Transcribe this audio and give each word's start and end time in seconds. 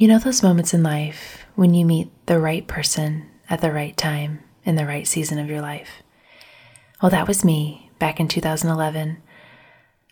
You 0.00 0.08
know 0.08 0.18
those 0.18 0.42
moments 0.42 0.72
in 0.72 0.82
life 0.82 1.44
when 1.56 1.74
you 1.74 1.84
meet 1.84 2.10
the 2.24 2.40
right 2.40 2.66
person 2.66 3.28
at 3.50 3.60
the 3.60 3.70
right 3.70 3.94
time 3.94 4.40
in 4.64 4.76
the 4.76 4.86
right 4.86 5.06
season 5.06 5.38
of 5.38 5.50
your 5.50 5.60
life? 5.60 5.90
Well, 7.02 7.10
that 7.10 7.28
was 7.28 7.44
me 7.44 7.90
back 7.98 8.18
in 8.18 8.26
2011. 8.26 9.18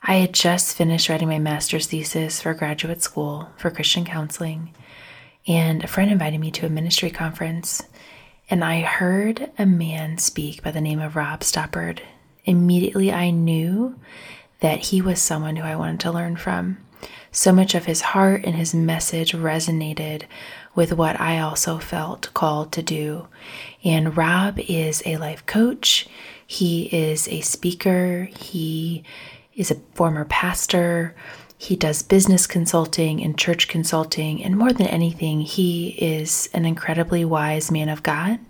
I 0.03 0.15
had 0.17 0.35
just 0.35 0.77
finished 0.77 1.09
writing 1.09 1.29
my 1.29 1.39
master's 1.39 1.87
thesis 1.87 2.43
for 2.43 2.53
graduate 2.53 3.03
school 3.03 3.49
for 3.57 3.71
Christian 3.71 4.05
counseling, 4.05 4.75
and 5.47 5.83
a 5.83 5.89
friend 5.89 6.11
invited 6.11 6.39
me 6.39 6.51
to 6.51 6.67
a 6.67 6.69
ministry 6.69 7.09
conference, 7.09 7.83
and 8.51 8.63
I 8.63 8.83
heard 8.83 9.51
a 9.59 9.65
man 9.65 10.19
speak 10.19 10.63
by 10.63 10.71
the 10.71 10.83
name 10.83 11.01
of 11.01 11.17
Rob 11.17 11.41
Stoppard. 11.41 12.01
Immediately, 12.45 13.11
I 13.11 13.31
knew 13.31 13.99
that 14.61 14.81
he 14.81 15.01
was 15.01 15.23
someone 15.23 15.57
who 15.57 15.65
I 15.65 15.77
wanted 15.77 16.01
to 16.01 16.13
learn 16.13 16.37
from. 16.37 16.77
So 17.39 17.53
much 17.53 17.77
of 17.77 17.85
his 17.85 18.01
heart 18.01 18.45
and 18.45 18.57
his 18.57 18.75
message 18.75 19.31
resonated 19.31 20.25
with 20.75 20.93
what 20.93 21.21
I 21.21 21.39
also 21.39 21.79
felt 21.79 22.35
called 22.35 22.73
to 22.73 22.83
do. 22.83 23.29
And 23.85 24.17
Rob 24.17 24.59
is 24.59 25.05
a 25.07 25.19
life 25.19 25.47
coach, 25.47 26.09
he 26.45 26.87
is 26.87 27.29
a 27.29 27.41
speaker, 27.43 28.29
he 28.37 29.05
is 29.55 29.71
a 29.71 29.77
former 29.95 30.25
pastor. 30.25 31.15
He 31.57 31.77
does 31.77 32.03
business 32.03 32.45
consulting 32.45 33.23
and 33.23 33.39
church 33.39 33.69
consulting, 33.69 34.43
and 34.43 34.57
more 34.57 34.73
than 34.73 34.89
anything, 34.89 35.43
he 35.43 35.91
is 35.91 36.49
an 36.53 36.65
incredibly 36.65 37.25
wise 37.25 37.71
man 37.71 37.89
of 37.89 38.03
God 38.03 38.41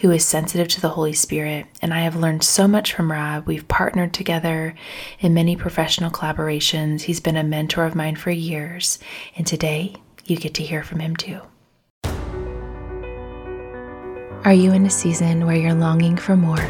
who 0.00 0.10
is 0.10 0.24
sensitive 0.24 0.66
to 0.68 0.80
the 0.80 0.88
Holy 0.88 1.12
Spirit. 1.12 1.66
And 1.82 1.92
I 1.92 2.00
have 2.00 2.16
learned 2.16 2.42
so 2.42 2.66
much 2.66 2.94
from 2.94 3.12
Rob. 3.12 3.46
We've 3.46 3.68
partnered 3.68 4.14
together 4.14 4.74
in 5.20 5.34
many 5.34 5.56
professional 5.56 6.10
collaborations. 6.10 7.02
He's 7.02 7.20
been 7.20 7.36
a 7.36 7.44
mentor 7.44 7.84
of 7.84 7.94
mine 7.94 8.16
for 8.16 8.30
years. 8.30 8.98
And 9.36 9.46
today, 9.46 9.94
you 10.24 10.36
get 10.36 10.54
to 10.54 10.62
hear 10.62 10.82
from 10.82 11.00
him 11.00 11.16
too. 11.16 11.40
Are 14.44 14.54
you 14.54 14.72
in 14.72 14.86
a 14.86 14.90
season 14.90 15.44
where 15.44 15.56
you're 15.56 15.74
longing 15.74 16.16
for 16.16 16.34
more, 16.34 16.66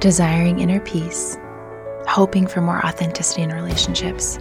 desiring 0.00 0.60
inner 0.60 0.80
peace, 0.80 1.38
hoping 2.06 2.46
for 2.46 2.60
more 2.60 2.84
authenticity 2.84 3.40
in 3.40 3.50
relationships? 3.50 4.38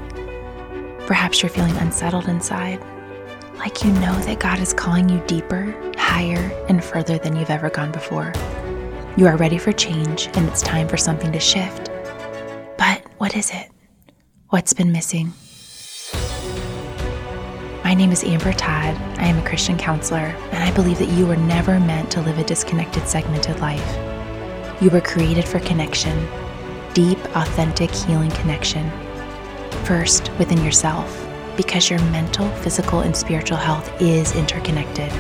Perhaps 1.08 1.42
you're 1.42 1.50
feeling 1.50 1.76
unsettled 1.78 2.28
inside 2.28 2.84
like 3.60 3.84
you 3.84 3.92
know 3.92 4.18
that 4.22 4.40
God 4.40 4.60
is 4.60 4.74
calling 4.74 5.10
you 5.10 5.22
deeper, 5.28 5.76
higher, 5.98 6.50
and 6.70 6.82
further 6.82 7.18
than 7.18 7.36
you've 7.36 7.50
ever 7.50 7.70
gone 7.70 7.92
before. 7.92 8.32
You 9.18 9.28
are 9.28 9.36
ready 9.36 9.58
for 9.58 9.74
change 9.74 10.30
and 10.34 10.48
it's 10.48 10.62
time 10.62 10.88
for 10.88 10.96
something 10.96 11.34
to 11.34 11.42
shift. 11.42 11.90
But 12.78 13.04
what 13.18 13.36
is 13.36 13.52
it? 13.52 13.70
What's 14.48 14.72
been 14.72 14.94
missing? 14.94 15.34
My 17.84 17.94
name 17.94 18.14
is 18.14 18.24
Amber 18.24 18.54
Todd. 18.54 18.96
I 19.18 19.26
am 19.26 19.40
a 19.40 19.48
Christian 19.48 19.78
counselor, 19.78 20.34
and 20.52 20.64
I 20.64 20.72
believe 20.74 21.00
that 21.00 21.10
you 21.10 21.26
were 21.26 21.36
never 21.36 21.80
meant 21.80 22.12
to 22.12 22.22
live 22.22 22.38
a 22.38 22.44
disconnected, 22.46 23.08
segmented 23.08 23.60
life. 23.60 24.82
You 24.82 24.90
were 24.90 25.02
created 25.02 25.44
for 25.44 25.60
connection, 25.60 26.28
deep, 26.94 27.20
authentic, 27.36 27.92
healing 27.92 28.32
connection. 28.32 28.90
First, 29.84 30.32
within 30.38 30.64
yourself 30.64 31.29
because 31.60 31.90
your 31.90 32.00
mental, 32.04 32.50
physical, 32.52 33.02
and 33.02 33.14
spiritual 33.14 33.58
health 33.58 33.92
is 34.02 34.34
interconnected. 34.34 35.12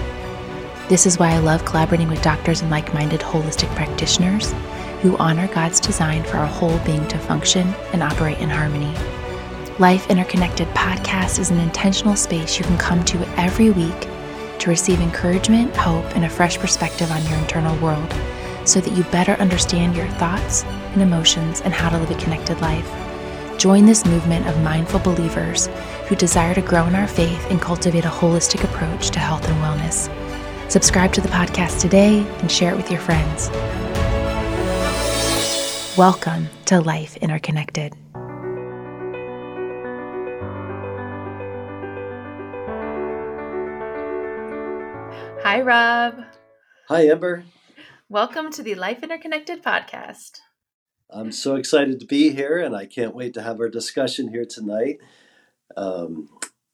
This 0.87 1.05
is 1.05 1.19
why 1.19 1.31
I 1.33 1.39
love 1.39 1.65
collaborating 1.65 2.07
with 2.07 2.21
doctors 2.21 2.61
and 2.61 2.71
like 2.71 2.93
minded 2.93 3.19
holistic 3.19 3.67
practitioners 3.75 4.53
who 5.01 5.17
honor 5.17 5.49
God's 5.49 5.81
design 5.81 6.23
for 6.23 6.37
our 6.37 6.47
whole 6.47 6.79
being 6.85 7.05
to 7.09 7.19
function 7.19 7.67
and 7.91 8.01
operate 8.01 8.37
in 8.37 8.49
harmony. 8.49 8.95
Life 9.79 10.09
Interconnected 10.09 10.69
podcast 10.69 11.39
is 11.39 11.51
an 11.51 11.59
intentional 11.59 12.15
space 12.15 12.57
you 12.57 12.63
can 12.63 12.77
come 12.77 13.03
to 13.03 13.27
every 13.37 13.71
week 13.71 14.07
to 14.59 14.69
receive 14.69 15.01
encouragement, 15.01 15.75
hope, 15.75 16.05
and 16.15 16.23
a 16.23 16.29
fresh 16.29 16.57
perspective 16.57 17.11
on 17.11 17.25
your 17.25 17.37
internal 17.39 17.77
world 17.79 18.15
so 18.63 18.79
that 18.79 18.95
you 18.95 19.03
better 19.11 19.33
understand 19.33 19.93
your 19.93 20.07
thoughts 20.11 20.63
and 20.63 21.01
emotions 21.01 21.59
and 21.59 21.73
how 21.73 21.89
to 21.89 21.97
live 21.97 22.11
a 22.11 22.15
connected 22.15 22.61
life. 22.61 23.08
Join 23.59 23.85
this 23.85 24.05
movement 24.05 24.47
of 24.47 24.57
mindful 24.61 25.01
believers 25.01 25.67
who 26.07 26.15
desire 26.15 26.53
to 26.55 26.61
grow 26.61 26.85
in 26.85 26.95
our 26.95 27.09
faith 27.09 27.45
and 27.51 27.61
cultivate 27.61 28.05
a 28.05 28.07
holistic 28.07 28.63
approach 28.63 29.09
to 29.09 29.19
health 29.19 29.45
and 29.49 29.57
wellness. 29.57 30.09
Subscribe 30.71 31.11
to 31.11 31.19
the 31.19 31.27
podcast 31.27 31.81
today 31.81 32.25
and 32.39 32.49
share 32.49 32.71
it 32.71 32.77
with 32.77 32.89
your 32.89 33.01
friends. 33.01 33.49
Welcome 35.97 36.47
to 36.67 36.79
Life 36.79 37.17
Interconnected. 37.17 37.95
Hi, 45.43 45.59
Rob. 45.59 46.23
Hi, 46.87 47.01
Amber. 47.09 47.43
Welcome 48.07 48.51
to 48.51 48.63
the 48.63 48.75
Life 48.75 49.03
Interconnected 49.03 49.61
podcast. 49.61 50.39
I'm 51.11 51.31
so 51.31 51.55
excited 51.55 51.99
to 51.99 52.05
be 52.05 52.31
here, 52.31 52.59
and 52.59 52.75
I 52.75 52.85
can't 52.85 53.15
wait 53.15 53.33
to 53.33 53.41
have 53.41 53.59
our 53.59 53.69
discussion 53.69 54.27
here 54.27 54.45
tonight. 54.45 54.99
Um, 55.75 56.29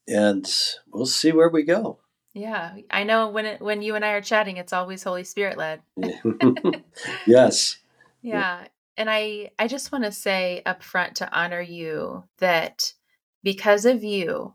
and 0.08 0.46
we'll 0.92 1.06
see 1.06 1.32
where 1.32 1.50
we 1.50 1.64
go. 1.64 2.00
Yeah, 2.34 2.76
I 2.92 3.06
know 3.06 3.30
when 3.30 3.46
it, 3.46 3.62
when 3.62 3.82
you 3.82 3.96
and 3.96 4.04
I 4.04 4.10
are 4.10 4.22
chatting, 4.22 4.58
it's 4.58 4.74
always 4.74 5.04
Holy 5.04 5.24
Spirit 5.24 5.58
led. 5.58 5.82
yes. 7.28 7.78
Yeah, 8.22 8.68
and 8.98 9.10
I 9.10 9.52
I 9.58 9.68
just 9.68 9.92
want 9.92 10.04
to 10.04 10.12
say 10.12 10.62
up 10.66 10.84
front 10.84 11.16
to 11.18 11.34
honor 11.34 11.62
you 11.62 12.26
that 12.40 12.94
because 13.42 13.86
of 13.86 14.04
you, 14.04 14.54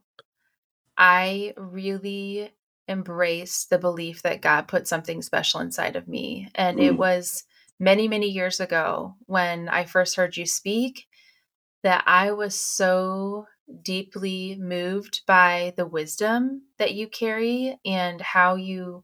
I 0.99 1.55
really 1.57 2.53
embrace 2.87 3.65
the 3.65 3.79
belief 3.79 4.23
that 4.23 4.43
God 4.43 4.69
put 4.69 4.87
something 4.87 5.23
special 5.23 5.61
inside 5.61 5.97
of 5.97 6.07
me, 6.07 6.51
and 6.55 6.79
mm. 6.79 6.85
it 6.85 6.99
was 6.99 7.45
many, 7.81 8.07
many 8.07 8.29
years 8.29 8.61
ago 8.61 9.17
when 9.27 9.69
I 9.69 9.85
first 9.85 10.15
heard 10.15 10.37
you 10.37 10.47
speak 10.47 11.07
that 11.83 12.05
I 12.07 12.33
was 12.33 12.55
so 12.55 13.47
deeply 13.83 14.57
moved 14.61 15.23
by 15.27 15.73
the 15.77 15.87
wisdom 15.87 16.63
that 16.79 16.95
you 16.95 17.09
carry 17.09 17.79
and 17.87 18.21
how 18.21 18.57
you 18.57 19.03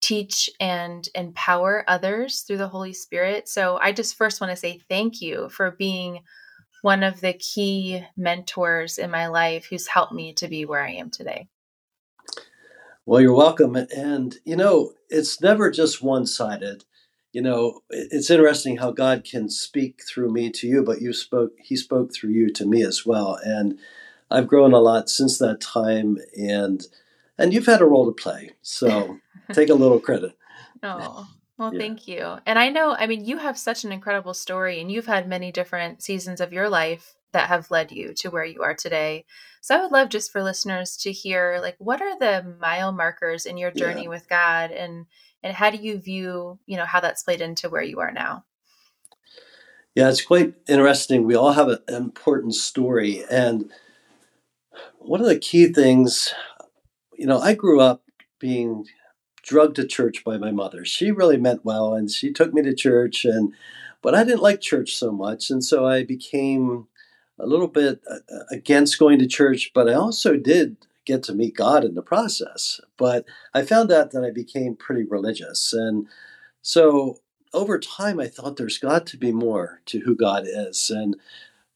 teach 0.00 0.48
and 0.60 1.08
empower 1.14 1.84
others 1.88 2.42
through 2.42 2.58
the 2.58 2.68
Holy 2.68 2.92
Spirit. 2.92 3.48
So 3.48 3.78
I 3.82 3.90
just 3.90 4.16
first 4.16 4.40
want 4.40 4.50
to 4.52 4.56
say 4.56 4.80
thank 4.88 5.20
you 5.20 5.48
for 5.48 5.72
being 5.72 6.20
one 6.82 7.02
of 7.02 7.20
the 7.20 7.32
key 7.32 8.04
mentors 8.16 8.98
in 8.98 9.10
my 9.10 9.26
life 9.26 9.66
who's 9.68 9.88
helped 9.88 10.12
me 10.12 10.34
to 10.34 10.46
be 10.46 10.66
where 10.66 10.84
I 10.84 10.92
am 10.92 11.10
today. 11.10 11.48
Well, 13.06 13.20
you're 13.20 13.34
welcome. 13.34 13.74
And, 13.74 14.36
you 14.44 14.56
know, 14.56 14.92
it's 15.08 15.40
never 15.40 15.70
just 15.70 16.02
one 16.02 16.26
sided 16.26 16.84
you 17.34 17.42
know, 17.42 17.80
it's 17.90 18.30
interesting 18.30 18.76
how 18.76 18.92
God 18.92 19.24
can 19.28 19.50
speak 19.50 20.02
through 20.08 20.32
me 20.32 20.50
to 20.52 20.68
you, 20.68 20.84
but 20.84 21.02
you 21.02 21.12
spoke, 21.12 21.50
He 21.58 21.74
spoke 21.74 22.14
through 22.14 22.30
you 22.30 22.48
to 22.50 22.64
me 22.64 22.82
as 22.82 23.04
well. 23.04 23.36
And 23.42 23.76
I've 24.30 24.46
grown 24.46 24.72
a 24.72 24.78
lot 24.78 25.10
since 25.10 25.38
that 25.38 25.60
time, 25.60 26.18
and 26.36 26.86
and 27.36 27.52
you've 27.52 27.66
had 27.66 27.80
a 27.80 27.86
role 27.86 28.06
to 28.06 28.12
play. 28.12 28.52
So 28.62 29.18
take 29.52 29.68
a 29.68 29.74
little 29.74 29.98
credit. 29.98 30.38
Oh, 30.84 31.26
well, 31.58 31.74
yeah. 31.74 31.80
thank 31.80 32.06
you. 32.06 32.36
And 32.46 32.56
I 32.56 32.68
know, 32.68 32.94
I 32.96 33.08
mean, 33.08 33.24
you 33.24 33.38
have 33.38 33.58
such 33.58 33.82
an 33.82 33.90
incredible 33.90 34.34
story, 34.34 34.80
and 34.80 34.90
you've 34.90 35.06
had 35.06 35.28
many 35.28 35.50
different 35.50 36.04
seasons 36.04 36.40
of 36.40 36.52
your 36.52 36.68
life 36.68 37.16
that 37.32 37.48
have 37.48 37.68
led 37.72 37.90
you 37.90 38.14
to 38.14 38.30
where 38.30 38.44
you 38.44 38.62
are 38.62 38.74
today. 38.74 39.24
So 39.60 39.76
I 39.76 39.82
would 39.82 39.90
love 39.90 40.08
just 40.08 40.30
for 40.30 40.40
listeners 40.40 40.96
to 40.98 41.10
hear, 41.10 41.58
like, 41.60 41.74
what 41.78 42.00
are 42.00 42.16
the 42.16 42.56
mile 42.60 42.92
markers 42.92 43.44
in 43.44 43.56
your 43.56 43.72
journey 43.72 44.04
yeah. 44.04 44.08
with 44.08 44.28
God, 44.28 44.70
and 44.70 45.06
and 45.44 45.54
how 45.54 45.70
do 45.70 45.76
you 45.76 45.98
view 45.98 46.58
you 46.66 46.76
know 46.76 46.86
how 46.86 46.98
that's 46.98 47.22
played 47.22 47.40
into 47.40 47.68
where 47.68 47.82
you 47.82 48.00
are 48.00 48.10
now? 48.10 48.44
Yeah 49.94 50.08
it's 50.08 50.22
quite 50.22 50.54
interesting. 50.66 51.24
We 51.24 51.36
all 51.36 51.52
have 51.52 51.68
an 51.68 51.78
important 51.88 52.56
story. 52.56 53.22
And 53.30 53.70
one 54.98 55.20
of 55.20 55.26
the 55.26 55.38
key 55.38 55.66
things 55.72 56.34
you 57.16 57.26
know 57.26 57.38
i 57.38 57.54
grew 57.54 57.80
up 57.80 58.02
being 58.40 58.86
drugged 59.42 59.76
to 59.76 59.86
church 59.86 60.24
by 60.24 60.38
my 60.38 60.50
mother. 60.50 60.84
She 60.84 61.10
really 61.12 61.36
meant 61.36 61.64
well 61.64 61.94
and 61.94 62.10
she 62.10 62.32
took 62.32 62.52
me 62.52 62.62
to 62.62 62.74
church 62.74 63.24
and 63.24 63.52
but 64.02 64.14
i 64.14 64.24
didn't 64.24 64.42
like 64.42 64.60
church 64.60 64.94
so 64.94 65.12
much. 65.12 65.50
And 65.50 65.62
so 65.62 65.86
i 65.86 66.02
became 66.02 66.88
a 67.38 67.46
little 67.46 67.68
bit 67.68 68.00
uh, 68.10 68.44
against 68.50 68.98
going 68.98 69.18
to 69.18 69.26
church 69.26 69.72
but 69.74 69.88
i 69.88 69.92
also 69.92 70.36
did 70.36 70.76
get 71.04 71.22
to 71.24 71.34
meet 71.34 71.56
God 71.56 71.84
in 71.84 71.94
the 71.94 72.02
process. 72.02 72.80
But 72.96 73.24
I 73.52 73.62
found 73.62 73.90
out 73.92 74.10
that 74.12 74.24
I 74.24 74.30
became 74.30 74.76
pretty 74.76 75.04
religious. 75.04 75.72
And 75.72 76.08
so 76.62 77.18
over 77.52 77.78
time, 77.78 78.18
I 78.18 78.26
thought 78.26 78.56
there's 78.56 78.78
got 78.78 79.06
to 79.06 79.16
be 79.16 79.32
more 79.32 79.80
to 79.86 80.00
who 80.00 80.16
God 80.16 80.44
is. 80.46 80.90
And 80.90 81.16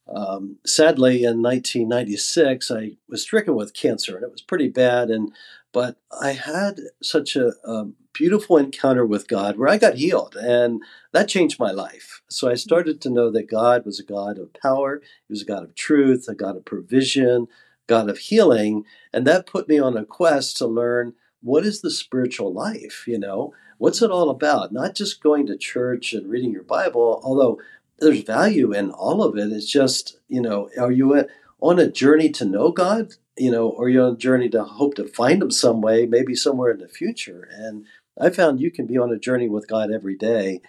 um, 0.09 0.57
sadly, 0.65 1.25
in 1.25 1.43
1996, 1.43 2.71
I 2.71 2.97
was 3.09 3.23
stricken 3.23 3.55
with 3.55 3.75
cancer, 3.75 4.17
and 4.17 4.25
it 4.25 4.33
was 4.33 4.43
pretty 4.43 4.69
bad. 4.69 5.11
And 5.11 5.33
but 5.73 5.99
I 6.19 6.33
had 6.33 6.81
such 7.03 7.37
a, 7.37 7.53
a, 7.65 7.89
beautiful 8.15 8.57
encounter 8.57 9.07
with 9.07 9.29
God 9.29 9.57
where 9.57 9.69
I 9.69 9.77
got 9.77 9.95
healed, 9.95 10.35
and 10.35 10.83
that 11.13 11.29
changed 11.29 11.61
my 11.61 11.71
life. 11.71 12.21
So 12.29 12.51
I 12.51 12.55
started 12.55 13.01
to 13.03 13.11
know 13.11 13.31
that 13.31 13.49
God 13.49 13.85
was 13.85 14.01
a 14.01 14.03
God 14.03 14.39
of 14.39 14.53
power, 14.55 15.01
He 15.29 15.33
was 15.33 15.43
a 15.43 15.45
God 15.45 15.63
of 15.63 15.77
truth, 15.77 16.27
a 16.27 16.35
God 16.35 16.57
of 16.57 16.65
provision, 16.65 17.47
God 17.89 18.09
of 18.09 18.19
healing. 18.19 18.85
And 19.13 19.27
that 19.27 19.47
put 19.47 19.69
me 19.69 19.81
on 19.81 19.97
a 19.97 20.05
quest 20.05 20.57
to 20.59 20.67
learn 20.67 21.15
what 21.41 21.65
is 21.65 21.81
the 21.81 21.91
spiritual 21.91 22.53
life, 22.53 23.05
you 23.07 23.19
know? 23.19 23.53
What's 23.79 24.03
it 24.03 24.11
all 24.11 24.31
about? 24.31 24.73
Not 24.73 24.95
just 24.95 25.23
going 25.23 25.47
to 25.47 25.57
church 25.57 26.13
and 26.13 26.29
reading 26.29 26.53
your 26.53 26.65
Bible, 26.65 27.21
although 27.25 27.61
there's 27.99 28.23
value 28.23 28.73
in 28.73 28.91
all 28.91 29.23
of 29.23 29.37
it. 29.37 29.53
It's 29.53 29.71
just, 29.71 30.19
you 30.29 30.41
know, 30.41 30.69
are 30.79 30.93
you 30.93 31.27
on 31.61 31.79
a 31.79 31.91
journey 31.91 32.31
to 32.31 32.45
know 32.45 32.71
God, 32.71 33.15
you 33.37 33.51
know, 33.51 33.69
or 33.69 33.89
you're 33.89 34.07
on 34.07 34.15
a 34.15 34.17
journey 34.17 34.49
to 34.51 34.65
hope 34.65 34.95
to 34.95 35.07
find 35.07 35.43
Him 35.43 35.51
some 35.51 35.81
way, 35.81 36.07
maybe 36.07 36.35
somewhere 36.35 36.73
in 36.73 36.79
the 36.79 36.89
future? 36.89 37.49
And 37.53 37.87
I 38.21 38.31
found 38.31 38.61
you 38.61 38.71
can 38.71 38.87
be 38.87 38.99
on 38.99 39.13
a 39.13 39.19
journey 39.19 39.49
with 39.49 39.69
God 39.69 39.93
every 39.93 40.17
day. 40.17 40.61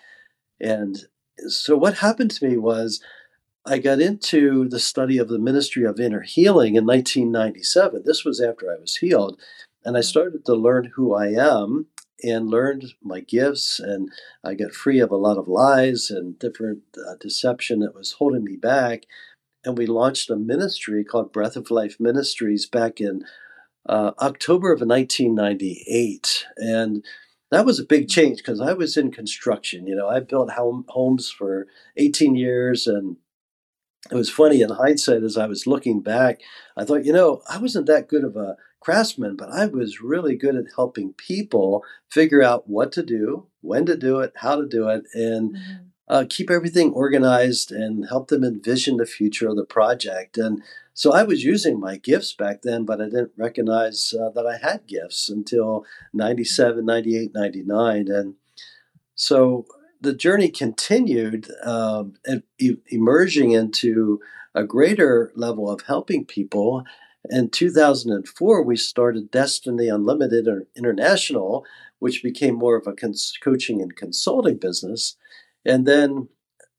And 0.60 0.98
so 1.48 1.76
what 1.76 1.96
happened 1.96 2.32
to 2.32 2.48
me 2.48 2.58
was 2.58 3.02
I 3.70 3.78
got 3.78 4.02
into 4.02 4.68
the 4.68 4.80
study 4.80 5.20
of 5.20 5.28
the 5.28 5.38
ministry 5.38 5.84
of 5.84 6.00
inner 6.00 6.22
healing 6.22 6.76
in 6.76 6.88
1997. 6.88 8.02
This 8.04 8.26
was 8.26 8.42
after 8.42 8.72
I 8.72 8.82
was 8.82 8.96
healed. 8.96 9.40
And 9.86 9.96
I 9.96 10.00
mm. 10.00 10.06
started 10.06 10.44
to 10.46 10.56
learn 10.56 10.94
who 10.96 11.14
I 11.14 11.28
am 11.28 11.86
and 12.24 12.50
learned 12.50 12.96
my 13.04 13.20
gifts. 13.20 13.80
And 13.80 14.10
I 14.44 14.56
got 14.56 14.74
free 14.74 15.00
of 15.00 15.12
a 15.12 15.18
lot 15.18 15.38
of 15.38 15.48
lies 15.48 16.10
and 16.10 16.40
different 16.40 16.82
uh, 16.98 17.14
deception 17.20 17.80
that 17.82 17.94
was 17.94 18.14
holding 18.14 18.44
me 18.44 18.56
back. 18.56 19.04
And 19.64 19.78
we 19.78 19.86
launched 19.86 20.32
a 20.32 20.36
ministry 20.36 21.04
called 21.04 21.32
Breath 21.32 21.56
of 21.56 21.70
Life 21.70 21.98
Ministries 22.00 22.66
back 22.66 23.00
in 23.00 23.24
uh, 23.88 24.12
October 24.20 24.74
of 24.74 24.82
1998. 24.82 26.48
And 26.58 27.06
that 27.52 27.68
was 27.68 27.80
a 27.80 27.86
big 27.86 28.10
change 28.10 28.38
because 28.38 28.62
I 28.62 28.74
was 28.74 28.98
in 28.98 29.12
construction. 29.12 29.86
You 29.86 29.96
know, 29.96 30.08
I 30.08 30.22
built 30.22 30.54
home, 30.54 30.86
homes 30.88 31.30
for 31.30 31.68
18 31.98 32.36
years. 32.36 32.88
And 32.88 33.18
it 34.12 34.16
was 34.16 34.30
funny 34.30 34.62
in 34.62 34.70
hindsight 34.70 35.24
as 35.24 35.38
I 35.38 35.46
was 35.46 35.68
looking 35.68 36.02
back, 36.02 36.42
I 36.78 36.86
thought, 36.86 37.06
you 37.06 37.14
know, 37.14 37.42
I 37.50 37.58
wasn't 37.58 37.86
that 37.88 38.08
good 38.08 38.24
of 38.24 38.36
a 38.36 38.56
craftsman, 38.80 39.36
but 39.36 39.50
I 39.50 39.66
was 39.66 40.02
really 40.02 40.36
good 40.36 40.56
at 40.56 40.74
helping 40.76 41.14
people 41.14 41.84
figure 42.10 42.42
out 42.42 42.70
what 42.70 42.92
to 42.94 43.04
do, 43.04 43.48
when 43.62 43.86
to 43.86 43.98
do 43.98 44.20
it, 44.20 44.34
how 44.38 44.56
to 44.56 44.68
do 44.68 44.88
it, 44.88 45.04
and 45.14 45.56
mm-hmm. 45.56 45.84
uh, 46.08 46.26
keep 46.30 46.50
everything 46.50 46.92
organized 46.94 47.72
and 47.72 48.08
help 48.08 48.30
them 48.30 48.44
envision 48.44 48.98
the 48.98 49.06
future 49.06 49.50
of 49.50 49.58
the 49.58 49.66
project. 49.66 50.38
And 50.38 50.64
so 50.94 51.14
I 51.14 51.24
was 51.24 51.44
using 51.44 51.80
my 51.80 51.98
gifts 51.98 52.34
back 52.34 52.62
then, 52.62 52.86
but 52.86 53.02
I 53.02 53.06
didn't 53.06 53.34
recognize 53.38 54.14
uh, 54.14 54.30
that 54.30 54.46
I 54.46 54.58
had 54.58 54.88
gifts 54.88 55.30
until 55.30 55.86
97, 56.14 56.86
98, 56.86 57.32
99. 57.34 58.08
And 58.08 58.36
so 59.16 59.66
the 60.02 60.14
journey 60.14 60.50
continued, 60.50 61.48
um, 61.64 62.14
e- 62.60 62.78
emerging 62.88 63.52
into 63.52 64.20
a 64.56 64.64
greater 64.64 65.32
level 65.36 65.70
of 65.70 65.82
helping 65.82 66.26
people. 66.26 66.84
In 67.30 67.50
2004, 67.50 68.64
we 68.64 68.76
started 68.78 69.32
Destiny 69.32 69.90
Unlimited 69.90 70.48
International, 70.76 71.66
which 72.00 72.24
became 72.24 72.56
more 72.56 72.78
of 72.78 72.88
a 72.88 72.94
cons- 72.94 73.38
coaching 73.42 73.82
and 73.82 73.96
consulting 73.96 74.58
business. 74.58 75.18
And 75.66 75.86
then 75.86 76.30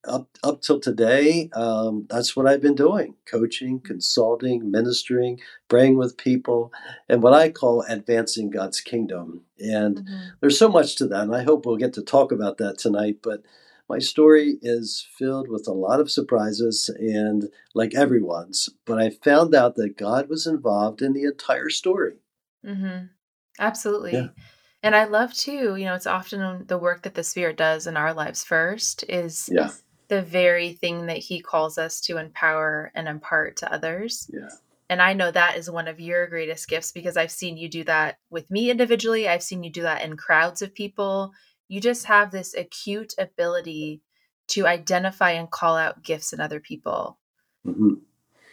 up 0.04 0.28
up 0.42 0.62
till 0.62 0.80
today, 0.80 1.50
um, 1.52 2.06
that's 2.08 2.34
what 2.34 2.46
I've 2.46 2.62
been 2.62 2.74
doing: 2.74 3.14
coaching, 3.26 3.80
consulting, 3.80 4.70
ministering, 4.70 5.40
praying 5.68 5.96
with 5.96 6.16
people, 6.16 6.72
and 7.08 7.22
what 7.22 7.34
I 7.34 7.50
call 7.50 7.82
advancing 7.82 8.50
God's 8.50 8.80
kingdom. 8.80 9.42
And 9.58 9.98
mm-hmm. 9.98 10.28
there's 10.40 10.58
so 10.58 10.68
much 10.68 10.96
to 10.96 11.06
that, 11.08 11.22
and 11.22 11.34
I 11.34 11.42
hope 11.42 11.66
we'll 11.66 11.76
get 11.76 11.92
to 11.94 12.02
talk 12.02 12.32
about 12.32 12.58
that 12.58 12.78
tonight. 12.78 13.18
But 13.22 13.42
my 13.88 13.98
story 13.98 14.58
is 14.62 15.06
filled 15.18 15.48
with 15.48 15.66
a 15.66 15.72
lot 15.72 16.00
of 16.00 16.10
surprises, 16.10 16.88
and 16.98 17.48
like 17.74 17.94
everyone's, 17.94 18.70
but 18.86 18.98
I 18.98 19.10
found 19.10 19.54
out 19.54 19.76
that 19.76 19.98
God 19.98 20.28
was 20.28 20.46
involved 20.46 21.02
in 21.02 21.12
the 21.12 21.24
entire 21.24 21.68
story. 21.68 22.14
Mm-hmm. 22.64 23.06
Absolutely. 23.58 24.12
Yeah. 24.12 24.28
And 24.82 24.96
I 24.96 25.04
love 25.04 25.34
too, 25.34 25.76
you 25.76 25.84
know, 25.84 25.94
it's 25.94 26.06
often 26.06 26.64
the 26.66 26.78
work 26.78 27.02
that 27.02 27.14
the 27.14 27.22
Spirit 27.22 27.58
does 27.58 27.86
in 27.86 27.98
our 27.98 28.14
lives 28.14 28.42
first 28.42 29.04
is 29.10 29.50
yeah 29.52 29.68
the 30.10 30.20
very 30.20 30.74
thing 30.74 31.06
that 31.06 31.16
he 31.16 31.40
calls 31.40 31.78
us 31.78 32.00
to 32.02 32.18
empower 32.18 32.92
and 32.94 33.08
impart 33.08 33.56
to 33.58 33.72
others. 33.72 34.28
Yeah. 34.30 34.50
And 34.90 35.00
I 35.00 35.12
know 35.12 35.30
that 35.30 35.56
is 35.56 35.70
one 35.70 35.86
of 35.86 36.00
your 36.00 36.26
greatest 36.26 36.68
gifts 36.68 36.90
because 36.90 37.16
I've 37.16 37.30
seen 37.30 37.56
you 37.56 37.68
do 37.68 37.84
that 37.84 38.18
with 38.28 38.50
me 38.50 38.70
individually. 38.70 39.28
I've 39.28 39.42
seen 39.42 39.62
you 39.62 39.70
do 39.70 39.82
that 39.82 40.02
in 40.02 40.16
crowds 40.16 40.62
of 40.62 40.74
people. 40.74 41.32
You 41.68 41.80
just 41.80 42.06
have 42.06 42.32
this 42.32 42.54
acute 42.54 43.14
ability 43.16 44.02
to 44.48 44.66
identify 44.66 45.30
and 45.30 45.48
call 45.48 45.76
out 45.76 46.02
gifts 46.02 46.32
in 46.32 46.40
other 46.40 46.58
people. 46.58 47.18
Mm-hmm. 47.64 47.94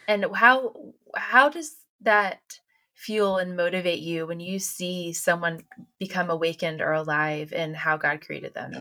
And 0.06 0.26
how 0.32 0.74
how 1.16 1.48
does 1.48 1.74
that 2.02 2.40
fuel 2.94 3.38
and 3.38 3.56
motivate 3.56 3.98
you 3.98 4.26
when 4.26 4.38
you 4.38 4.60
see 4.60 5.12
someone 5.12 5.64
become 5.98 6.30
awakened 6.30 6.80
or 6.80 6.92
alive 6.92 7.52
in 7.52 7.74
how 7.74 7.96
God 7.96 8.20
created 8.20 8.54
them? 8.54 8.74
Yeah. 8.74 8.80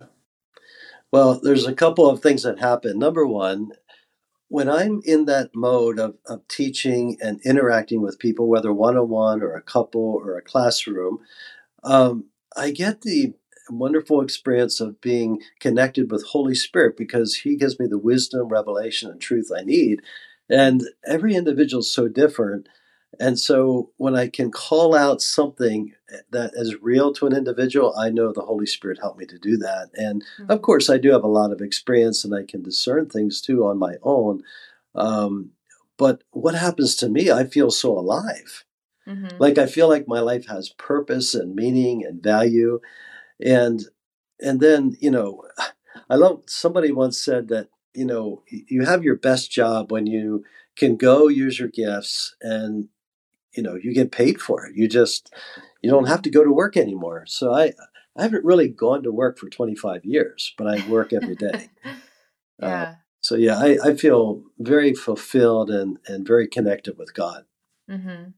Well, 1.12 1.40
there's 1.42 1.66
a 1.66 1.74
couple 1.74 2.10
of 2.10 2.22
things 2.22 2.44
that 2.44 2.60
happen. 2.60 3.00
Number 3.00 3.26
one, 3.26 3.72
when 4.50 4.70
I'm 4.70 5.02
in 5.06 5.26
that 5.26 5.52
mode 5.56 6.00
of, 6.00 6.16
of 6.28 6.48
teaching 6.48 7.18
and 7.22 7.42
interacting 7.46 8.02
with 8.02 8.20
people, 8.20 8.48
whether 8.50 8.74
one 8.74 8.98
on 8.98 9.10
one 9.10 9.44
or 9.44 9.54
a 9.56 9.62
couple 9.62 10.02
or 10.24 10.38
a 10.38 10.42
classroom, 10.44 11.20
um, 11.84 12.26
I 12.58 12.72
get 12.72 13.02
the 13.02 13.34
wonderful 13.70 14.22
experience 14.22 14.82
of 14.82 15.02
being 15.02 15.42
connected 15.60 16.12
with 16.12 16.26
Holy 16.28 16.56
Spirit 16.56 16.98
because 16.98 17.36
He 17.36 17.58
gives 17.58 17.80
me 17.80 17.88
the 17.88 18.00
wisdom, 18.00 18.50
revelation, 18.50 19.12
and 19.12 19.22
truth 19.22 19.50
I 19.56 19.64
need. 19.64 20.02
And 20.50 20.84
every 21.08 21.36
individual 21.36 21.82
is 21.82 21.92
so 21.94 22.08
different. 22.08 22.70
And 23.20 23.40
so 23.40 23.92
when 23.98 24.16
I 24.16 24.28
can 24.28 24.52
call 24.52 24.96
out 24.96 25.22
something 25.22 25.94
that 26.32 26.52
is 26.54 26.76
real 26.82 27.14
to 27.14 27.26
an 27.26 27.36
individual, 27.36 27.96
I 27.98 28.10
know 28.10 28.32
the 28.32 28.42
Holy 28.42 28.66
Spirit 28.66 29.00
helped 29.02 29.20
me 29.20 29.26
to 29.26 29.40
do 29.40 29.58
that. 29.58 29.90
And 29.96 30.24
mm-hmm. 30.40 30.52
of 30.52 30.62
course, 30.62 30.90
I 30.90 30.98
do 30.98 31.12
have 31.12 31.24
a 31.24 31.28
lot 31.28 31.52
of 31.52 31.62
experience 31.62 32.24
and 32.24 32.34
I 32.34 32.44
can 32.44 32.62
discern 32.62 33.10
things 33.10 33.42
too 33.42 33.66
on 33.66 33.78
my 33.78 33.96
own. 34.04 34.44
Um, 34.96 35.52
but 35.98 36.24
what 36.32 36.56
happens 36.56 36.96
to 36.98 37.10
me, 37.10 37.32
I 37.32 37.46
feel 37.46 37.72
so 37.72 37.98
alive. 37.98 38.66
Mm-hmm. 39.08 39.38
Like 39.40 39.58
I 39.58 39.66
feel 39.66 39.90
like 39.90 40.08
my 40.08 40.20
life 40.20 40.48
has 40.48 40.70
purpose 40.70 41.34
and 41.34 41.56
meaning 41.56 42.06
and 42.06 42.22
value. 42.22 42.82
And 43.44 43.84
and 44.40 44.60
then, 44.60 44.96
you 45.00 45.12
know, 45.12 45.44
I 46.10 46.16
love 46.16 46.44
somebody 46.46 46.92
once 46.92 47.20
said 47.20 47.48
that, 47.50 47.70
you 47.94 48.06
know, 48.06 48.44
you 48.48 48.86
have 48.86 49.04
your 49.04 49.16
best 49.16 49.52
job 49.52 49.92
when 49.92 50.06
you 50.06 50.44
can 50.76 50.96
go 50.96 51.28
use 51.28 51.60
your 51.60 51.70
gifts 51.70 52.36
and 52.42 52.90
you 53.58 53.64
know 53.64 53.76
you 53.76 53.94
get 53.94 54.12
paid 54.12 54.40
for 54.40 54.66
it. 54.66 54.76
You 54.76 54.88
just 54.88 55.34
you 55.82 55.90
don't 55.90 56.08
have 56.08 56.22
to 56.22 56.30
go 56.30 56.44
to 56.44 56.52
work 56.52 56.78
anymore. 56.78 57.26
So 57.28 57.54
i 57.54 57.74
i 58.16 58.24
haven't 58.24 58.46
really 58.46 58.68
gone 58.68 59.04
to 59.04 59.12
work 59.12 59.38
for 59.38 59.48
25 59.50 60.04
years 60.04 60.54
but 60.58 60.68
i 60.68 60.88
work 60.90 61.14
every 61.14 61.36
day. 61.36 61.70
Uh, 62.60 62.66
yeah. 62.66 62.82
uh, 62.82 62.96
so 63.22 63.36
yeah 63.36 63.56
I, 63.60 63.78
I 63.84 63.96
feel 63.96 64.42
very 64.58 64.96
fulfilled 64.96 65.70
and 65.70 66.00
and 66.08 66.26
very 66.26 66.48
connected 66.48 66.98
with 66.98 67.14
god. 67.14 67.46
Mm-hmm. 67.88 68.32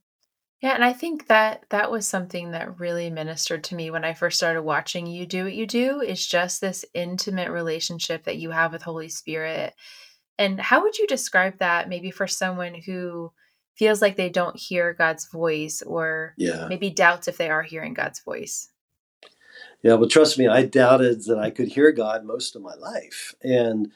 yeah 0.62 0.76
and 0.76 0.84
i 0.84 0.92
think 0.92 1.28
that 1.28 1.64
that 1.70 1.90
was 1.90 2.06
something 2.06 2.52
that 2.52 2.82
really 2.82 3.10
ministered 3.10 3.64
to 3.64 3.76
me 3.76 3.90
when 3.92 4.04
i 4.04 4.14
first 4.14 4.36
started 4.36 4.64
watching 4.64 5.08
you 5.08 5.26
do 5.26 5.46
what 5.46 5.54
you 5.54 5.66
do 5.66 6.02
is 6.02 6.28
just 6.28 6.60
this 6.60 6.84
intimate 6.94 7.50
relationship 7.50 8.26
that 8.26 8.40
you 8.40 8.52
have 8.52 8.74
with 8.74 8.82
holy 8.82 9.08
spirit. 9.08 9.74
And 10.38 10.60
how 10.60 10.82
would 10.84 10.98
you 10.98 11.08
describe 11.08 11.60
that 11.60 11.88
maybe 11.88 12.12
for 12.12 12.28
someone 12.28 12.74
who 12.74 13.32
feels 13.80 14.02
like 14.02 14.18
they 14.18 14.30
don't 14.30 14.60
hear 14.60 14.94
God's 14.94 15.30
voice 15.30 15.82
or 15.82 16.36
yeah. 16.38 16.68
maybe 16.68 16.90
doubts 16.90 17.30
if 17.30 17.38
they 17.38 17.50
are 17.50 17.64
hearing 17.64 17.94
God's 17.94 18.20
voice. 18.20 18.70
Yeah, 19.82 19.94
well, 19.94 20.10
trust 20.10 20.38
me, 20.38 20.48
I 20.48 20.66
doubted 20.66 21.24
that 21.26 21.40
I 21.40 21.50
could 21.50 21.70
hear 21.70 21.94
God 21.94 22.26
most 22.26 22.58
of 22.58 22.62
my 22.62 22.76
life. 22.76 23.34
And 23.42 23.92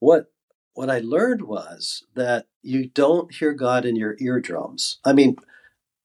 what 0.00 0.32
what 0.74 0.90
I 0.90 0.98
learned 0.98 1.42
was 1.42 2.04
that 2.14 2.46
you 2.62 2.88
don't 2.88 3.32
hear 3.34 3.52
God 3.52 3.84
in 3.84 3.96
your 3.96 4.16
eardrums. 4.18 4.98
I 5.04 5.12
mean, 5.12 5.36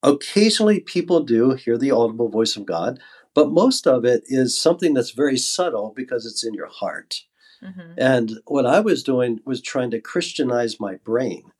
occasionally 0.04 0.80
people 0.80 1.22
do 1.22 1.52
hear 1.52 1.78
the 1.78 1.92
audible 1.92 2.30
voice 2.30 2.56
of 2.56 2.66
God, 2.66 3.00
but 3.34 3.52
most 3.52 3.88
of 3.88 4.06
it 4.06 4.24
is 4.26 4.60
something 4.60 4.94
that's 4.94 5.12
very 5.12 5.38
subtle 5.38 5.94
because 5.96 6.26
it's 6.26 6.44
in 6.44 6.54
your 6.54 6.68
heart. 6.68 7.22
Mm-hmm. 7.64 7.94
And 7.98 8.40
what 8.46 8.66
I 8.66 8.82
was 8.82 9.02
doing 9.02 9.40
was 9.46 9.62
trying 9.62 9.92
to 9.92 10.02
Christianize 10.02 10.80
my 10.80 10.96
brain. 10.96 11.52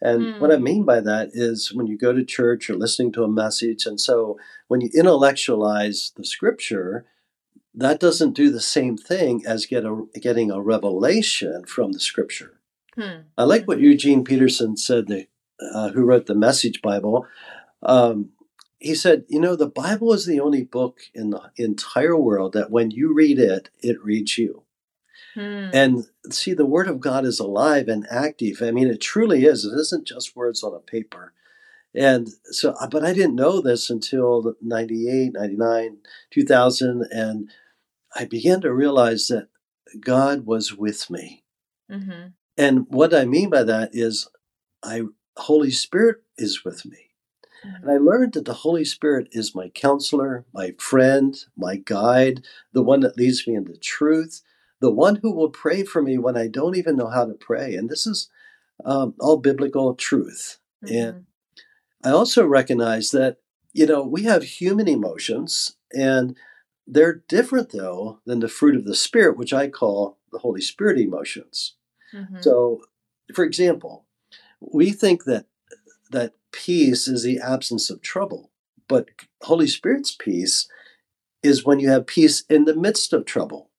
And 0.00 0.22
mm. 0.22 0.40
what 0.40 0.52
I 0.52 0.56
hmm. 0.56 0.64
mean 0.64 0.84
by 0.84 1.00
that 1.00 1.30
is 1.32 1.72
when 1.72 1.86
you 1.86 1.96
go 1.96 2.12
to 2.12 2.24
church, 2.24 2.68
you're 2.68 2.76
listening 2.76 3.12
to 3.12 3.24
a 3.24 3.28
message. 3.28 3.86
And 3.86 4.00
so 4.00 4.38
when 4.68 4.80
you 4.80 4.90
intellectualize 4.94 6.12
the 6.16 6.24
scripture, 6.24 7.06
that 7.74 8.00
doesn't 8.00 8.34
do 8.34 8.50
the 8.50 8.60
same 8.60 8.96
thing 8.96 9.44
as 9.46 9.66
get 9.66 9.84
a, 9.84 10.04
getting 10.20 10.50
a 10.50 10.60
revelation 10.60 11.64
from 11.64 11.92
the 11.92 12.00
scripture. 12.00 12.60
Hmm. 12.94 13.22
I 13.38 13.44
like 13.44 13.66
what 13.66 13.80
Eugene 13.80 14.24
Peterson 14.24 14.76
said, 14.76 15.06
the, 15.06 15.26
uh, 15.60 15.90
who 15.90 16.04
wrote 16.04 16.26
the 16.26 16.34
Message 16.34 16.82
Bible. 16.82 17.26
Um, 17.82 18.30
he 18.78 18.94
said, 18.94 19.24
You 19.28 19.40
know, 19.40 19.56
the 19.56 19.68
Bible 19.68 20.12
is 20.12 20.26
the 20.26 20.40
only 20.40 20.64
book 20.64 21.00
in 21.14 21.30
the 21.30 21.50
entire 21.56 22.16
world 22.16 22.52
that 22.52 22.70
when 22.70 22.90
you 22.90 23.14
read 23.14 23.38
it, 23.38 23.70
it 23.80 24.02
reads 24.02 24.36
you. 24.36 24.62
Hmm. 25.36 25.68
And 25.74 26.06
see, 26.30 26.54
the 26.54 26.64
Word 26.64 26.88
of 26.88 26.98
God 26.98 27.26
is 27.26 27.38
alive 27.38 27.88
and 27.88 28.06
active. 28.10 28.62
I 28.62 28.70
mean, 28.70 28.88
it 28.88 29.02
truly 29.02 29.44
is. 29.44 29.66
It 29.66 29.78
isn't 29.78 30.06
just 30.06 30.34
words 30.34 30.64
on 30.64 30.74
a 30.74 30.78
paper. 30.78 31.34
And 31.94 32.28
so, 32.44 32.72
uh, 32.80 32.88
but 32.88 33.04
I 33.04 33.12
didn't 33.12 33.34
know 33.34 33.60
this 33.60 33.90
until 33.90 34.54
98, 34.62 35.34
99, 35.34 35.98
2000. 36.30 37.06
And 37.10 37.50
I 38.14 38.24
began 38.24 38.62
to 38.62 38.72
realize 38.72 39.28
that 39.28 39.48
God 40.00 40.46
was 40.46 40.74
with 40.74 41.10
me. 41.10 41.44
Mm-hmm. 41.90 42.28
And 42.56 42.86
what 42.88 43.14
I 43.14 43.26
mean 43.26 43.50
by 43.50 43.62
that 43.62 43.90
is, 43.92 44.28
I 44.82 45.02
Holy 45.36 45.70
Spirit 45.70 46.22
is 46.38 46.64
with 46.64 46.86
me. 46.86 47.06
And 47.62 47.90
I 47.90 47.96
learned 47.96 48.34
that 48.34 48.44
the 48.44 48.54
Holy 48.54 48.84
Spirit 48.84 49.28
is 49.32 49.54
my 49.54 49.68
counselor, 49.68 50.44
my 50.52 50.74
friend, 50.78 51.36
my 51.56 51.76
guide, 51.76 52.44
the 52.72 52.82
one 52.82 53.00
that 53.00 53.16
leads 53.16 53.46
me 53.46 53.54
into 53.54 53.76
truth, 53.76 54.42
the 54.80 54.90
one 54.90 55.16
who 55.16 55.32
will 55.32 55.50
pray 55.50 55.82
for 55.84 56.02
me 56.02 56.18
when 56.18 56.36
I 56.36 56.48
don't 56.48 56.76
even 56.76 56.96
know 56.96 57.08
how 57.08 57.24
to 57.24 57.34
pray. 57.34 57.74
And 57.74 57.88
this 57.88 58.06
is 58.06 58.28
um, 58.84 59.14
all 59.20 59.38
biblical 59.38 59.94
truth. 59.94 60.58
Mm-hmm. 60.84 60.94
And 60.94 61.26
I 62.04 62.10
also 62.10 62.44
recognize 62.44 63.10
that, 63.10 63.38
you 63.72 63.86
know, 63.86 64.02
we 64.02 64.24
have 64.24 64.42
human 64.42 64.88
emotions 64.88 65.76
and 65.92 66.36
they're 66.86 67.22
different, 67.28 67.72
though, 67.72 68.20
than 68.26 68.40
the 68.40 68.48
fruit 68.48 68.76
of 68.76 68.84
the 68.84 68.94
Spirit, 68.94 69.36
which 69.36 69.52
I 69.52 69.68
call 69.68 70.18
the 70.30 70.38
Holy 70.38 70.60
Spirit 70.60 70.98
emotions. 70.98 71.74
Mm-hmm. 72.14 72.40
So, 72.40 72.82
for 73.34 73.44
example, 73.44 74.04
we 74.60 74.90
think 74.90 75.24
that 75.24 75.46
that 76.10 76.34
peace 76.52 77.08
is 77.08 77.24
the 77.24 77.40
absence 77.40 77.90
of 77.90 78.02
trouble. 78.02 78.52
But 78.88 79.08
Holy 79.42 79.66
Spirit's 79.66 80.14
peace 80.14 80.68
is 81.42 81.64
when 81.64 81.80
you 81.80 81.90
have 81.90 82.06
peace 82.06 82.44
in 82.48 82.64
the 82.64 82.76
midst 82.76 83.12
of 83.12 83.24
trouble. 83.24 83.70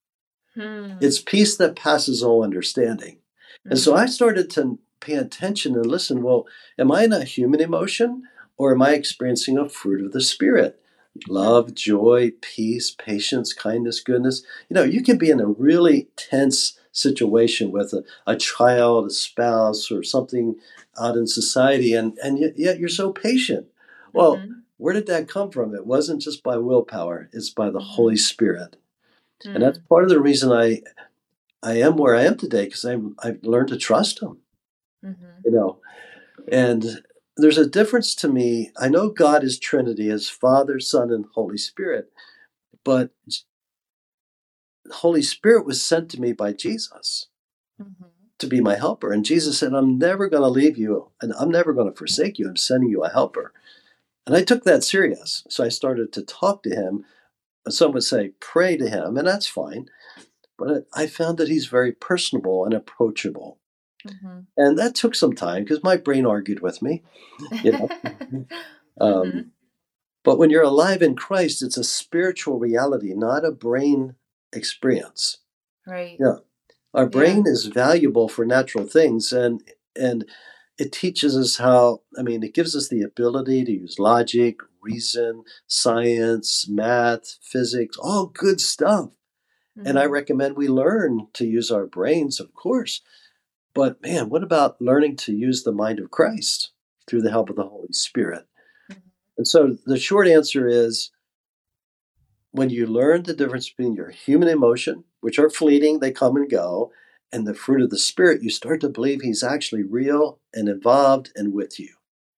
Hmm. 0.57 0.93
It's 0.99 1.19
peace 1.19 1.55
that 1.57 1.75
passes 1.75 2.23
all 2.23 2.43
understanding. 2.43 3.15
Mm-hmm. 3.15 3.71
And 3.71 3.79
so. 3.79 3.95
I 3.95 4.05
started 4.07 4.49
to 4.51 4.79
pay 4.99 5.13
attention 5.13 5.75
and 5.75 5.85
listen. 5.85 6.23
Well, 6.23 6.47
am 6.77 6.91
I 6.91 7.03
in 7.03 7.13
a 7.13 7.23
human 7.23 7.61
emotion 7.61 8.23
or 8.57 8.71
am 8.71 8.81
I 8.81 8.91
experiencing 8.91 9.57
a 9.57 9.69
fruit 9.69 10.05
of 10.05 10.11
the 10.11 10.21
Spirit? 10.21 10.81
Love, 11.27 11.73
joy, 11.73 12.31
peace, 12.41 12.91
patience, 12.91 13.53
kindness, 13.53 14.01
goodness. 14.01 14.43
You 14.69 14.75
know, 14.75 14.83
you 14.83 15.01
can 15.01 15.17
be 15.17 15.29
in 15.29 15.39
a 15.39 15.47
really 15.47 16.09
tense 16.15 16.79
situation 16.91 17.71
with 17.71 17.93
a, 17.93 18.03
a 18.25 18.35
child, 18.35 19.07
a 19.07 19.09
spouse, 19.09 19.91
or 19.91 20.03
something 20.03 20.55
out 20.99 21.15
in 21.15 21.27
society, 21.27 21.93
and, 21.93 22.17
and 22.23 22.39
yet, 22.39 22.53
yet 22.57 22.79
you're 22.79 22.89
so 22.89 23.11
patient. 23.11 23.67
Well, 24.13 24.37
mm-hmm. 24.37 24.51
where 24.77 24.93
did 24.93 25.07
that 25.07 25.27
come 25.27 25.51
from? 25.51 25.75
It 25.75 25.85
wasn't 25.85 26.21
just 26.21 26.43
by 26.43 26.57
willpower, 26.57 27.29
it's 27.31 27.49
by 27.49 27.69
the 27.69 27.79
Holy 27.79 28.15
mm-hmm. 28.15 28.19
Spirit. 28.19 28.75
Mm-hmm. 29.45 29.55
And 29.55 29.63
that's 29.63 29.79
mm. 29.79 29.87
part 29.87 30.03
of 30.03 30.09
the 30.09 30.19
reason 30.19 30.51
I 30.51 30.81
I 31.63 31.73
am 31.79 31.97
where 31.97 32.15
I 32.15 32.23
am 32.23 32.37
today 32.37 32.65
because 32.65 32.85
I've, 32.85 33.03
I've 33.19 33.43
learned 33.43 33.69
to 33.69 33.77
trust 33.77 34.21
Him. 34.21 34.37
Mm-hmm. 35.03 35.25
You 35.45 35.51
know, 35.51 35.79
and 36.51 37.01
there's 37.35 37.57
a 37.57 37.67
difference 37.67 38.15
to 38.15 38.27
me. 38.27 38.71
I 38.79 38.89
know 38.89 39.09
God 39.09 39.43
is 39.43 39.59
Trinity 39.59 40.09
as 40.09 40.29
Father, 40.29 40.79
Son, 40.79 41.11
and 41.11 41.25
Holy 41.33 41.57
Spirit, 41.57 42.11
but 42.83 43.11
Holy 44.91 45.21
Spirit 45.21 45.65
was 45.65 45.83
sent 45.83 46.09
to 46.11 46.21
me 46.21 46.33
by 46.33 46.53
Jesus. 46.53 47.27
Mm-hmm 47.81 48.05
to 48.39 48.47
be 48.47 48.61
my 48.61 48.75
helper. 48.75 49.11
And 49.11 49.25
Jesus 49.25 49.57
said, 49.57 49.73
I'm 49.73 49.97
never 49.97 50.29
going 50.29 50.43
to 50.43 50.49
leave 50.49 50.77
you 50.77 51.09
and 51.21 51.33
I'm 51.39 51.49
never 51.49 51.73
going 51.73 51.89
to 51.89 51.97
forsake 51.97 52.37
you. 52.37 52.47
I'm 52.47 52.57
sending 52.57 52.89
you 52.89 53.03
a 53.03 53.09
helper. 53.09 53.53
And 54.25 54.35
I 54.35 54.43
took 54.43 54.63
that 54.63 54.83
serious. 54.83 55.43
So 55.49 55.63
I 55.63 55.69
started 55.69 56.11
to 56.13 56.21
talk 56.21 56.63
to 56.63 56.69
him. 56.69 57.05
Some 57.69 57.91
would 57.93 58.03
say, 58.03 58.31
pray 58.39 58.77
to 58.77 58.89
him, 58.89 59.17
and 59.17 59.27
that's 59.27 59.47
fine. 59.47 59.87
But 60.57 60.87
I 60.93 61.07
found 61.07 61.37
that 61.37 61.49
he's 61.49 61.67
very 61.67 61.91
personable 61.91 62.65
and 62.65 62.73
approachable. 62.73 63.59
Mm-hmm. 64.05 64.39
And 64.57 64.77
that 64.77 64.95
took 64.95 65.15
some 65.15 65.33
time 65.33 65.63
because 65.63 65.83
my 65.83 65.97
brain 65.97 66.25
argued 66.25 66.61
with 66.61 66.81
me. 66.81 67.03
You 67.63 67.71
know? 67.71 67.89
um, 69.01 69.23
mm-hmm. 69.23 69.39
But 70.23 70.37
when 70.37 70.49
you're 70.49 70.63
alive 70.63 71.01
in 71.01 71.15
Christ, 71.15 71.63
it's 71.63 71.77
a 71.77 71.83
spiritual 71.83 72.59
reality, 72.59 73.13
not 73.13 73.45
a 73.45 73.51
brain 73.51 74.15
experience. 74.51 75.37
Right. 75.85 76.17
Yeah. 76.19 76.39
Our 76.93 77.07
brain 77.07 77.43
yeah. 77.45 77.51
is 77.53 77.67
valuable 77.67 78.27
for 78.27 78.45
natural 78.45 78.85
things, 78.85 79.31
and 79.31 79.63
and 79.95 80.25
it 80.77 80.91
teaches 80.91 81.35
us 81.35 81.57
how. 81.57 82.01
I 82.17 82.21
mean, 82.21 82.43
it 82.43 82.53
gives 82.53 82.75
us 82.75 82.89
the 82.89 83.01
ability 83.01 83.65
to 83.65 83.71
use 83.71 83.99
logic, 83.99 84.59
reason, 84.81 85.43
science, 85.67 86.67
math, 86.69 87.37
physics, 87.41 87.97
all 87.97 88.27
good 88.27 88.61
stuff. 88.61 89.09
Mm-hmm. 89.77 89.87
And 89.87 89.99
I 89.99 90.03
mm-hmm. 90.03 90.13
recommend 90.13 90.55
we 90.55 90.67
learn 90.67 91.27
to 91.33 91.45
use 91.45 91.71
our 91.71 91.85
brains, 91.85 92.39
of 92.39 92.53
course. 92.53 93.01
But 93.73 94.01
man, 94.01 94.29
what 94.29 94.43
about 94.43 94.81
learning 94.81 95.17
to 95.17 95.33
use 95.33 95.63
the 95.63 95.71
mind 95.71 95.99
of 95.99 96.11
Christ 96.11 96.71
through 97.07 97.21
the 97.21 97.31
help 97.31 97.49
of 97.49 97.55
the 97.55 97.67
Holy 97.67 97.91
Spirit? 97.91 98.45
Mm-hmm. 98.91 98.99
And 99.37 99.47
so 99.47 99.77
the 99.85 99.99
short 99.99 100.27
answer 100.27 100.67
is 100.67 101.11
when 102.51 102.69
you 102.69 102.87
learn 102.87 103.23
the 103.23 103.35
difference 103.35 103.69
between 103.69 103.93
your 103.93 104.09
human 104.09 104.47
emotion, 104.47 105.03
which 105.21 105.37
are 105.37 105.49
fleeting, 105.49 105.99
they 105.99 106.11
come 106.11 106.35
and 106.35 106.49
go, 106.49 106.91
and 107.31 107.47
the 107.47 107.53
fruit 107.53 107.81
of 107.81 107.89
the 107.89 107.97
Spirit, 107.97 108.43
you 108.43 108.49
start 108.49 108.81
to 108.81 108.89
believe 108.89 109.21
He's 109.21 109.43
actually 109.43 109.83
real 109.83 110.39
and 110.53 110.69
involved 110.69 111.31
and 111.35 111.53
with 111.53 111.79
you. 111.79 111.93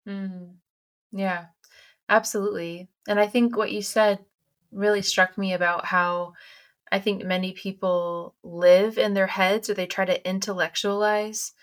Mm. 0.08 0.56
Yeah, 1.12 1.46
absolutely. 2.08 2.90
And 3.08 3.20
I 3.20 3.28
think 3.28 3.56
what 3.56 3.72
you 3.72 3.82
said 3.82 4.20
really 4.72 5.02
struck 5.02 5.38
me 5.38 5.54
about 5.54 5.86
how 5.86 6.34
I 6.92 7.00
think 7.00 7.24
many 7.24 7.54
people 7.54 8.36
live 8.44 8.98
in 8.98 9.14
their 9.14 9.28
heads 9.28 9.70
or 9.70 9.74
they 9.74 9.88
try 9.88 10.06
to 10.06 10.28
intellectualize 10.28 11.54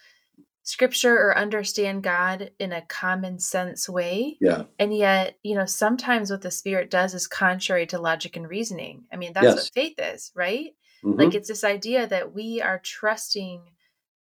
scripture 0.62 1.16
or 1.16 1.38
understand 1.38 2.02
God 2.02 2.50
in 2.58 2.72
a 2.72 2.82
common 2.82 3.38
sense 3.38 3.88
way. 3.88 4.36
Yeah. 4.40 4.64
And 4.80 4.96
yet, 4.96 5.38
you 5.44 5.54
know, 5.54 5.64
sometimes 5.64 6.30
what 6.30 6.42
the 6.42 6.50
spirit 6.50 6.90
does 6.90 7.14
is 7.14 7.28
contrary 7.28 7.86
to 7.86 8.00
logic 8.00 8.36
and 8.36 8.48
reasoning. 8.48 9.04
I 9.12 9.16
mean, 9.16 9.32
that's 9.32 9.44
yes. 9.44 9.54
what 9.54 9.70
faith 9.72 9.94
is, 9.98 10.32
right? 10.34 10.74
Mm-hmm. 11.04 11.20
Like 11.20 11.34
it's 11.34 11.48
this 11.48 11.64
idea 11.64 12.06
that 12.06 12.34
we 12.34 12.60
are 12.60 12.80
trusting 12.82 13.62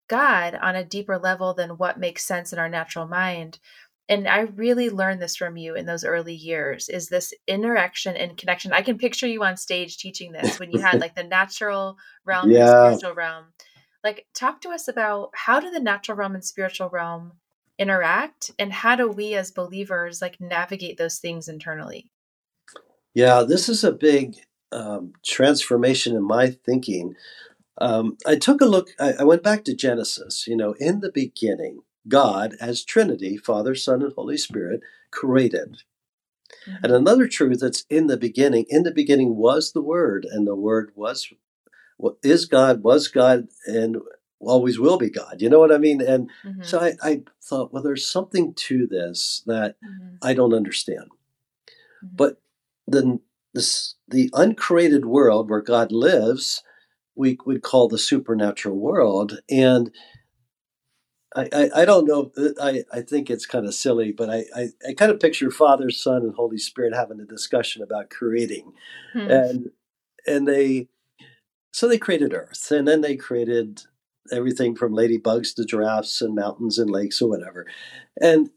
God 0.08 0.58
on 0.60 0.76
a 0.76 0.84
deeper 0.84 1.18
level 1.18 1.54
than 1.54 1.70
what 1.70 1.98
makes 1.98 2.24
sense 2.24 2.52
in 2.52 2.58
our 2.58 2.68
natural 2.68 3.06
mind. 3.06 3.58
And 4.08 4.26
I 4.26 4.40
really 4.40 4.90
learned 4.90 5.22
this 5.22 5.36
from 5.36 5.56
you 5.56 5.76
in 5.76 5.86
those 5.86 6.04
early 6.04 6.34
years 6.34 6.88
is 6.88 7.08
this 7.08 7.32
interaction 7.46 8.16
and 8.16 8.36
connection. 8.36 8.72
I 8.72 8.82
can 8.82 8.98
picture 8.98 9.28
you 9.28 9.44
on 9.44 9.56
stage 9.56 9.98
teaching 9.98 10.32
this 10.32 10.58
when 10.58 10.72
you 10.72 10.80
had 10.80 11.00
like 11.00 11.14
the 11.14 11.22
natural 11.22 11.96
realm 12.24 12.50
yeah. 12.50 12.88
and 12.88 12.98
spiritual 12.98 13.14
realm 13.14 13.44
like 14.02 14.26
talk 14.34 14.60
to 14.62 14.70
us 14.70 14.88
about 14.88 15.30
how 15.34 15.60
do 15.60 15.70
the 15.70 15.80
natural 15.80 16.16
realm 16.16 16.34
and 16.34 16.44
spiritual 16.44 16.88
realm 16.88 17.32
interact 17.78 18.50
and 18.58 18.72
how 18.72 18.96
do 18.96 19.08
we 19.08 19.34
as 19.34 19.50
believers 19.50 20.20
like 20.20 20.40
navigate 20.40 20.98
those 20.98 21.18
things 21.18 21.48
internally 21.48 22.10
yeah 23.14 23.42
this 23.42 23.68
is 23.68 23.84
a 23.84 23.92
big 23.92 24.36
um, 24.72 25.12
transformation 25.24 26.16
in 26.16 26.22
my 26.22 26.50
thinking 26.50 27.14
um, 27.78 28.16
i 28.26 28.36
took 28.36 28.60
a 28.60 28.66
look 28.66 28.90
I, 28.98 29.14
I 29.20 29.24
went 29.24 29.42
back 29.42 29.64
to 29.64 29.74
genesis 29.74 30.46
you 30.46 30.56
know 30.56 30.74
in 30.78 31.00
the 31.00 31.12
beginning 31.12 31.80
god 32.08 32.54
as 32.60 32.84
trinity 32.84 33.36
father 33.36 33.74
son 33.74 34.02
and 34.02 34.12
holy 34.12 34.36
spirit 34.36 34.80
created 35.10 35.82
Mm-hmm. 36.66 36.84
And 36.84 36.92
another 36.92 37.26
truth 37.26 37.60
that's 37.60 37.84
in 37.88 38.06
the 38.06 38.16
beginning, 38.16 38.66
in 38.68 38.82
the 38.82 38.90
beginning 38.90 39.36
was 39.36 39.72
the 39.72 39.82
Word, 39.82 40.26
and 40.28 40.46
the 40.46 40.54
Word 40.54 40.92
was 40.94 41.32
is 42.22 42.46
God, 42.46 42.82
was 42.82 43.08
God, 43.08 43.48
and 43.66 43.98
always 44.40 44.78
will 44.78 44.96
be 44.96 45.10
God. 45.10 45.36
You 45.40 45.50
know 45.50 45.58
what 45.58 45.72
I 45.72 45.78
mean? 45.78 46.00
And 46.00 46.30
mm-hmm. 46.44 46.62
so 46.62 46.80
I, 46.80 46.94
I, 47.02 47.22
thought, 47.42 47.72
well, 47.72 47.82
there's 47.82 48.10
something 48.10 48.54
to 48.54 48.86
this 48.86 49.42
that 49.46 49.76
mm-hmm. 49.84 50.16
I 50.22 50.32
don't 50.32 50.54
understand. 50.54 51.10
Mm-hmm. 52.02 52.16
But 52.16 52.40
the 52.86 53.20
this, 53.54 53.96
the 54.08 54.30
uncreated 54.32 55.06
world 55.06 55.50
where 55.50 55.62
God 55.62 55.92
lives, 55.92 56.62
we 57.14 57.38
would 57.44 57.62
call 57.62 57.88
the 57.88 57.98
supernatural 57.98 58.76
world. 58.76 59.40
And 59.50 59.90
I, 61.36 61.48
I, 61.52 61.70
I, 61.76 61.84
don't 61.84 62.06
know. 62.06 62.32
I, 62.60 62.84
I 62.92 63.02
think 63.02 63.30
it's 63.30 63.46
kind 63.46 63.66
of 63.66 63.74
silly, 63.74 64.12
but 64.12 64.30
I, 64.30 64.44
I, 64.54 64.68
I, 64.88 64.94
kind 64.94 65.12
of 65.12 65.20
picture 65.20 65.50
Father, 65.50 65.90
Son, 65.90 66.22
and 66.22 66.34
Holy 66.34 66.58
Spirit 66.58 66.94
having 66.94 67.20
a 67.20 67.24
discussion 67.24 67.82
about 67.82 68.10
creating, 68.10 68.72
hmm. 69.12 69.30
and 69.30 69.70
and 70.26 70.48
they 70.48 70.88
so 71.72 71.86
they 71.86 71.98
created 71.98 72.34
Earth, 72.34 72.70
and 72.72 72.88
then 72.88 73.00
they 73.00 73.14
created 73.16 73.82
everything 74.32 74.74
from 74.74 74.92
ladybugs 74.92 75.54
to 75.54 75.64
giraffes 75.64 76.20
and 76.20 76.34
mountains 76.34 76.78
and 76.78 76.90
lakes 76.90 77.22
or 77.22 77.28
whatever. 77.28 77.66
And 78.20 78.50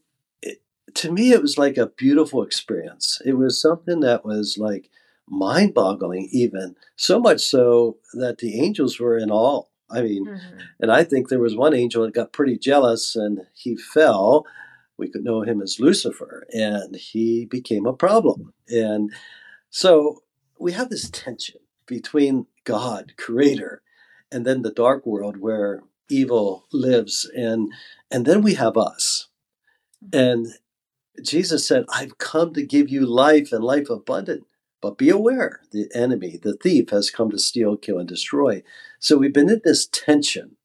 to 0.96 1.12
me, 1.12 1.32
it 1.32 1.42
was 1.42 1.58
like 1.58 1.78
a 1.78 1.88
beautiful 1.88 2.44
experience. 2.44 3.22
It 3.26 3.34
was 3.34 3.62
something 3.62 4.00
that 4.02 4.26
was 4.26 4.58
like 4.58 4.90
mind 5.28 5.74
boggling, 5.74 6.30
even 6.32 6.76
so 6.96 7.20
much 7.20 7.42
so 7.42 7.98
that 8.14 8.40
the 8.40 8.60
angels 8.60 9.00
were 9.00 9.18
in 9.18 9.32
awe. 9.32 9.64
I 9.90 10.02
mean, 10.02 10.26
mm-hmm. 10.26 10.58
and 10.80 10.92
I 10.92 11.04
think 11.04 11.30
there 11.30 11.40
was 11.40 11.56
one 11.56 11.74
angel 11.74 12.04
that 12.04 12.14
got 12.14 12.34
pretty 12.34 12.58
jealous 12.58 13.16
and 13.16 13.42
he 13.54 13.76
fell. 13.76 14.46
We 14.98 15.10
could 15.10 15.24
know 15.24 15.42
him 15.42 15.62
as 15.62 15.80
Lucifer, 15.80 16.46
and 16.54 16.96
he 16.96 17.46
became 17.46 17.86
a 17.86 17.94
problem. 17.94 18.54
And 18.70 19.12
so 19.70 20.24
we 20.60 20.72
have 20.74 20.90
this 20.90 21.10
tension 21.10 21.60
between 21.88 22.46
God, 22.64 23.14
creator, 23.18 23.82
and 24.32 24.46
then 24.46 24.62
the 24.62 24.72
dark 24.72 25.06
world 25.06 25.38
where 25.38 25.84
evil 26.10 26.66
lives 26.72 27.30
and 27.36 27.72
and 28.12 28.26
then 28.26 28.42
we 28.42 28.56
have 28.56 28.78
us. 28.78 29.28
And 30.12 30.48
Jesus 31.22 31.68
said, 31.68 31.86
I've 31.90 32.18
come 32.18 32.54
to 32.54 32.66
give 32.66 32.90
you 32.90 33.06
life 33.06 33.52
and 33.52 33.64
life 33.64 33.90
abundant. 33.90 34.46
But 34.82 34.98
be 34.98 35.10
aware, 35.10 35.62
the 35.72 35.90
enemy, 35.96 36.38
the 36.42 36.58
thief, 36.58 36.90
has 36.90 37.10
come 37.10 37.32
to 37.32 37.40
steal, 37.40 37.78
kill, 37.78 38.00
and 38.00 38.08
destroy. 38.08 38.64
So 39.00 39.18
we've 39.18 39.34
been 39.34 39.50
in 39.50 39.62
this 39.64 39.88
tension 39.88 40.58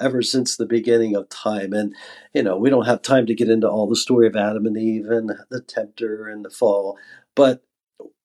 ever 0.00 0.22
since 0.22 0.56
the 0.56 0.66
beginning 0.66 1.14
of 1.14 1.28
time. 1.28 1.72
And, 1.72 1.94
you 2.34 2.42
know, 2.42 2.56
we 2.56 2.68
don't 2.68 2.86
have 2.86 3.02
time 3.02 3.26
to 3.26 3.34
get 3.34 3.48
into 3.48 3.68
all 3.68 3.86
the 3.86 3.94
story 3.94 4.26
of 4.26 4.34
Adam 4.34 4.66
and 4.66 4.76
Eve 4.76 5.06
and 5.06 5.30
the 5.50 5.60
tempter 5.60 6.26
and 6.26 6.44
the 6.44 6.50
fall. 6.50 6.98
But 7.36 7.62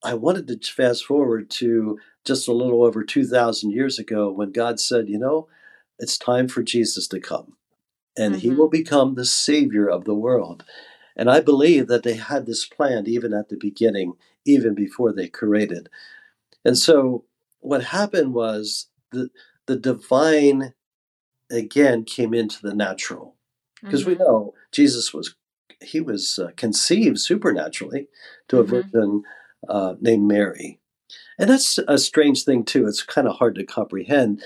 I 0.04 0.16
wanted 0.16 0.48
to 0.48 0.72
fast 0.72 1.06
forward 1.06 1.52
to 1.52 2.00
just 2.24 2.48
a 2.48 2.54
little 2.54 2.84
over 2.84 3.04
2,000 3.04 3.70
years 3.70 4.00
ago 4.00 4.32
when 4.32 4.52
God 4.52 4.80
said, 4.80 5.10
you 5.10 5.20
know, 5.20 5.48
it's 6.00 6.18
time 6.18 6.48
for 6.48 6.64
Jesus 6.64 7.08
to 7.10 7.20
come 7.20 7.56
and 8.18 8.34
mm-hmm. 8.34 8.42
he 8.42 8.50
will 8.50 8.70
become 8.70 9.16
the 9.16 9.26
savior 9.26 9.88
of 9.88 10.06
the 10.06 10.16
world. 10.16 10.64
And 11.16 11.30
I 11.30 11.40
believe 11.40 11.88
that 11.88 12.04
they 12.04 12.16
had 12.16 12.46
this 12.46 12.66
planned 12.66 13.08
even 13.08 13.34
at 13.34 13.50
the 13.50 13.58
beginning, 13.58 14.14
even 14.46 14.74
before 14.74 15.14
they 15.14 15.28
created. 15.28 15.90
And 16.64 16.78
so 16.78 17.24
what 17.60 17.86
happened 17.86 18.34
was 18.34 18.88
the, 19.12 19.30
the 19.66 19.76
divine 19.76 20.74
again 21.52 22.04
came 22.04 22.34
into 22.34 22.62
the 22.62 22.74
natural 22.74 23.36
because 23.82 24.02
mm-hmm. 24.02 24.12
we 24.12 24.16
know 24.18 24.54
Jesus 24.72 25.14
was 25.14 25.36
he 25.82 26.00
was 26.00 26.40
uh, 26.40 26.52
conceived 26.56 27.20
supernaturally 27.20 28.08
to 28.48 28.60
a 28.60 28.64
mm-hmm. 28.64 28.72
virgin 28.72 29.24
uh, 29.68 29.96
named 30.00 30.28
Mary, 30.28 30.80
and 31.38 31.50
that's 31.50 31.78
a 31.88 31.98
strange 31.98 32.44
thing 32.44 32.64
too. 32.64 32.88
It's 32.88 33.04
kind 33.04 33.28
of 33.28 33.38
hard 33.38 33.56
to 33.56 33.66
comprehend, 33.66 34.44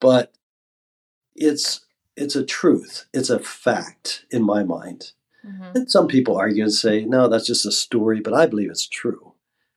but 0.00 0.32
it's 1.34 1.84
it's 2.16 2.36
a 2.36 2.44
truth. 2.44 3.06
It's 3.12 3.30
a 3.30 3.38
fact 3.38 4.24
in 4.30 4.42
my 4.42 4.62
mind. 4.62 5.12
Mm-hmm. 5.46 5.76
And 5.76 5.90
some 5.90 6.08
people 6.08 6.36
argue 6.36 6.64
and 6.64 6.72
say, 6.72 7.04
no, 7.04 7.28
that's 7.28 7.46
just 7.46 7.66
a 7.66 7.72
story, 7.72 8.20
but 8.20 8.34
I 8.34 8.46
believe 8.46 8.70
it's 8.70 8.88
true. 8.88 9.34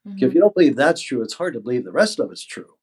Mm-hmm. 0.08 0.25
If 0.25 0.34
you 0.34 0.41
don't 0.41 0.53
believe 0.53 0.75
that's 0.75 1.01
true, 1.01 1.22
it's 1.22 1.36
hard 1.36 1.53
to 1.53 1.60
believe 1.60 1.84
the 1.84 1.91
rest 1.91 2.20
of 2.20 2.32
it's 2.32 2.46
true. 2.46 2.77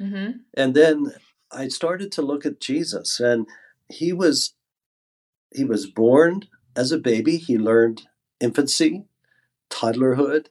Mm-hmm. 0.00 0.38
And 0.54 0.74
then 0.74 1.12
I 1.50 1.68
started 1.68 2.10
to 2.12 2.22
look 2.22 2.46
at 2.46 2.60
Jesus, 2.60 3.20
and 3.20 3.46
he 3.88 4.12
was 4.12 4.54
he 5.54 5.64
was 5.64 5.86
born 5.86 6.42
as 6.74 6.92
a 6.92 6.98
baby. 6.98 7.36
He 7.36 7.58
learned 7.58 8.02
infancy, 8.40 9.04
toddlerhood, 9.70 10.46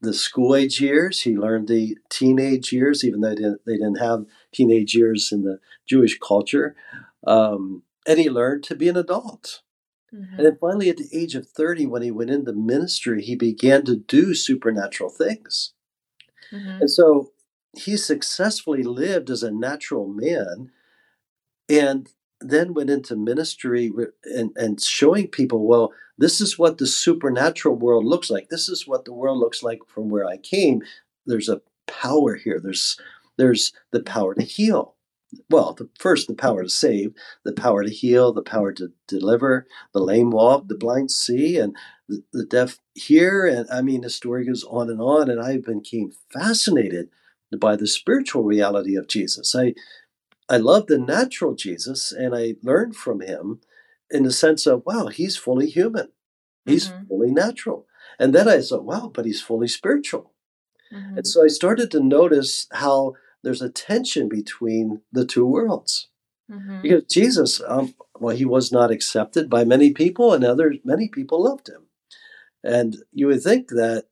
the 0.00 0.14
school 0.14 0.54
age 0.54 0.80
years. 0.80 1.22
He 1.22 1.36
learned 1.36 1.68
the 1.68 1.98
teenage 2.10 2.72
years, 2.72 3.04
even 3.04 3.20
though 3.20 3.30
they 3.30 3.34
didn't, 3.36 3.60
they 3.66 3.74
didn't 3.74 4.00
have 4.00 4.24
teenage 4.52 4.94
years 4.94 5.30
in 5.32 5.42
the 5.42 5.58
Jewish 5.86 6.18
culture. 6.18 6.74
Um, 7.26 7.82
and 8.06 8.18
he 8.18 8.30
learned 8.30 8.64
to 8.64 8.76
be 8.76 8.88
an 8.88 8.96
adult. 8.96 9.62
Mm-hmm. 10.14 10.36
And 10.36 10.46
then 10.46 10.58
finally, 10.60 10.88
at 10.90 10.96
the 10.96 11.08
age 11.12 11.34
of 11.34 11.48
30, 11.48 11.86
when 11.86 12.02
he 12.02 12.10
went 12.10 12.30
into 12.30 12.52
ministry, 12.52 13.22
he 13.22 13.34
began 13.34 13.84
to 13.84 13.96
do 13.96 14.34
supernatural 14.34 15.10
things. 15.10 15.72
Mm-hmm. 16.52 16.82
And 16.82 16.90
so 16.90 17.32
he 17.76 17.96
successfully 17.96 18.82
lived 18.82 19.30
as 19.30 19.42
a 19.42 19.50
natural 19.50 20.06
man 20.06 20.70
and 21.68 22.08
then 22.40 22.74
went 22.74 22.90
into 22.90 23.16
ministry 23.16 23.90
and, 24.24 24.52
and 24.56 24.80
showing 24.80 25.28
people, 25.28 25.66
well, 25.66 25.92
this 26.18 26.40
is 26.40 26.58
what 26.58 26.78
the 26.78 26.86
supernatural 26.86 27.74
world 27.74 28.04
looks 28.04 28.30
like. 28.30 28.48
This 28.48 28.68
is 28.68 28.86
what 28.86 29.04
the 29.04 29.12
world 29.12 29.38
looks 29.38 29.62
like 29.62 29.80
from 29.86 30.08
where 30.08 30.26
I 30.26 30.36
came. 30.36 30.82
There's 31.26 31.48
a 31.48 31.62
power 31.86 32.36
here. 32.36 32.60
There's 32.62 32.98
there's 33.36 33.72
the 33.90 34.00
power 34.00 34.34
to 34.34 34.42
heal. 34.44 34.93
Well, 35.50 35.74
the, 35.74 35.88
first 35.98 36.28
the 36.28 36.34
power 36.34 36.62
to 36.62 36.68
save, 36.68 37.14
the 37.44 37.52
power 37.52 37.84
to 37.84 37.90
heal, 37.90 38.32
the 38.32 38.42
power 38.42 38.72
to 38.72 38.92
deliver, 39.08 39.66
the 39.92 40.00
lame 40.00 40.30
walk, 40.30 40.68
the 40.68 40.76
blind 40.76 41.10
see, 41.10 41.58
and 41.58 41.76
the, 42.08 42.22
the 42.32 42.44
deaf 42.44 42.78
hear. 42.94 43.46
And 43.46 43.68
I 43.70 43.82
mean, 43.82 44.02
the 44.02 44.10
story 44.10 44.46
goes 44.46 44.64
on 44.64 44.90
and 44.90 45.00
on. 45.00 45.30
And 45.30 45.40
I've 45.40 45.64
became 45.64 46.12
fascinated 46.32 47.08
by 47.58 47.76
the 47.76 47.86
spiritual 47.86 48.42
reality 48.42 48.96
of 48.96 49.08
Jesus. 49.08 49.54
I 49.54 49.74
I 50.48 50.58
love 50.58 50.88
the 50.88 50.98
natural 50.98 51.54
Jesus 51.54 52.12
and 52.12 52.34
I 52.34 52.56
learned 52.62 52.96
from 52.96 53.20
him 53.20 53.60
in 54.10 54.24
the 54.24 54.32
sense 54.32 54.66
of 54.66 54.82
wow, 54.84 55.06
he's 55.06 55.36
fully 55.36 55.68
human. 55.68 56.08
He's 56.66 56.88
mm-hmm. 56.88 57.06
fully 57.06 57.30
natural. 57.30 57.86
And 58.18 58.34
then 58.34 58.48
I 58.48 58.60
thought, 58.60 58.84
wow, 58.84 59.10
but 59.12 59.24
he's 59.24 59.42
fully 59.42 59.68
spiritual. 59.68 60.32
Mm-hmm. 60.92 61.18
And 61.18 61.26
so 61.26 61.44
I 61.44 61.48
started 61.48 61.90
to 61.90 62.00
notice 62.00 62.66
how 62.72 63.14
there's 63.44 63.62
a 63.62 63.70
tension 63.70 64.28
between 64.28 65.02
the 65.12 65.24
two 65.24 65.46
worlds. 65.46 66.08
Mm-hmm. 66.50 66.82
Because 66.82 67.04
Jesus, 67.04 67.62
um, 67.66 67.94
well, 68.18 68.36
he 68.36 68.44
was 68.44 68.70
not 68.72 68.90
accepted 68.90 69.48
by 69.48 69.64
many 69.64 69.92
people, 69.92 70.32
and 70.32 70.44
others, 70.44 70.76
many 70.84 71.08
people 71.08 71.42
loved 71.42 71.68
him. 71.68 71.86
And 72.62 72.96
you 73.12 73.26
would 73.28 73.42
think 73.42 73.68
that 73.68 74.06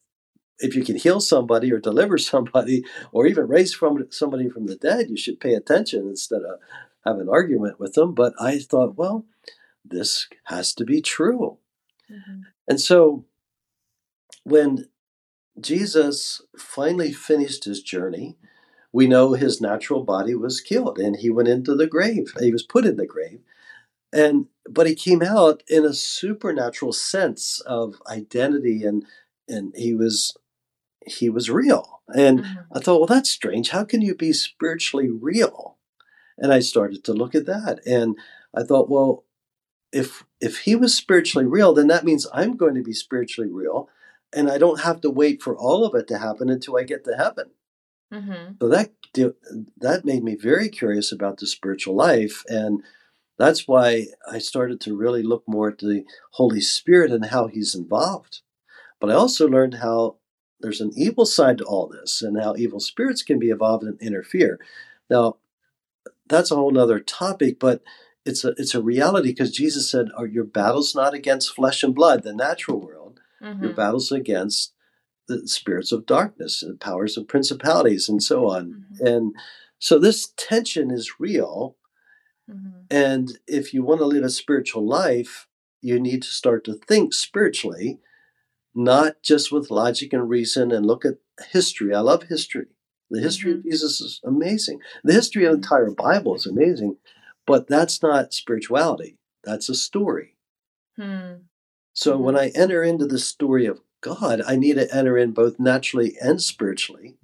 if 0.58 0.76
you 0.76 0.84
can 0.84 0.96
heal 0.96 1.20
somebody 1.20 1.72
or 1.72 1.78
deliver 1.78 2.18
somebody 2.18 2.84
or 3.10 3.26
even 3.26 3.48
raise 3.48 3.74
from 3.74 4.06
somebody 4.10 4.48
from 4.48 4.66
the 4.66 4.76
dead, 4.76 5.10
you 5.10 5.16
should 5.16 5.40
pay 5.40 5.54
attention 5.54 6.06
instead 6.08 6.42
of 6.42 6.58
have 7.04 7.18
an 7.18 7.28
argument 7.28 7.80
with 7.80 7.94
them. 7.94 8.14
But 8.14 8.34
I 8.40 8.58
thought, 8.58 8.96
well, 8.96 9.26
this 9.84 10.28
has 10.44 10.72
to 10.74 10.84
be 10.84 11.00
true. 11.00 11.58
Mm-hmm. 12.10 12.40
And 12.68 12.80
so 12.80 13.24
when 14.44 14.88
Jesus 15.60 16.42
finally 16.56 17.12
finished 17.12 17.64
his 17.64 17.82
journey, 17.82 18.38
we 18.92 19.06
know 19.06 19.32
his 19.32 19.60
natural 19.60 20.04
body 20.04 20.34
was 20.34 20.60
killed 20.60 20.98
and 20.98 21.16
he 21.16 21.30
went 21.30 21.48
into 21.48 21.74
the 21.74 21.86
grave. 21.86 22.32
He 22.38 22.52
was 22.52 22.62
put 22.62 22.84
in 22.84 22.96
the 22.96 23.06
grave. 23.06 23.40
And 24.12 24.46
but 24.68 24.86
he 24.86 24.94
came 24.94 25.22
out 25.22 25.62
in 25.68 25.84
a 25.84 25.94
supernatural 25.94 26.92
sense 26.92 27.60
of 27.60 28.02
identity 28.06 28.84
and 28.84 29.06
and 29.48 29.72
he 29.74 29.94
was 29.94 30.36
he 31.06 31.30
was 31.30 31.50
real. 31.50 32.02
And 32.08 32.40
mm-hmm. 32.40 32.76
I 32.76 32.80
thought, 32.80 32.98
well, 32.98 33.06
that's 33.06 33.30
strange. 33.30 33.70
How 33.70 33.84
can 33.84 34.02
you 34.02 34.14
be 34.14 34.32
spiritually 34.32 35.08
real? 35.10 35.78
And 36.36 36.52
I 36.52 36.60
started 36.60 37.04
to 37.04 37.12
look 37.12 37.34
at 37.34 37.46
that. 37.46 37.80
And 37.86 38.18
I 38.54 38.62
thought, 38.62 38.90
well, 38.90 39.24
if 39.92 40.24
if 40.40 40.60
he 40.60 40.76
was 40.76 40.94
spiritually 40.94 41.46
real, 41.46 41.72
then 41.72 41.86
that 41.88 42.04
means 42.04 42.26
I'm 42.32 42.56
going 42.56 42.74
to 42.74 42.82
be 42.82 42.92
spiritually 42.92 43.50
real. 43.50 43.88
And 44.34 44.50
I 44.50 44.58
don't 44.58 44.80
have 44.80 45.00
to 45.02 45.10
wait 45.10 45.42
for 45.42 45.56
all 45.56 45.84
of 45.84 45.94
it 45.94 46.08
to 46.08 46.18
happen 46.18 46.48
until 46.50 46.76
I 46.76 46.84
get 46.84 47.04
to 47.04 47.16
heaven. 47.16 47.50
Mm-hmm. 48.12 48.54
So 48.60 48.68
that 48.68 48.92
that 49.78 50.04
made 50.04 50.22
me 50.22 50.36
very 50.36 50.68
curious 50.68 51.12
about 51.12 51.38
the 51.38 51.46
spiritual 51.46 51.94
life, 51.94 52.44
and 52.48 52.82
that's 53.38 53.66
why 53.66 54.06
I 54.30 54.38
started 54.38 54.80
to 54.82 54.96
really 54.96 55.22
look 55.22 55.44
more 55.46 55.70
at 55.70 55.78
the 55.78 56.04
Holy 56.32 56.60
Spirit 56.60 57.10
and 57.10 57.26
how 57.26 57.46
He's 57.46 57.74
involved. 57.74 58.40
But 59.00 59.10
I 59.10 59.14
also 59.14 59.48
learned 59.48 59.74
how 59.74 60.16
there's 60.60 60.80
an 60.80 60.92
evil 60.96 61.26
side 61.26 61.58
to 61.58 61.64
all 61.64 61.88
this 61.88 62.22
and 62.22 62.40
how 62.40 62.54
evil 62.56 62.80
spirits 62.80 63.22
can 63.22 63.38
be 63.38 63.50
involved 63.50 63.84
and 63.84 64.00
interfere. 64.00 64.60
Now, 65.10 65.38
that's 66.28 66.50
a 66.50 66.56
whole 66.56 66.78
other 66.78 67.00
topic, 67.00 67.58
but 67.58 67.82
it's 68.24 68.44
a 68.44 68.50
it's 68.56 68.74
a 68.74 68.82
reality 68.82 69.30
because 69.30 69.50
Jesus 69.50 69.90
said, 69.90 70.08
"Are 70.16 70.26
your 70.26 70.44
battles 70.44 70.94
not 70.94 71.14
against 71.14 71.54
flesh 71.54 71.82
and 71.82 71.94
blood, 71.94 72.22
the 72.22 72.32
natural 72.32 72.80
world? 72.80 73.20
Mm-hmm. 73.42 73.64
Your 73.64 73.72
battles 73.72 74.12
against 74.12 74.72
the 75.40 75.48
spirits 75.48 75.92
of 75.92 76.06
darkness, 76.06 76.62
and 76.62 76.80
powers 76.80 77.16
of 77.16 77.28
principalities, 77.28 78.08
and 78.08 78.22
so 78.22 78.48
on." 78.48 78.84
Mm-hmm. 78.94 79.06
And 79.06 79.34
so 79.78 79.98
this 79.98 80.32
tension 80.36 80.90
is 80.90 81.18
real. 81.18 81.76
Mm-hmm. 82.50 82.80
And 82.90 83.38
if 83.46 83.72
you 83.72 83.82
want 83.82 84.00
to 84.00 84.06
live 84.06 84.24
a 84.24 84.30
spiritual 84.30 84.86
life, 84.86 85.46
you 85.80 85.98
need 85.98 86.22
to 86.22 86.28
start 86.28 86.64
to 86.64 86.74
think 86.74 87.14
spiritually 87.14 87.98
not 88.74 89.22
just 89.22 89.52
with 89.52 89.70
logic 89.70 90.12
and 90.12 90.28
reason 90.28 90.72
and 90.72 90.86
look 90.86 91.04
at 91.04 91.18
history. 91.50 91.94
I 91.94 92.00
love 92.00 92.24
history. 92.24 92.66
The 93.10 93.20
history 93.20 93.52
mm-hmm. 93.52 93.58
of 93.58 93.64
Jesus 93.64 94.00
is 94.00 94.20
amazing. 94.24 94.80
The 95.04 95.12
history 95.12 95.44
of 95.44 95.52
the 95.52 95.56
entire 95.56 95.90
Bible 95.90 96.34
is 96.34 96.46
amazing, 96.46 96.96
but 97.46 97.68
that's 97.68 98.02
not 98.02 98.32
spirituality. 98.32 99.18
That's 99.44 99.68
a 99.68 99.74
story. 99.74 100.36
Hmm. 100.96 101.32
So 101.92 102.14
mm-hmm. 102.14 102.24
when 102.24 102.38
I 102.38 102.52
enter 102.54 102.82
into 102.82 103.06
the 103.06 103.18
story 103.18 103.66
of 103.66 103.80
God, 104.02 104.42
I 104.46 104.56
need 104.56 104.74
to 104.74 104.94
enter 104.94 105.16
in 105.16 105.32
both 105.32 105.58
naturally 105.58 106.16
and 106.20 106.42
spiritually 106.42 107.16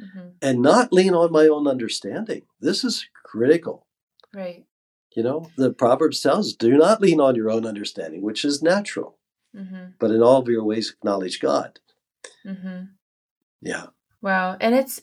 mm-hmm. 0.00 0.30
and 0.42 0.60
not 0.60 0.92
lean 0.92 1.14
on 1.14 1.30
my 1.30 1.46
own 1.46 1.68
understanding. 1.68 2.42
This 2.60 2.82
is 2.82 3.06
critical. 3.24 3.86
Right. 4.34 4.64
You 5.14 5.22
know, 5.22 5.50
the 5.56 5.72
Proverbs 5.72 6.20
tells 6.20 6.52
do 6.52 6.76
not 6.76 7.00
lean 7.00 7.20
on 7.20 7.36
your 7.36 7.50
own 7.50 7.64
understanding, 7.64 8.22
which 8.22 8.44
is 8.44 8.62
natural 8.62 9.16
mm-hmm. 9.56 9.86
but 9.98 10.10
in 10.10 10.22
all 10.22 10.40
of 10.40 10.48
your 10.48 10.64
ways 10.64 10.90
acknowledge 10.90 11.40
God. 11.40 11.80
Mm-hmm. 12.44 12.84
Yeah. 13.62 13.86
Wow. 14.22 14.56
And 14.60 14.74
it's, 14.74 15.02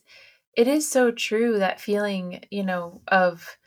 it 0.55 0.67
is 0.67 0.89
so 0.89 1.11
true 1.11 1.59
that 1.59 1.81
feeling, 1.81 2.43
you 2.51 2.63
know, 2.63 3.01
of 3.07 3.57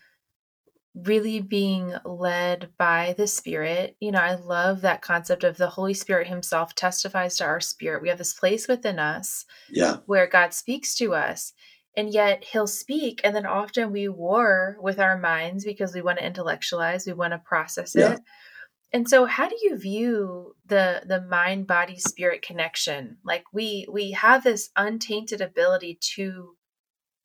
really 1.04 1.40
being 1.40 1.94
led 2.04 2.70
by 2.78 3.14
the 3.16 3.26
Spirit. 3.26 3.96
You 4.00 4.12
know, 4.12 4.20
I 4.20 4.34
love 4.34 4.80
that 4.80 5.02
concept 5.02 5.44
of 5.44 5.56
the 5.56 5.68
Holy 5.68 5.94
Spirit 5.94 6.26
Himself 6.26 6.74
testifies 6.74 7.36
to 7.36 7.44
our 7.44 7.60
spirit. 7.60 8.02
We 8.02 8.08
have 8.08 8.18
this 8.18 8.34
place 8.34 8.66
within 8.66 8.98
us 8.98 9.44
yeah. 9.70 9.98
where 10.06 10.26
God 10.26 10.54
speaks 10.54 10.94
to 10.96 11.14
us. 11.14 11.52
And 11.98 12.12
yet 12.12 12.44
he'll 12.44 12.66
speak, 12.66 13.22
and 13.24 13.34
then 13.34 13.46
often 13.46 13.90
we 13.90 14.06
war 14.06 14.76
with 14.82 15.00
our 15.00 15.18
minds 15.18 15.64
because 15.64 15.94
we 15.94 16.02
want 16.02 16.18
to 16.18 16.26
intellectualize, 16.26 17.06
we 17.06 17.14
want 17.14 17.32
to 17.32 17.38
process 17.38 17.96
it. 17.96 18.20
And 18.92 19.08
so 19.08 19.24
how 19.26 19.48
do 19.48 19.56
you 19.62 19.76
view 19.76 20.54
the 20.66 21.02
the 21.06 21.20
mind 21.20 21.66
body 21.66 21.98
spirit 21.98 22.42
connection? 22.42 23.18
Like 23.24 23.44
we 23.52 23.86
we 23.90 24.12
have 24.12 24.44
this 24.44 24.70
untainted 24.76 25.40
ability 25.40 25.98
to 26.14 26.55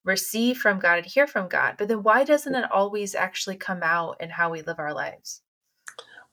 receive 0.04 0.58
from 0.58 0.80
God 0.80 0.98
and 0.98 1.06
hear 1.06 1.28
from 1.28 1.48
God, 1.48 1.76
but 1.78 1.88
then 1.88 2.04
why 2.04 2.24
doesn't 2.24 2.56
it 2.56 2.72
always 2.72 3.16
actually 3.16 3.56
come 3.56 3.82
out 3.84 4.18
in 4.20 4.30
how 4.30 4.50
we 4.50 4.62
live 4.62 4.80
our 4.80 4.94
lives? 4.94 5.42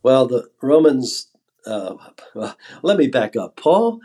Well, 0.02 0.26
the 0.26 0.48
Romans 0.62 1.28
uh, 1.66 1.94
well, 2.34 2.56
let 2.82 2.96
me 2.96 3.08
back 3.08 3.36
up. 3.36 3.56
Paul 3.56 4.00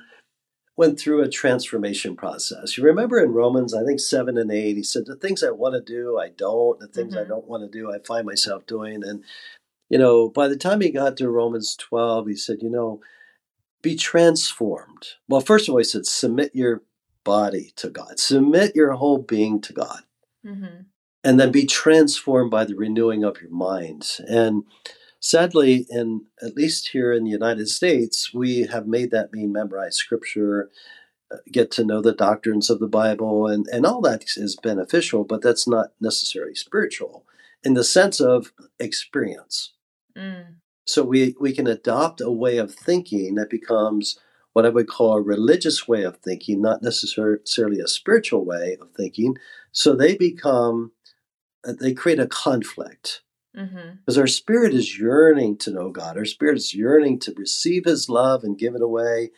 went 0.76 1.00
through 1.00 1.22
a 1.22 1.30
transformation 1.30 2.16
process. 2.16 2.78
You 2.78 2.84
remember 2.84 3.20
in 3.20 3.32
Romans, 3.32 3.74
I 3.74 3.84
think 3.84 4.00
7 4.00 4.38
and 4.38 4.52
8, 4.52 4.76
he 4.76 4.84
said, 4.84 5.06
The 5.06 5.16
things 5.16 5.44
I 5.44 5.52
want 5.52 5.76
to 5.76 5.82
do, 5.82 6.20
I 6.20 6.30
don't. 6.30 6.80
The 6.80 6.88
things 6.88 7.14
mm-hmm. 7.14 7.26
I 7.26 7.28
don't 7.28 7.48
want 7.48 7.64
to 7.64 7.78
do, 7.78 7.92
I 7.92 8.00
find 8.00 8.26
myself 8.26 8.66
doing. 8.66 9.04
And, 9.04 9.24
you 9.90 9.98
know, 9.98 10.30
by 10.30 10.48
the 10.48 10.58
time 10.58 10.82
he 10.82 10.92
got 10.92 11.18
to 11.18 11.30
Romans 11.30 11.76
12, 11.76 12.28
he 12.28 12.36
said, 12.36 12.58
You 12.62 12.70
know, 12.70 13.02
be 13.82 13.96
transformed. 13.96 15.08
Well, 15.28 15.42
first 15.42 15.68
of 15.68 15.74
all, 15.74 15.78
he 15.78 15.84
said, 15.84 16.06
Submit 16.06 16.52
your 16.54 16.82
body 17.24 17.72
to 17.78 17.90
God, 17.90 18.20
submit 18.20 18.76
your 18.76 18.94
whole 18.94 19.20
being 19.20 19.62
to 19.62 19.74
God. 19.74 20.02
Mm-hmm. 20.46 20.82
And 21.26 21.40
then 21.40 21.54
be 21.54 21.66
transformed 21.66 22.52
by 22.52 22.66
the 22.66 22.76
renewing 22.76 23.24
of 23.24 23.42
your 23.42 23.50
mind. 23.50 24.18
And 24.28 24.64
Sadly, 25.24 25.88
in 25.90 26.26
at 26.42 26.58
least 26.58 26.90
here 26.90 27.14
in 27.14 27.24
the 27.24 27.32
United 27.32 27.70
States, 27.70 28.34
we 28.34 28.64
have 28.64 28.88
made 28.88 29.10
that 29.12 29.32
mean 29.32 29.54
memorize 29.54 29.96
scripture, 29.96 30.70
uh, 31.32 31.38
get 31.50 31.72
to 31.72 31.86
know 31.86 32.02
the 32.02 32.12
doctrines 32.12 32.70
of 32.70 32.80
the 32.80 32.90
Bible, 32.90 33.48
and, 33.48 33.66
and 33.72 33.86
all 33.86 34.02
that 34.02 34.26
is 34.36 34.58
beneficial, 34.62 35.24
but 35.24 35.42
that's 35.42 35.66
not 35.66 35.94
necessarily 36.02 36.56
spiritual 36.56 37.26
in 37.64 37.74
the 37.74 37.86
sense 37.86 38.20
of 38.20 38.52
experience. 38.82 39.72
Mm. 40.14 40.56
So 40.86 41.04
we, 41.04 41.36
we 41.40 41.54
can 41.54 41.68
adopt 41.68 42.20
a 42.20 42.30
way 42.30 42.58
of 42.58 42.76
thinking 42.76 43.36
that 43.36 43.50
becomes 43.50 44.20
what 44.54 44.66
I 44.66 44.70
would 44.70 44.88
call 44.88 45.14
a 45.14 45.22
religious 45.22 45.88
way 45.88 46.04
of 46.04 46.18
thinking, 46.18 46.62
not 46.62 46.82
necessarily 46.82 47.80
a 47.80 47.88
spiritual 47.88 48.46
way 48.46 48.78
of 48.80 48.92
thinking. 48.92 49.38
So 49.72 49.96
they 49.96 50.16
become, 50.16 50.92
uh, 51.68 51.74
they 51.80 51.94
create 51.94 52.20
a 52.20 52.28
conflict. 52.28 53.22
Mm-hmm. 53.58 53.98
Because 54.00 54.18
our 54.18 54.28
spirit 54.28 54.74
is 54.74 54.98
yearning 54.98 55.58
to 55.58 55.72
know 55.72 55.90
God. 55.90 56.18
Our 56.18 56.26
spirit 56.26 56.58
is 56.58 56.74
yearning 56.74 57.20
to 57.20 57.34
receive 57.38 57.86
His 57.86 58.10
love 58.10 58.44
and 58.44 58.58
give 58.58 58.74
it 58.74 58.82
away 58.82 59.32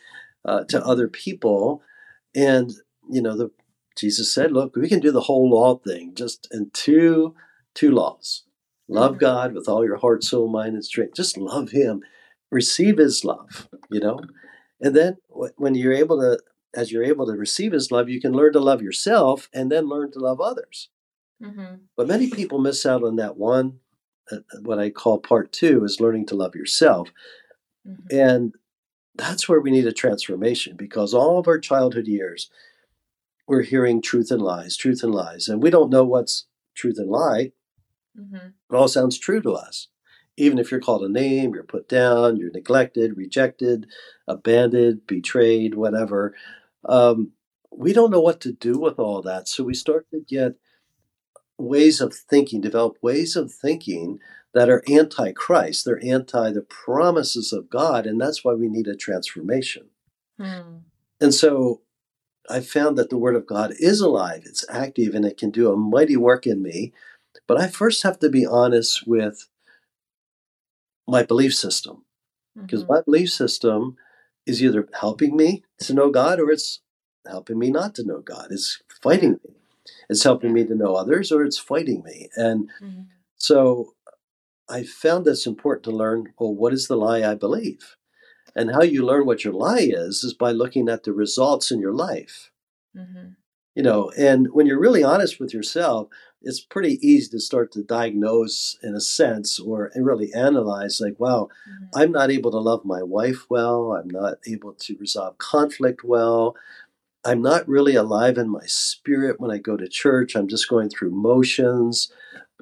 uh, 0.44 0.64
to 0.64 0.84
other 0.84 1.08
people. 1.08 1.82
And 2.34 2.72
you 3.10 3.20
know, 3.20 3.36
the 3.36 3.50
Jesus 3.94 4.32
said, 4.32 4.52
"Look, 4.52 4.74
we 4.76 4.88
can 4.88 5.00
do 5.00 5.10
the 5.12 5.22
whole 5.22 5.50
law 5.50 5.76
thing 5.76 6.14
just 6.14 6.48
in 6.50 6.70
two 6.72 7.34
two 7.74 7.90
laws: 7.90 8.44
love 8.88 9.12
mm-hmm. 9.12 9.20
God 9.20 9.54
with 9.54 9.68
all 9.68 9.84
your 9.84 9.98
heart, 9.98 10.24
soul, 10.24 10.48
mind, 10.48 10.74
and 10.74 10.84
strength. 10.84 11.14
Just 11.14 11.36
love 11.36 11.70
Him, 11.70 12.02
receive 12.50 12.96
His 12.96 13.22
love. 13.22 13.68
You 13.90 14.00
know, 14.00 14.20
and 14.80 14.94
then 14.94 15.16
when 15.28 15.74
you're 15.74 15.92
able 15.92 16.20
to, 16.20 16.40
as 16.74 16.92
you're 16.92 17.04
able 17.04 17.26
to 17.26 17.32
receive 17.32 17.72
His 17.72 17.90
love, 17.90 18.08
you 18.08 18.20
can 18.20 18.32
learn 18.32 18.52
to 18.52 18.60
love 18.60 18.82
yourself, 18.82 19.48
and 19.52 19.70
then 19.70 19.88
learn 19.88 20.12
to 20.12 20.18
love 20.18 20.40
others." 20.40 20.88
Mm-hmm. 21.42 21.76
But 21.96 22.08
many 22.08 22.30
people 22.30 22.58
miss 22.58 22.86
out 22.86 23.02
on 23.02 23.16
that 23.16 23.36
one 23.36 23.80
uh, 24.30 24.38
what 24.62 24.78
I 24.78 24.90
call 24.90 25.18
part 25.18 25.52
two 25.52 25.84
is 25.84 26.00
learning 26.00 26.26
to 26.26 26.34
love 26.34 26.54
yourself. 26.54 27.10
Mm-hmm. 27.86 28.16
And 28.16 28.54
that's 29.14 29.48
where 29.48 29.60
we 29.60 29.70
need 29.70 29.86
a 29.86 29.92
transformation 29.92 30.76
because 30.76 31.14
all 31.14 31.38
of 31.38 31.46
our 31.46 31.58
childhood 31.58 32.06
years, 32.06 32.50
we're 33.46 33.62
hearing 33.62 34.02
truth 34.02 34.30
and 34.30 34.42
lies, 34.42 34.76
truth 34.76 35.02
and 35.02 35.14
lies. 35.14 35.48
And 35.48 35.62
we 35.62 35.70
don't 35.70 35.90
know 35.90 36.04
what's 36.04 36.46
truth 36.74 36.96
and 36.98 37.08
lie. 37.08 37.52
Mm-hmm. 38.18 38.36
It 38.36 38.74
all 38.74 38.88
sounds 38.88 39.18
true 39.18 39.40
to 39.42 39.52
us. 39.52 39.88
Even 40.36 40.58
if 40.58 40.70
you're 40.70 40.80
called 40.80 41.02
a 41.02 41.08
name, 41.08 41.54
you're 41.54 41.64
put 41.64 41.88
down, 41.88 42.36
you're 42.36 42.50
neglected, 42.50 43.16
rejected, 43.16 43.86
abandoned, 44.28 45.06
betrayed, 45.06 45.74
whatever. 45.74 46.34
Um, 46.84 47.32
we 47.70 47.92
don't 47.92 48.10
know 48.10 48.20
what 48.20 48.40
to 48.42 48.52
do 48.52 48.78
with 48.78 48.98
all 48.98 49.22
that. 49.22 49.48
So 49.48 49.64
we 49.64 49.74
start 49.74 50.06
to 50.10 50.20
get 50.20 50.56
ways 51.58 52.00
of 52.00 52.14
thinking, 52.14 52.60
develop 52.60 52.96
ways 53.02 53.36
of 53.36 53.52
thinking 53.52 54.18
that 54.54 54.70
are 54.70 54.82
anti 54.88 55.32
Christ. 55.32 55.84
They're 55.84 56.04
anti 56.04 56.52
the 56.52 56.62
promises 56.62 57.52
of 57.52 57.70
God, 57.70 58.06
and 58.06 58.20
that's 58.20 58.44
why 58.44 58.54
we 58.54 58.68
need 58.68 58.86
a 58.86 58.96
transformation. 58.96 59.88
Hmm. 60.38 60.78
And 61.20 61.34
so 61.34 61.82
I 62.48 62.60
found 62.60 62.96
that 62.96 63.10
the 63.10 63.18
Word 63.18 63.36
of 63.36 63.46
God 63.46 63.74
is 63.78 64.00
alive, 64.00 64.42
it's 64.46 64.64
active, 64.68 65.14
and 65.14 65.24
it 65.24 65.36
can 65.36 65.50
do 65.50 65.70
a 65.70 65.76
mighty 65.76 66.16
work 66.16 66.46
in 66.46 66.62
me. 66.62 66.92
But 67.46 67.60
I 67.60 67.68
first 67.68 68.02
have 68.02 68.18
to 68.20 68.28
be 68.28 68.46
honest 68.46 69.06
with 69.06 69.46
my 71.06 71.22
belief 71.22 71.54
system. 71.54 72.04
Because 72.56 72.84
mm-hmm. 72.84 72.94
my 72.94 73.00
belief 73.02 73.30
system 73.30 73.96
is 74.46 74.62
either 74.62 74.88
helping 74.98 75.36
me 75.36 75.62
to 75.80 75.94
know 75.94 76.10
God 76.10 76.40
or 76.40 76.50
it's 76.50 76.80
helping 77.26 77.58
me 77.58 77.70
not 77.70 77.94
to 77.96 78.04
know 78.04 78.20
God. 78.20 78.48
It's 78.50 78.82
fighting 79.02 79.32
me. 79.44 79.54
It's 80.08 80.22
helping 80.22 80.52
me 80.52 80.64
to 80.64 80.74
know 80.74 80.94
others 80.94 81.32
or 81.32 81.44
it's 81.44 81.58
fighting 81.58 82.02
me. 82.04 82.28
And 82.36 82.70
mm-hmm. 82.82 83.02
so 83.36 83.94
I 84.68 84.84
found 84.84 85.24
that's 85.24 85.46
important 85.46 85.84
to 85.84 85.90
learn 85.90 86.32
well, 86.38 86.54
what 86.54 86.72
is 86.72 86.88
the 86.88 86.96
lie 86.96 87.28
I 87.28 87.34
believe? 87.34 87.96
And 88.54 88.72
how 88.72 88.82
you 88.82 89.04
learn 89.04 89.26
what 89.26 89.44
your 89.44 89.52
lie 89.52 89.88
is, 89.90 90.24
is 90.24 90.32
by 90.32 90.50
looking 90.50 90.88
at 90.88 91.02
the 91.02 91.12
results 91.12 91.70
in 91.70 91.80
your 91.80 91.92
life. 91.92 92.50
Mm-hmm. 92.96 93.28
You 93.76 93.84
know, 93.84 94.10
and 94.18 94.48
when 94.52 94.66
you're 94.66 94.80
really 94.80 95.04
honest 95.04 95.38
with 95.38 95.54
yourself, 95.54 96.08
it's 96.42 96.60
pretty 96.60 96.98
easy 97.06 97.28
to 97.30 97.40
start 97.40 97.70
to 97.72 97.84
diagnose 97.84 98.76
in 98.82 98.94
a 98.94 99.00
sense 99.00 99.60
or 99.60 99.92
really 99.96 100.32
analyze 100.34 101.00
like 101.00 101.18
wow 101.18 101.48
mm-hmm. 101.68 101.84
i'm 101.98 102.12
not 102.12 102.30
able 102.30 102.50
to 102.50 102.58
love 102.58 102.84
my 102.84 103.02
wife 103.02 103.46
well 103.48 103.92
i'm 103.92 104.08
not 104.08 104.34
able 104.46 104.72
to 104.74 104.96
resolve 104.98 105.36
conflict 105.38 106.04
well 106.04 106.54
I'm 107.26 107.42
not 107.42 107.68
really 107.68 107.96
alive 107.96 108.38
in 108.38 108.48
my 108.48 108.64
spirit 108.66 109.40
when 109.40 109.50
I 109.50 109.58
go 109.58 109.76
to 109.76 109.88
church. 109.88 110.36
I'm 110.36 110.46
just 110.46 110.68
going 110.68 110.88
through 110.88 111.10
motions. 111.10 112.12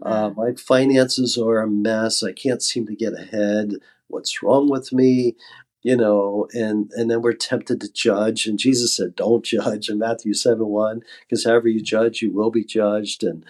Uh, 0.02 0.30
mm. 0.30 0.36
my 0.36 0.54
finances 0.54 1.36
are 1.36 1.60
a 1.60 1.68
mess. 1.68 2.22
I 2.22 2.32
can't 2.32 2.62
seem 2.62 2.86
to 2.86 2.96
get 2.96 3.12
ahead. 3.12 3.74
What's 4.08 4.42
wrong 4.42 4.70
with 4.70 4.90
me? 4.90 5.36
You 5.84 5.96
know, 5.96 6.48
and 6.54 6.90
and 6.94 7.10
then 7.10 7.20
we're 7.20 7.34
tempted 7.34 7.80
to 7.82 7.92
judge. 7.92 8.46
And 8.46 8.58
Jesus 8.58 8.96
said, 8.96 9.14
"Don't 9.14 9.44
judge." 9.44 9.90
In 9.90 9.98
Matthew 9.98 10.32
seven 10.32 10.68
one, 10.68 11.02
because 11.20 11.44
however 11.44 11.68
you 11.68 11.82
judge, 11.82 12.22
you 12.22 12.32
will 12.32 12.50
be 12.50 12.64
judged. 12.64 13.22
And 13.22 13.44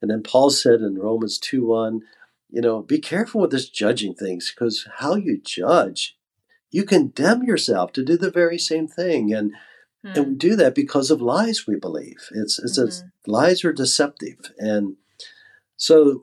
and 0.00 0.10
then 0.10 0.22
Paul 0.22 0.50
said 0.50 0.80
in 0.80 0.98
Romans 0.98 1.36
two 1.36 1.66
one, 1.66 2.02
you 2.48 2.60
know, 2.60 2.80
be 2.80 3.00
careful 3.00 3.40
with 3.40 3.50
this 3.50 3.68
judging 3.68 4.14
things, 4.14 4.52
because 4.54 4.88
how 4.98 5.16
you 5.16 5.40
judge, 5.44 6.16
you 6.70 6.84
condemn 6.84 7.42
yourself 7.42 7.92
to 7.94 8.04
do 8.04 8.16
the 8.16 8.30
very 8.30 8.58
same 8.58 8.86
thing. 8.86 9.34
And 9.34 9.52
and 10.02 10.26
we 10.26 10.32
hmm. 10.32 10.38
do 10.38 10.56
that 10.56 10.74
because 10.74 11.10
of 11.10 11.20
lies 11.20 11.66
we 11.66 11.76
believe. 11.76 12.28
It's, 12.30 12.58
it's 12.58 12.78
mm-hmm. 12.78 13.08
a, 13.28 13.30
lies 13.30 13.64
are 13.64 13.72
deceptive. 13.72 14.52
And 14.58 14.96
so 15.76 16.22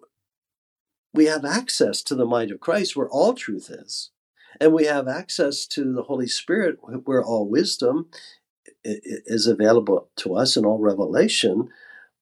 we 1.14 1.26
have 1.26 1.46
access 1.46 2.02
to 2.04 2.16
the 2.16 2.26
mind 2.26 2.52
of 2.52 2.60
Christ 2.60 2.96
where 2.96 3.10
all 3.10 3.34
truth 3.34 3.70
is. 3.70 4.12
And 4.60 4.74
we 4.74 4.86
have 4.86 5.08
access 5.08 5.66
to 5.68 5.94
the 5.94 6.04
Holy 6.04 6.28
Spirit 6.28 6.78
where 6.82 7.24
all 7.24 7.50
wisdom 7.50 8.10
is 8.84 9.48
available 9.48 10.10
to 10.18 10.36
us 10.36 10.58
and 10.58 10.66
all 10.66 10.80
revelation. 10.80 11.70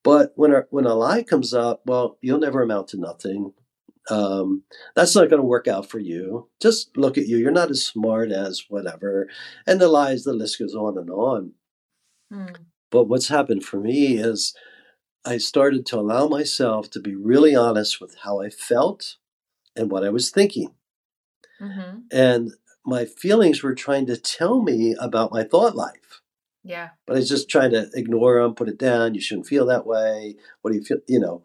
But 0.04 0.32
when 0.36 0.52
a, 0.52 0.64
when 0.70 0.86
a 0.86 0.94
lie 0.94 1.22
comes 1.22 1.52
up, 1.52 1.82
well, 1.86 2.18
you'll 2.20 2.38
never 2.38 2.62
amount 2.62 2.88
to 2.88 3.00
nothing 3.00 3.52
um, 4.10 4.62
that's 4.94 5.14
not 5.14 5.30
going 5.30 5.42
to 5.42 5.46
work 5.46 5.66
out 5.66 5.88
for 5.88 5.98
you. 5.98 6.48
Just 6.60 6.96
look 6.96 7.18
at 7.18 7.26
you. 7.26 7.36
You're 7.38 7.50
not 7.50 7.70
as 7.70 7.84
smart 7.84 8.30
as 8.30 8.64
whatever. 8.68 9.28
And 9.66 9.80
the 9.80 9.88
lies, 9.88 10.24
the 10.24 10.32
list 10.32 10.58
goes 10.58 10.74
on 10.74 10.96
and 10.98 11.10
on. 11.10 11.52
Mm. 12.32 12.56
But 12.90 13.04
what's 13.04 13.28
happened 13.28 13.64
for 13.64 13.80
me 13.80 14.18
is 14.18 14.54
I 15.24 15.38
started 15.38 15.86
to 15.86 15.98
allow 15.98 16.28
myself 16.28 16.90
to 16.90 17.00
be 17.00 17.16
really 17.16 17.56
honest 17.56 18.00
with 18.00 18.16
how 18.22 18.40
I 18.40 18.48
felt 18.48 19.16
and 19.74 19.90
what 19.90 20.04
I 20.04 20.10
was 20.10 20.30
thinking. 20.30 20.72
Mm-hmm. 21.60 21.98
And 22.10 22.52
my 22.84 23.04
feelings 23.04 23.62
were 23.62 23.74
trying 23.74 24.06
to 24.06 24.16
tell 24.16 24.62
me 24.62 24.94
about 25.00 25.32
my 25.32 25.42
thought 25.42 25.74
life. 25.74 26.22
Yeah. 26.62 26.90
But 27.06 27.14
I 27.14 27.18
was 27.20 27.28
just 27.28 27.48
trying 27.48 27.70
to 27.70 27.88
ignore 27.94 28.40
them, 28.40 28.54
put 28.54 28.68
it 28.68 28.78
down. 28.78 29.14
You 29.14 29.20
shouldn't 29.20 29.46
feel 29.46 29.66
that 29.66 29.86
way. 29.86 30.36
What 30.62 30.72
do 30.72 30.76
you 30.76 30.84
feel? 30.84 30.98
You 31.06 31.20
know. 31.20 31.42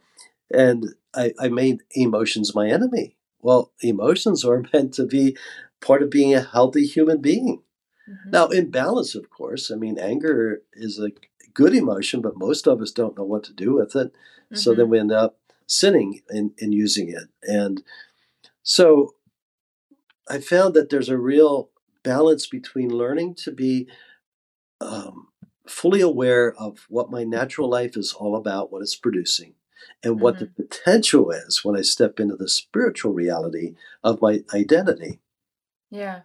And 0.54 0.96
I, 1.16 1.34
I 1.40 1.48
made 1.48 1.84
emotions 1.92 2.56
my 2.56 2.70
enemy. 2.70 3.16
Well, 3.40 3.72
emotions 3.82 4.44
are 4.44 4.64
meant 4.74 4.94
to 4.96 5.06
be 5.06 5.38
part 5.80 6.04
of 6.04 6.10
being 6.10 6.34
a 6.34 6.42
healthy 6.42 6.86
human 6.86 7.22
being. 7.22 7.62
Mm-hmm. 8.10 8.32
Now, 8.32 8.48
in 8.48 8.72
balance, 8.72 9.16
of 9.16 9.30
course, 9.30 9.72
I 9.72 9.76
mean, 9.76 9.98
anger 9.98 10.62
is 10.74 11.00
a 11.00 11.12
good 11.54 11.76
emotion, 11.76 12.22
but 12.22 12.38
most 12.38 12.68
of 12.68 12.82
us 12.82 12.92
don't 12.92 13.18
know 13.18 13.24
what 13.24 13.44
to 13.46 13.54
do 13.54 13.74
with 13.74 13.96
it. 13.96 14.08
Mm-hmm. 14.08 14.56
So 14.56 14.72
then 14.72 14.86
mm-hmm. 14.86 14.92
we 14.92 15.00
end 15.00 15.12
up 15.12 15.38
sinning 15.68 16.22
in, 16.30 16.54
in 16.58 16.72
using 16.72 17.10
it. 17.10 17.30
And 17.44 17.84
so 18.64 19.16
I 20.32 20.40
found 20.40 20.74
that 20.76 20.90
there's 20.90 21.10
a 21.10 21.18
real 21.18 21.70
balance 22.04 22.48
between 22.48 22.90
learning 22.90 23.36
to 23.36 23.52
be 23.52 23.90
um, 24.80 25.28
fully 25.68 26.00
aware 26.02 26.54
of 26.54 26.86
what 26.90 27.12
my 27.12 27.24
natural 27.24 27.70
life 27.70 27.98
is 27.98 28.14
all 28.14 28.36
about, 28.36 28.72
what 28.72 28.82
it's 28.82 28.96
producing, 28.96 29.56
and 30.02 30.22
what 30.22 30.36
mm-hmm. 30.36 30.46
the 30.46 30.64
potential 30.64 31.32
is 31.32 31.66
when 31.66 31.78
I 31.78 31.82
step 31.82 32.20
into 32.20 32.38
the 32.38 32.48
spiritual 32.48 33.14
reality 33.14 33.76
of 34.04 34.22
my 34.22 34.44
identity. 34.54 35.20
Yeah. 35.90 36.22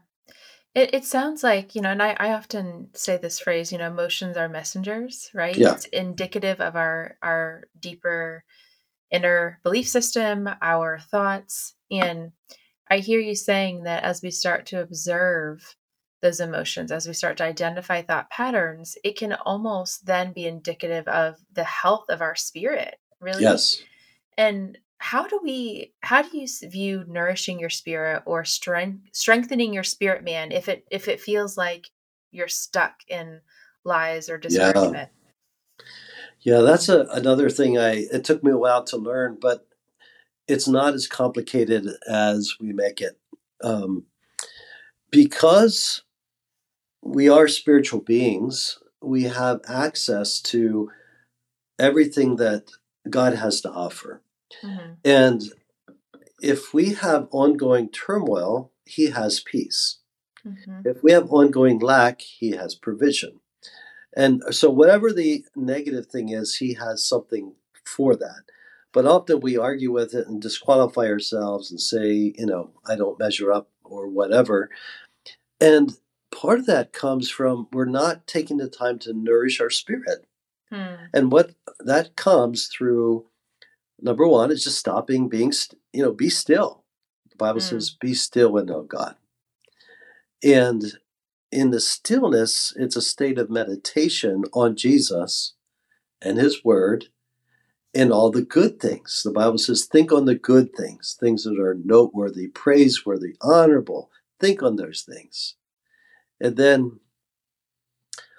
It, 0.74 0.94
it 0.94 1.04
sounds 1.04 1.42
like, 1.42 1.74
you 1.74 1.80
know, 1.80 1.90
and 1.90 2.02
I, 2.02 2.14
I 2.18 2.32
often 2.32 2.90
say 2.94 3.16
this 3.16 3.40
phrase, 3.40 3.72
you 3.72 3.78
know, 3.78 3.88
emotions 3.88 4.36
are 4.36 4.48
messengers, 4.48 5.30
right? 5.34 5.56
Yeah. 5.56 5.72
It's 5.72 5.86
indicative 5.86 6.60
of 6.60 6.76
our 6.76 7.16
our 7.22 7.64
deeper 7.80 8.44
inner 9.10 9.58
belief 9.64 9.88
system, 9.88 10.48
our 10.62 10.98
thoughts. 10.98 11.74
And 11.90 12.32
I 12.90 12.98
hear 12.98 13.20
you 13.20 13.34
saying 13.34 13.84
that 13.84 14.04
as 14.04 14.22
we 14.22 14.30
start 14.30 14.66
to 14.66 14.80
observe 14.80 15.76
those 16.22 16.40
emotions, 16.40 16.92
as 16.92 17.06
we 17.06 17.12
start 17.12 17.36
to 17.38 17.44
identify 17.44 18.02
thought 18.02 18.30
patterns, 18.30 18.96
it 19.04 19.16
can 19.16 19.32
almost 19.32 20.06
then 20.06 20.32
be 20.32 20.46
indicative 20.46 21.06
of 21.08 21.36
the 21.52 21.64
health 21.64 22.06
of 22.08 22.22
our 22.22 22.34
spirit, 22.34 22.96
really. 23.20 23.42
Yes. 23.42 23.82
And 24.38 24.78
how 24.98 25.26
do 25.26 25.40
we 25.42 25.92
how 26.00 26.22
do 26.22 26.38
you 26.38 26.46
view 26.68 27.04
nourishing 27.06 27.60
your 27.60 27.70
spirit 27.70 28.22
or 28.24 28.44
strength 28.44 29.08
strengthening 29.12 29.74
your 29.74 29.84
spirit 29.84 30.24
man 30.24 30.52
if 30.52 30.68
it 30.68 30.86
if 30.90 31.06
it 31.06 31.20
feels 31.20 31.56
like 31.56 31.90
you're 32.32 32.48
stuck 32.48 32.94
in 33.08 33.40
lies 33.84 34.30
or 34.30 34.38
discouragement? 34.38 35.10
Yeah, 36.40 36.60
that's 36.60 36.88
a, 36.88 37.06
another 37.12 37.50
thing 37.50 37.76
I 37.78 38.06
it 38.10 38.24
took 38.24 38.42
me 38.42 38.52
a 38.52 38.58
while 38.58 38.84
to 38.84 38.96
learn, 38.96 39.36
but 39.40 39.66
it's 40.48 40.68
not 40.68 40.94
as 40.94 41.06
complicated 41.06 41.88
as 42.08 42.54
we 42.60 42.72
make 42.72 43.00
it. 43.00 43.18
Um, 43.62 44.04
because 45.10 46.02
we 47.02 47.28
are 47.28 47.48
spiritual 47.48 48.00
beings, 48.00 48.78
we 49.00 49.24
have 49.24 49.60
access 49.68 50.40
to 50.40 50.90
everything 51.78 52.36
that 52.36 52.70
God 53.08 53.34
has 53.34 53.60
to 53.62 53.70
offer. 53.70 54.22
Mm-hmm. 54.62 54.92
And 55.04 55.42
if 56.40 56.74
we 56.74 56.94
have 56.94 57.28
ongoing 57.30 57.88
turmoil, 57.90 58.72
He 58.84 59.10
has 59.10 59.40
peace. 59.40 59.98
Mm-hmm. 60.46 60.82
If 60.84 61.02
we 61.02 61.12
have 61.12 61.30
ongoing 61.30 61.78
lack, 61.78 62.20
He 62.20 62.50
has 62.52 62.74
provision. 62.74 63.40
And 64.16 64.42
so, 64.50 64.70
whatever 64.70 65.12
the 65.12 65.44
negative 65.54 66.06
thing 66.06 66.30
is, 66.30 66.56
He 66.56 66.74
has 66.74 67.04
something 67.04 67.54
for 67.84 68.16
that. 68.16 68.42
But 68.96 69.04
often 69.04 69.40
we 69.40 69.58
argue 69.58 69.92
with 69.92 70.14
it 70.14 70.26
and 70.26 70.40
disqualify 70.40 71.02
ourselves 71.02 71.70
and 71.70 71.78
say, 71.78 72.32
you 72.34 72.46
know, 72.46 72.70
I 72.86 72.96
don't 72.96 73.18
measure 73.18 73.52
up 73.52 73.68
or 73.84 74.08
whatever. 74.08 74.70
And 75.60 75.92
part 76.34 76.60
of 76.60 76.64
that 76.64 76.94
comes 76.94 77.30
from 77.30 77.68
we're 77.74 77.84
not 77.84 78.26
taking 78.26 78.56
the 78.56 78.70
time 78.70 78.98
to 79.00 79.12
nourish 79.12 79.60
our 79.60 79.68
spirit. 79.68 80.26
Hmm. 80.72 80.94
And 81.12 81.30
what 81.30 81.50
that 81.78 82.16
comes 82.16 82.68
through 82.68 83.26
number 84.00 84.26
one 84.26 84.50
is 84.50 84.64
just 84.64 84.78
stopping 84.78 85.28
being, 85.28 85.52
you 85.92 86.02
know, 86.02 86.12
be 86.12 86.30
still. 86.30 86.82
The 87.28 87.36
Bible 87.36 87.60
mm. 87.60 87.68
says, 87.68 87.90
be 88.00 88.14
still 88.14 88.56
and 88.56 88.66
know 88.66 88.80
God. 88.80 89.16
And 90.42 90.82
in 91.52 91.70
the 91.70 91.80
stillness, 91.80 92.72
it's 92.76 92.96
a 92.96 93.02
state 93.02 93.38
of 93.38 93.50
meditation 93.50 94.44
on 94.54 94.74
Jesus 94.74 95.52
and 96.22 96.38
his 96.38 96.64
word 96.64 97.08
and 97.96 98.12
all 98.12 98.30
the 98.30 98.42
good 98.42 98.78
things. 98.78 99.22
The 99.24 99.32
Bible 99.32 99.56
says, 99.56 99.86
think 99.86 100.12
on 100.12 100.26
the 100.26 100.34
good 100.34 100.74
things, 100.76 101.16
things 101.18 101.44
that 101.44 101.58
are 101.58 101.74
noteworthy, 101.82 102.48
praiseworthy, 102.48 103.36
honorable. 103.40 104.10
Think 104.38 104.62
on 104.62 104.76
those 104.76 105.00
things. 105.00 105.54
And 106.38 106.58
then 106.58 107.00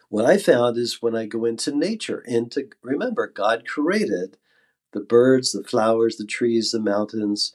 what 0.10 0.26
I 0.26 0.38
found 0.38 0.78
is 0.78 1.02
when 1.02 1.16
I 1.16 1.26
go 1.26 1.44
into 1.44 1.76
nature, 1.76 2.24
into 2.28 2.70
remember, 2.84 3.28
God 3.28 3.68
created 3.68 4.38
the 4.94 5.00
birds, 5.00 5.54
the 5.54 5.64
flowers, 5.64 6.18
the 6.18 6.26
trees, 6.26 6.72
the 6.72 6.80
mountains, 6.80 7.54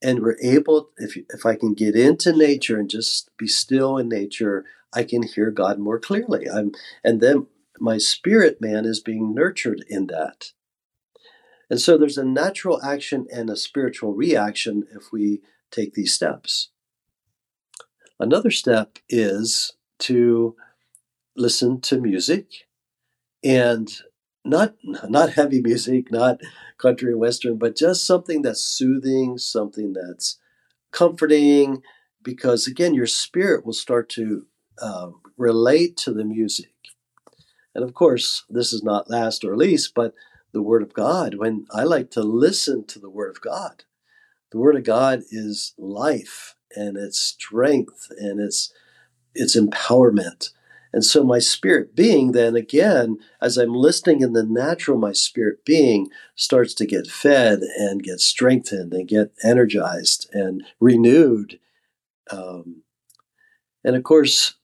and 0.00 0.20
we're 0.20 0.38
able 0.42 0.90
if 0.98 1.16
if 1.28 1.44
I 1.44 1.56
can 1.56 1.74
get 1.74 1.96
into 1.96 2.34
nature 2.34 2.78
and 2.78 2.88
just 2.88 3.28
be 3.36 3.48
still 3.48 3.98
in 3.98 4.08
nature, 4.08 4.64
I 4.94 5.02
can 5.02 5.24
hear 5.24 5.50
God 5.50 5.78
more 5.78 5.98
clearly. 5.98 6.48
I'm 6.48 6.72
and 7.04 7.20
then 7.20 7.48
my 7.78 7.98
spirit 7.98 8.60
man 8.60 8.84
is 8.86 9.00
being 9.00 9.34
nurtured 9.34 9.84
in 9.88 10.06
that. 10.06 10.52
And 11.70 11.80
so 11.80 11.96
there's 11.96 12.18
a 12.18 12.24
natural 12.24 12.82
action 12.82 13.26
and 13.32 13.48
a 13.48 13.56
spiritual 13.56 14.12
reaction 14.12 14.86
if 14.92 15.12
we 15.12 15.40
take 15.70 15.94
these 15.94 16.12
steps. 16.12 16.70
Another 18.18 18.50
step 18.50 18.98
is 19.08 19.72
to 20.00 20.56
listen 21.36 21.80
to 21.80 22.00
music 22.00 22.66
and 23.42 23.88
not 24.44 24.74
not 24.84 25.30
heavy 25.30 25.60
music, 25.64 26.10
not 26.10 26.40
country 26.76 27.12
and 27.12 27.20
western, 27.20 27.56
but 27.56 27.76
just 27.76 28.06
something 28.06 28.42
that's 28.42 28.62
soothing, 28.62 29.38
something 29.38 29.92
that's 29.92 30.38
comforting, 30.90 31.82
because 32.22 32.66
again, 32.66 32.94
your 32.94 33.06
spirit 33.06 33.64
will 33.64 33.72
start 33.72 34.08
to 34.10 34.46
uh, 34.82 35.10
relate 35.36 35.96
to 35.98 36.12
the 36.12 36.24
music. 36.24 36.72
And 37.74 37.84
of 37.84 37.94
course, 37.94 38.44
this 38.50 38.72
is 38.72 38.82
not 38.82 39.08
last 39.08 39.44
or 39.44 39.56
least, 39.56 39.94
but 39.94 40.14
the 40.52 40.62
Word 40.62 40.82
of 40.82 40.92
God. 40.92 41.34
When 41.34 41.66
I 41.72 41.84
like 41.84 42.10
to 42.12 42.22
listen 42.22 42.86
to 42.86 42.98
the 42.98 43.10
Word 43.10 43.30
of 43.30 43.40
God, 43.40 43.84
the 44.50 44.58
Word 44.58 44.76
of 44.76 44.84
God 44.84 45.22
is 45.30 45.74
life 45.78 46.56
and 46.74 46.96
it's 46.96 47.18
strength 47.18 48.08
and 48.18 48.40
it's 48.40 48.72
it's 49.34 49.56
empowerment. 49.56 50.50
And 50.92 51.04
so 51.04 51.22
my 51.22 51.38
spirit 51.38 51.94
being, 51.94 52.32
then 52.32 52.56
again, 52.56 53.18
as 53.40 53.56
I'm 53.56 53.72
listening 53.72 54.22
in 54.22 54.32
the 54.32 54.42
natural, 54.42 54.98
my 54.98 55.12
spirit 55.12 55.64
being 55.64 56.08
starts 56.34 56.74
to 56.74 56.86
get 56.86 57.06
fed 57.06 57.60
and 57.78 58.02
get 58.02 58.20
strengthened 58.20 58.92
and 58.92 59.06
get 59.06 59.32
energized 59.44 60.28
and 60.32 60.64
renewed. 60.80 61.60
Um, 62.32 62.82
and 63.84 63.94
of 63.94 64.02
course, 64.02 64.54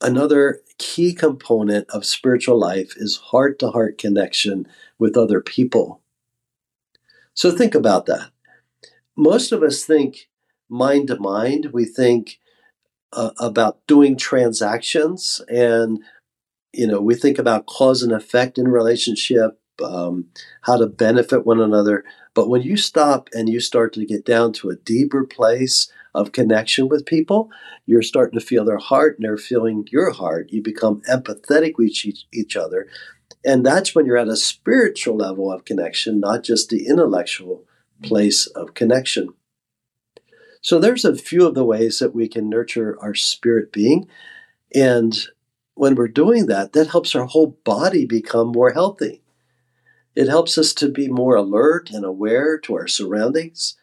another 0.00 0.60
key 0.78 1.14
component 1.14 1.88
of 1.90 2.04
spiritual 2.04 2.58
life 2.58 2.94
is 2.96 3.16
heart 3.16 3.58
to 3.60 3.70
heart 3.70 3.98
connection 3.98 4.66
with 4.98 5.16
other 5.16 5.40
people. 5.40 6.00
So 7.34 7.50
think 7.50 7.74
about 7.74 8.06
that. 8.06 8.30
Most 9.16 9.52
of 9.52 9.62
us 9.62 9.84
think 9.84 10.28
mind 10.68 11.08
to 11.08 11.18
mind. 11.18 11.70
We 11.72 11.84
think 11.84 12.38
uh, 13.12 13.30
about 13.38 13.86
doing 13.86 14.16
transactions 14.16 15.40
and 15.48 16.02
you 16.72 16.86
know 16.86 17.00
we 17.00 17.14
think 17.14 17.38
about 17.38 17.66
cause 17.66 18.02
and 18.02 18.12
effect 18.12 18.58
in 18.58 18.68
relationship 18.68 19.58
um, 19.82 20.26
how 20.62 20.76
to 20.76 20.86
benefit 20.86 21.46
one 21.46 21.60
another 21.60 22.04
but 22.34 22.48
when 22.48 22.62
you 22.62 22.76
stop 22.76 23.28
and 23.32 23.48
you 23.48 23.60
start 23.60 23.92
to 23.92 24.04
get 24.04 24.24
down 24.24 24.52
to 24.52 24.68
a 24.68 24.76
deeper 24.76 25.24
place 25.24 25.90
of 26.16 26.32
connection 26.32 26.88
with 26.88 27.06
people 27.06 27.50
you're 27.86 28.02
starting 28.02 28.38
to 28.38 28.44
feel 28.44 28.64
their 28.64 28.78
heart 28.78 29.16
and 29.16 29.24
they're 29.24 29.36
feeling 29.36 29.86
your 29.90 30.10
heart 30.10 30.50
you 30.50 30.62
become 30.62 31.02
empathetic 31.08 31.74
with 31.76 31.90
each, 32.04 32.26
each 32.32 32.56
other 32.56 32.88
and 33.44 33.64
that's 33.64 33.94
when 33.94 34.06
you're 34.06 34.16
at 34.16 34.28
a 34.28 34.36
spiritual 34.36 35.16
level 35.16 35.52
of 35.52 35.64
connection 35.64 36.18
not 36.20 36.42
just 36.42 36.68
the 36.68 36.86
intellectual 36.86 37.64
place 38.02 38.46
of 38.48 38.74
connection 38.74 39.32
so 40.66 40.80
there's 40.80 41.04
a 41.04 41.14
few 41.14 41.46
of 41.46 41.54
the 41.54 41.64
ways 41.64 42.00
that 42.00 42.12
we 42.12 42.26
can 42.26 42.50
nurture 42.50 42.98
our 43.00 43.14
spirit 43.14 43.70
being. 43.70 44.08
And 44.74 45.16
when 45.74 45.94
we're 45.94 46.08
doing 46.08 46.46
that, 46.46 46.72
that 46.72 46.88
helps 46.88 47.14
our 47.14 47.26
whole 47.26 47.56
body 47.62 48.04
become 48.04 48.48
more 48.48 48.72
healthy. 48.72 49.22
It 50.16 50.26
helps 50.26 50.58
us 50.58 50.74
to 50.74 50.88
be 50.88 51.06
more 51.06 51.36
alert 51.36 51.90
and 51.90 52.04
aware 52.04 52.58
to 52.58 52.74
our 52.74 52.88
surroundings. 52.88 53.76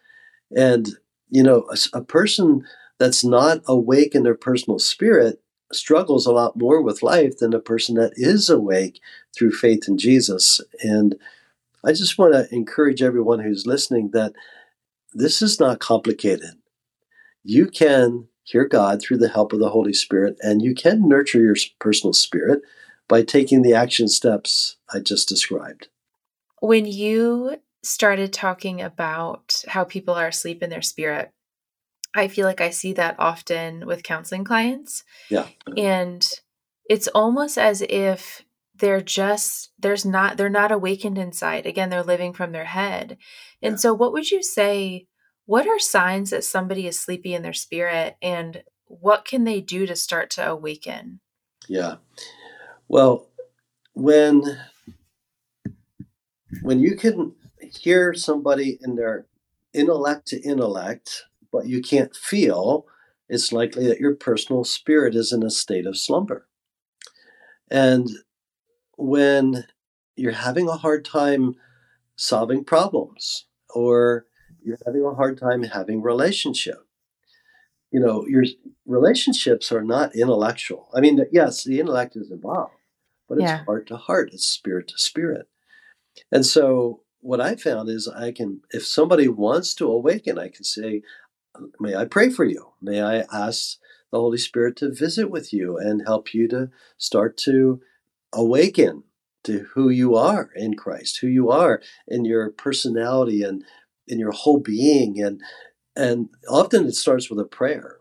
And, 0.53 0.97
you 1.33 1.43
know, 1.43 1.65
a, 1.71 1.97
a 1.97 2.03
person 2.03 2.65
that's 2.99 3.23
not 3.23 3.61
awake 3.67 4.15
in 4.15 4.23
their 4.23 4.35
personal 4.35 4.79
spirit 4.79 5.41
struggles 5.71 6.25
a 6.25 6.31
lot 6.31 6.55
more 6.55 6.81
with 6.81 7.03
life 7.03 7.37
than 7.37 7.53
a 7.53 7.59
person 7.59 7.95
that 7.95 8.13
is 8.15 8.49
awake 8.49 8.99
through 9.35 9.51
faith 9.51 9.87
in 9.87 9.97
Jesus. 9.97 10.61
And 10.81 11.15
I 11.83 11.91
just 11.91 12.17
want 12.17 12.33
to 12.33 12.53
encourage 12.53 13.01
everyone 13.01 13.39
who's 13.39 13.65
listening 13.65 14.11
that 14.11 14.33
this 15.13 15.41
is 15.41 15.59
not 15.59 15.79
complicated 15.79 16.53
you 17.43 17.67
can 17.67 18.27
hear 18.43 18.65
God 18.65 19.01
through 19.01 19.17
the 19.17 19.29
help 19.29 19.53
of 19.53 19.59
the 19.59 19.69
Holy 19.69 19.93
Spirit, 19.93 20.37
and 20.41 20.61
you 20.61 20.73
can 20.73 21.07
nurture 21.07 21.41
your 21.41 21.55
personal 21.79 22.13
spirit 22.13 22.61
by 23.07 23.21
taking 23.21 23.61
the 23.61 23.73
action 23.73 24.07
steps 24.07 24.77
I 24.93 24.99
just 24.99 25.27
described. 25.27 25.89
When 26.61 26.85
you 26.85 27.57
started 27.83 28.31
talking 28.33 28.81
about 28.81 29.63
how 29.67 29.83
people 29.83 30.13
are 30.13 30.27
asleep 30.27 30.63
in 30.63 30.69
their 30.69 30.81
spirit, 30.81 31.31
I 32.15 32.27
feel 32.27 32.45
like 32.45 32.61
I 32.61 32.69
see 32.69 32.93
that 32.93 33.15
often 33.19 33.85
with 33.85 34.03
counseling 34.03 34.43
clients. 34.43 35.03
Yeah. 35.29 35.47
And 35.77 36.25
it's 36.89 37.07
almost 37.09 37.57
as 37.57 37.81
if 37.81 38.43
they're 38.75 39.01
just 39.01 39.71
there's 39.77 40.05
not 40.05 40.37
they're 40.37 40.49
not 40.49 40.71
awakened 40.71 41.17
inside. 41.17 41.65
Again, 41.65 41.89
they're 41.89 42.03
living 42.03 42.33
from 42.33 42.51
their 42.51 42.65
head. 42.65 43.17
And 43.61 43.73
yeah. 43.73 43.77
so 43.77 43.93
what 43.93 44.13
would 44.13 44.31
you 44.31 44.41
say 44.43 45.07
what 45.45 45.67
are 45.67 45.79
signs 45.79 46.29
that 46.29 46.43
somebody 46.43 46.87
is 46.87 46.99
sleepy 46.99 47.33
in 47.33 47.41
their 47.41 47.53
spirit 47.53 48.15
and 48.21 48.63
what 48.85 49.25
can 49.25 49.43
they 49.43 49.59
do 49.59 49.85
to 49.85 49.95
start 49.95 50.29
to 50.31 50.49
awaken? 50.49 51.19
Yeah. 51.67 51.95
Well, 52.87 53.27
when 53.93 54.43
when 56.61 56.79
you 56.79 56.95
can 56.95 57.33
hear 57.79 58.13
somebody 58.13 58.77
in 58.81 58.95
their 58.95 59.27
intellect 59.73 60.27
to 60.27 60.41
intellect, 60.41 61.25
but 61.51 61.67
you 61.67 61.81
can't 61.81 62.15
feel, 62.15 62.85
it's 63.29 63.51
likely 63.51 63.87
that 63.87 63.99
your 63.99 64.15
personal 64.15 64.63
spirit 64.63 65.15
is 65.15 65.31
in 65.31 65.43
a 65.43 65.49
state 65.49 65.85
of 65.85 65.97
slumber. 65.97 66.47
And 67.69 68.09
when 68.97 69.65
you're 70.15 70.33
having 70.33 70.69
a 70.69 70.77
hard 70.77 71.03
time 71.05 71.55
solving 72.15 72.63
problems 72.63 73.45
or 73.73 74.25
you're 74.61 74.77
having 74.85 75.03
a 75.03 75.15
hard 75.15 75.39
time 75.39 75.63
having 75.63 76.01
relationship 76.01 76.85
you 77.91 77.99
know 77.99 78.25
your 78.27 78.43
relationships 78.85 79.71
are 79.71 79.83
not 79.83 80.15
intellectual 80.15 80.89
i 80.93 80.99
mean 80.99 81.25
yes 81.31 81.63
the 81.63 81.79
intellect 81.79 82.15
is 82.15 82.31
involved 82.31 82.73
but 83.27 83.37
it's 83.37 83.43
yeah. 83.43 83.63
heart 83.65 83.87
to 83.87 83.97
heart 83.97 84.29
it's 84.31 84.45
spirit 84.45 84.87
to 84.87 84.97
spirit 84.97 85.47
and 86.31 86.45
so 86.45 87.01
what 87.23 87.41
i 87.41 87.55
found 87.55 87.89
is 87.89 88.07
i 88.07 88.31
can 88.31 88.61
if 88.71 88.85
somebody 88.85 89.27
wants 89.27 89.73
to 89.73 89.91
awaken 89.91 90.37
i 90.37 90.47
can 90.47 90.63
say 90.63 91.01
may 91.79 91.95
i 91.95 92.05
pray 92.05 92.29
for 92.29 92.45
you 92.45 92.73
may 92.81 93.01
i 93.01 93.23
ask 93.33 93.77
the 94.11 94.19
holy 94.19 94.37
spirit 94.37 94.75
to 94.75 94.93
visit 94.93 95.31
with 95.31 95.51
you 95.51 95.77
and 95.77 96.03
help 96.05 96.33
you 96.33 96.47
to 96.47 96.69
start 96.97 97.35
to 97.37 97.81
awaken 98.31 99.03
to 99.43 99.67
who 99.73 99.89
you 99.89 100.15
are 100.15 100.49
in 100.55 100.75
Christ, 100.75 101.19
who 101.19 101.27
you 101.27 101.49
are 101.49 101.81
in 102.07 102.25
your 102.25 102.49
personality 102.51 103.43
and 103.43 103.63
in 104.07 104.19
your 104.19 104.31
whole 104.31 104.59
being, 104.59 105.21
and 105.21 105.41
and 105.95 106.29
often 106.49 106.85
it 106.85 106.95
starts 106.95 107.29
with 107.29 107.39
a 107.39 107.45
prayer. 107.45 107.97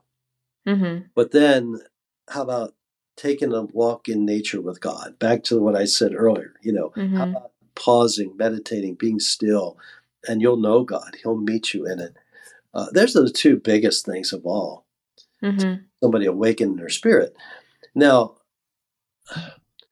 Mm-hmm. 0.67 1.07
But 1.15 1.33
then, 1.33 1.81
how 2.31 2.43
about 2.43 2.75
taking 3.17 3.53
a 3.53 3.63
walk 3.63 4.09
in 4.09 4.25
nature 4.25 4.61
with 4.61 4.81
God? 4.81 5.19
Back 5.19 5.45
to 5.45 5.61
what 5.61 5.77
I 5.77 5.85
said 5.85 6.15
earlier. 6.15 6.55
You 6.63 6.73
know, 6.73 6.93
mm-hmm. 6.97 7.17
how 7.17 7.29
about 7.29 7.52
pausing, 7.75 8.37
meditating, 8.37 8.95
being 8.95 9.21
still, 9.21 9.79
and 10.27 10.41
you'll 10.41 10.57
know 10.57 10.85
God. 10.85 11.17
He'll 11.23 11.37
meet 11.37 11.75
you 11.75 11.87
in 11.87 11.99
it. 12.01 12.17
Uh, 12.75 12.87
there's 12.93 13.13
the 13.13 13.31
two 13.31 13.57
biggest 13.57 14.07
things 14.07 14.33
of 14.33 14.47
all. 14.47 14.87
Mm-hmm. 15.43 15.83
Somebody 16.03 16.27
awaken 16.27 16.77
their 16.77 16.89
spirit. 16.89 17.35
Now, 17.95 18.37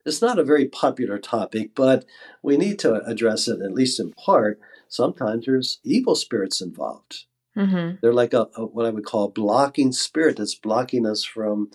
it's 0.06 0.22
not 0.22 0.38
a 0.38 0.44
very 0.44 0.66
popular 0.66 1.18
topic, 1.18 1.74
but 1.74 2.04
we 2.42 2.56
need 2.56 2.78
to 2.80 3.04
address 3.04 3.48
it 3.48 3.60
at 3.60 3.72
least 3.72 4.00
in 4.00 4.12
part. 4.12 4.60
Sometimes 4.88 5.46
there's 5.46 5.78
evil 5.84 6.14
spirits 6.14 6.60
involved. 6.60 7.24
Mm-hmm. 7.56 7.96
They're 8.00 8.12
like 8.12 8.32
a, 8.32 8.48
a, 8.56 8.64
what 8.64 8.86
I 8.86 8.90
would 8.90 9.04
call 9.04 9.24
a 9.24 9.30
blocking 9.30 9.92
spirit 9.92 10.36
that's 10.36 10.54
blocking 10.54 11.06
us 11.06 11.24
from 11.24 11.70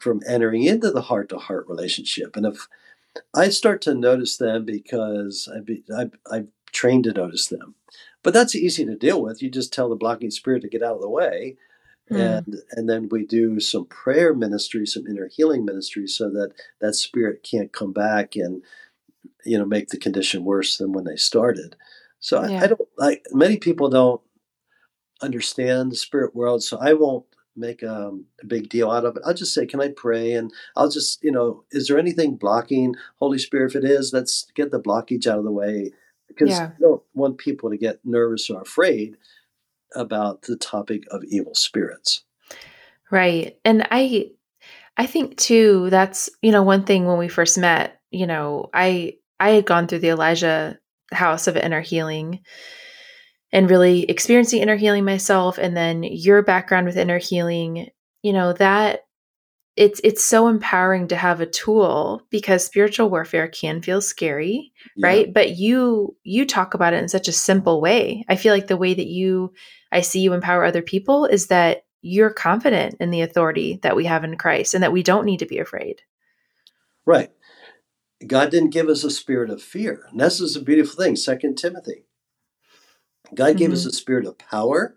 from 0.00 0.20
entering 0.28 0.62
into 0.62 0.92
the 0.92 1.02
heart 1.02 1.28
to 1.28 1.38
heart 1.38 1.66
relationship. 1.68 2.36
And 2.36 2.46
if 2.46 2.68
I 3.34 3.48
start 3.48 3.82
to 3.82 3.94
notice 3.94 4.36
them 4.36 4.64
because 4.64 5.48
I 5.54 5.60
be, 5.60 5.82
I, 5.96 6.10
I'm 6.30 6.48
trained 6.72 7.04
to 7.04 7.12
notice 7.12 7.48
them, 7.48 7.74
but 8.22 8.32
that's 8.32 8.54
easy 8.54 8.84
to 8.84 8.96
deal 8.96 9.22
with. 9.22 9.42
You 9.42 9.50
just 9.50 9.72
tell 9.72 9.88
the 9.88 9.96
blocking 9.96 10.30
spirit 10.30 10.62
to 10.62 10.68
get 10.68 10.82
out 10.82 10.96
of 10.96 11.02
the 11.02 11.08
way, 11.08 11.56
Mm. 12.10 12.38
And 12.38 12.62
and 12.72 12.88
then 12.88 13.08
we 13.10 13.26
do 13.26 13.60
some 13.60 13.84
prayer 13.86 14.34
ministry, 14.34 14.86
some 14.86 15.06
inner 15.06 15.28
healing 15.28 15.64
ministry, 15.64 16.06
so 16.06 16.30
that 16.30 16.52
that 16.80 16.94
spirit 16.94 17.42
can't 17.42 17.72
come 17.72 17.92
back 17.92 18.34
and 18.34 18.62
you 19.44 19.58
know 19.58 19.66
make 19.66 19.88
the 19.88 19.98
condition 19.98 20.44
worse 20.44 20.78
than 20.78 20.92
when 20.92 21.04
they 21.04 21.16
started. 21.16 21.76
So 22.20 22.42
yeah. 22.44 22.60
I, 22.60 22.64
I 22.64 22.66
don't 22.68 22.80
like 22.96 23.26
many 23.32 23.58
people 23.58 23.90
don't 23.90 24.22
understand 25.20 25.92
the 25.92 25.96
spirit 25.96 26.34
world, 26.34 26.62
so 26.62 26.78
I 26.78 26.94
won't 26.94 27.26
make 27.58 27.82
um, 27.82 28.26
a 28.42 28.46
big 28.46 28.68
deal 28.68 28.90
out 28.90 29.04
of 29.04 29.16
it. 29.16 29.22
I'll 29.26 29.34
just 29.34 29.54
say, 29.54 29.66
"Can 29.66 29.80
I 29.80 29.88
pray?" 29.88 30.32
And 30.32 30.52
I'll 30.76 30.90
just, 30.90 31.22
you 31.22 31.32
know, 31.32 31.64
is 31.70 31.88
there 31.88 31.98
anything 31.98 32.36
blocking 32.36 32.94
Holy 33.16 33.38
Spirit? 33.38 33.74
If 33.74 33.76
it 33.76 33.84
is, 33.84 34.12
let's 34.12 34.46
get 34.54 34.70
the 34.70 34.80
blockage 34.80 35.26
out 35.26 35.38
of 35.38 35.44
the 35.44 35.50
way 35.50 35.92
because 36.28 36.50
yeah. 36.50 36.70
I 36.76 36.80
don't 36.80 37.02
want 37.14 37.38
people 37.38 37.70
to 37.70 37.76
get 37.76 38.00
nervous 38.04 38.48
or 38.48 38.60
afraid 38.60 39.16
about 39.94 40.42
the 40.42 40.56
topic 40.56 41.04
of 41.10 41.24
evil 41.24 41.54
spirits. 41.54 42.24
Right. 43.10 43.58
And 43.64 43.86
I 43.90 44.30
I 44.96 45.06
think 45.06 45.36
too 45.36 45.88
that's, 45.90 46.28
you 46.42 46.52
know, 46.52 46.62
one 46.62 46.84
thing 46.84 47.06
when 47.06 47.18
we 47.18 47.28
first 47.28 47.58
met, 47.58 48.00
you 48.10 48.26
know, 48.26 48.70
I 48.74 49.16
I 49.40 49.50
had 49.50 49.66
gone 49.66 49.86
through 49.86 50.00
the 50.00 50.10
Elijah 50.10 50.78
house 51.12 51.46
of 51.46 51.56
inner 51.56 51.80
healing 51.80 52.40
and 53.52 53.70
really 53.70 54.02
experiencing 54.04 54.62
inner 54.62 54.76
healing 54.76 55.04
myself 55.04 55.58
and 55.58 55.76
then 55.76 56.02
your 56.02 56.42
background 56.42 56.86
with 56.86 56.96
inner 56.96 57.18
healing, 57.18 57.88
you 58.22 58.32
know, 58.32 58.52
that 58.54 59.04
it's 59.78 60.00
it's 60.02 60.24
so 60.24 60.48
empowering 60.48 61.06
to 61.06 61.14
have 61.14 61.40
a 61.40 61.46
tool 61.46 62.20
because 62.30 62.64
spiritual 62.64 63.08
warfare 63.08 63.46
can 63.46 63.80
feel 63.80 64.00
scary 64.00 64.72
yeah. 64.96 65.06
right? 65.06 65.32
But 65.32 65.56
you 65.56 66.16
you 66.24 66.44
talk 66.44 66.74
about 66.74 66.94
it 66.94 67.02
in 67.02 67.08
such 67.08 67.28
a 67.28 67.32
simple 67.32 67.80
way. 67.80 68.24
I 68.28 68.34
feel 68.34 68.52
like 68.52 68.66
the 68.66 68.76
way 68.76 68.92
that 68.92 69.06
you 69.06 69.52
i 69.92 70.00
see 70.00 70.20
you 70.20 70.32
empower 70.32 70.64
other 70.64 70.82
people 70.82 71.26
is 71.26 71.46
that 71.46 71.84
you're 72.02 72.30
confident 72.30 72.96
in 73.00 73.10
the 73.10 73.20
authority 73.20 73.78
that 73.82 73.94
we 73.94 74.04
have 74.04 74.24
in 74.24 74.36
christ 74.36 74.74
and 74.74 74.82
that 74.82 74.92
we 74.92 75.04
don't 75.04 75.24
need 75.24 75.38
to 75.38 75.46
be 75.46 75.58
afraid. 75.58 76.02
Right. 77.06 77.30
God 78.26 78.50
didn't 78.50 78.70
give 78.70 78.88
us 78.88 79.04
a 79.04 79.10
spirit 79.10 79.48
of 79.48 79.62
fear 79.62 80.06
and 80.10 80.18
this 80.18 80.40
is 80.40 80.56
a 80.56 80.60
beautiful 80.60 81.02
thing. 81.02 81.14
Second 81.14 81.54
timothy 81.54 82.07
god 83.34 83.50
mm-hmm. 83.50 83.58
gave 83.58 83.72
us 83.72 83.80
mm-hmm. 83.80 83.90
a 83.90 83.92
spirit 83.92 84.26
of 84.26 84.38
power 84.38 84.96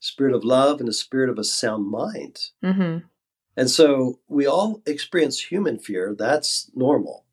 spirit 0.00 0.34
of 0.34 0.44
love 0.44 0.80
and 0.80 0.88
a 0.88 0.92
spirit 0.92 1.30
of 1.30 1.38
a 1.38 1.44
sound 1.44 1.88
mind 1.88 2.50
mm-hmm. 2.62 2.98
And 3.56 3.70
so 3.70 4.18
we 4.28 4.46
all 4.46 4.82
experience 4.86 5.40
human 5.40 5.78
fear. 5.78 6.14
That's 6.18 6.70
normal. 6.74 7.24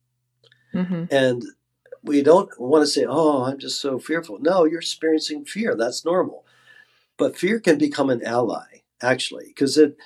Mm-hmm. 0.74 1.04
And 1.10 1.44
we 2.02 2.22
don't 2.22 2.48
want 2.58 2.82
to 2.82 2.86
say, 2.86 3.04
oh, 3.08 3.44
I'm 3.44 3.58
just 3.58 3.80
so 3.80 3.98
fearful. 3.98 4.38
No, 4.40 4.64
you're 4.64 4.80
experiencing 4.80 5.44
fear. 5.44 5.74
That's 5.74 6.04
normal. 6.04 6.44
But 7.16 7.36
fear 7.36 7.60
can 7.60 7.78
become 7.78 8.10
an 8.10 8.24
ally, 8.24 8.82
actually, 9.02 9.46
because 9.48 9.76
it, 9.76 9.96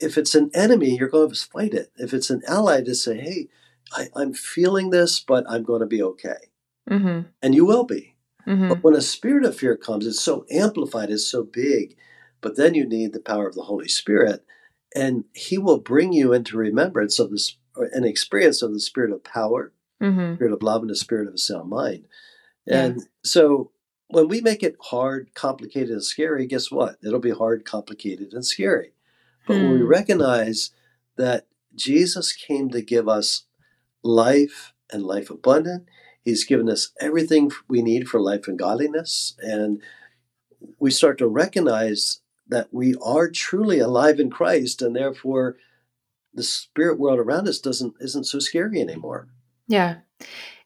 if 0.00 0.18
it's 0.18 0.34
an 0.34 0.50
enemy, 0.54 0.96
you're 0.96 1.08
going 1.08 1.30
to 1.30 1.34
fight 1.34 1.72
it. 1.72 1.90
If 1.96 2.12
it's 2.12 2.30
an 2.30 2.42
ally, 2.46 2.82
to 2.82 2.94
say, 2.94 3.18
hey, 3.18 3.48
I, 3.92 4.08
am 4.20 4.34
feeling 4.34 4.90
this, 4.90 5.20
but 5.20 5.44
I'm 5.48 5.62
going 5.62 5.80
to 5.80 5.86
be 5.86 6.02
okay. 6.02 6.50
Mm-hmm. 6.90 7.28
And 7.42 7.54
you 7.54 7.64
will 7.64 7.84
be. 7.84 8.11
Mm-hmm. 8.46 8.68
But 8.68 8.82
when 8.82 8.94
a 8.94 9.00
spirit 9.00 9.44
of 9.44 9.56
fear 9.56 9.76
comes, 9.76 10.06
it's 10.06 10.20
so 10.20 10.44
amplified, 10.50 11.10
it's 11.10 11.30
so 11.30 11.44
big. 11.44 11.96
But 12.40 12.56
then 12.56 12.74
you 12.74 12.86
need 12.86 13.12
the 13.12 13.20
power 13.20 13.46
of 13.46 13.54
the 13.54 13.62
Holy 13.62 13.88
Spirit 13.88 14.44
and 14.94 15.24
he 15.32 15.58
will 15.58 15.78
bring 15.78 16.12
you 16.12 16.32
into 16.32 16.56
remembrance 16.56 17.18
of 17.18 17.30
this 17.30 17.56
an 17.76 18.04
experience 18.04 18.60
of 18.60 18.72
the 18.72 18.80
spirit 18.80 19.12
of 19.12 19.24
power 19.24 19.72
mm-hmm. 20.00 20.34
spirit 20.34 20.52
of 20.52 20.62
love 20.62 20.82
and 20.82 20.90
the 20.90 20.96
spirit 20.96 21.26
of 21.26 21.34
a 21.34 21.38
sound 21.38 21.70
mind 21.70 22.04
and 22.66 22.96
yeah. 22.96 23.04
so 23.24 23.70
when 24.08 24.28
we 24.28 24.40
make 24.42 24.62
it 24.62 24.76
hard 24.80 25.34
complicated 25.34 25.90
and 25.90 26.04
scary 26.04 26.46
guess 26.46 26.70
what 26.70 26.96
it'll 27.04 27.18
be 27.18 27.30
hard 27.30 27.64
complicated 27.64 28.32
and 28.32 28.44
scary 28.44 28.92
but 29.46 29.56
when 29.56 29.72
we 29.72 29.78
hmm. 29.78 29.86
recognize 29.86 30.70
that 31.16 31.46
jesus 31.74 32.32
came 32.32 32.68
to 32.68 32.82
give 32.82 33.08
us 33.08 33.44
life 34.02 34.74
and 34.92 35.02
life 35.02 35.30
abundant 35.30 35.86
he's 36.24 36.44
given 36.44 36.68
us 36.68 36.90
everything 37.00 37.50
we 37.68 37.82
need 37.82 38.08
for 38.08 38.20
life 38.20 38.48
and 38.48 38.58
godliness 38.58 39.34
and 39.40 39.82
we 40.78 40.90
start 40.90 41.18
to 41.18 41.26
recognize 41.26 42.20
that 42.48 42.68
we 42.72 42.94
are 43.02 43.30
truly 43.30 43.78
alive 43.78 44.20
in 44.20 44.30
Christ 44.30 44.82
and 44.82 44.94
therefore 44.94 45.56
the 46.34 46.42
spirit 46.42 46.98
world 46.98 47.18
around 47.18 47.48
us 47.48 47.58
doesn't 47.58 47.94
isn't 48.00 48.24
so 48.24 48.38
scary 48.38 48.80
anymore. 48.80 49.28
Yeah. 49.68 49.96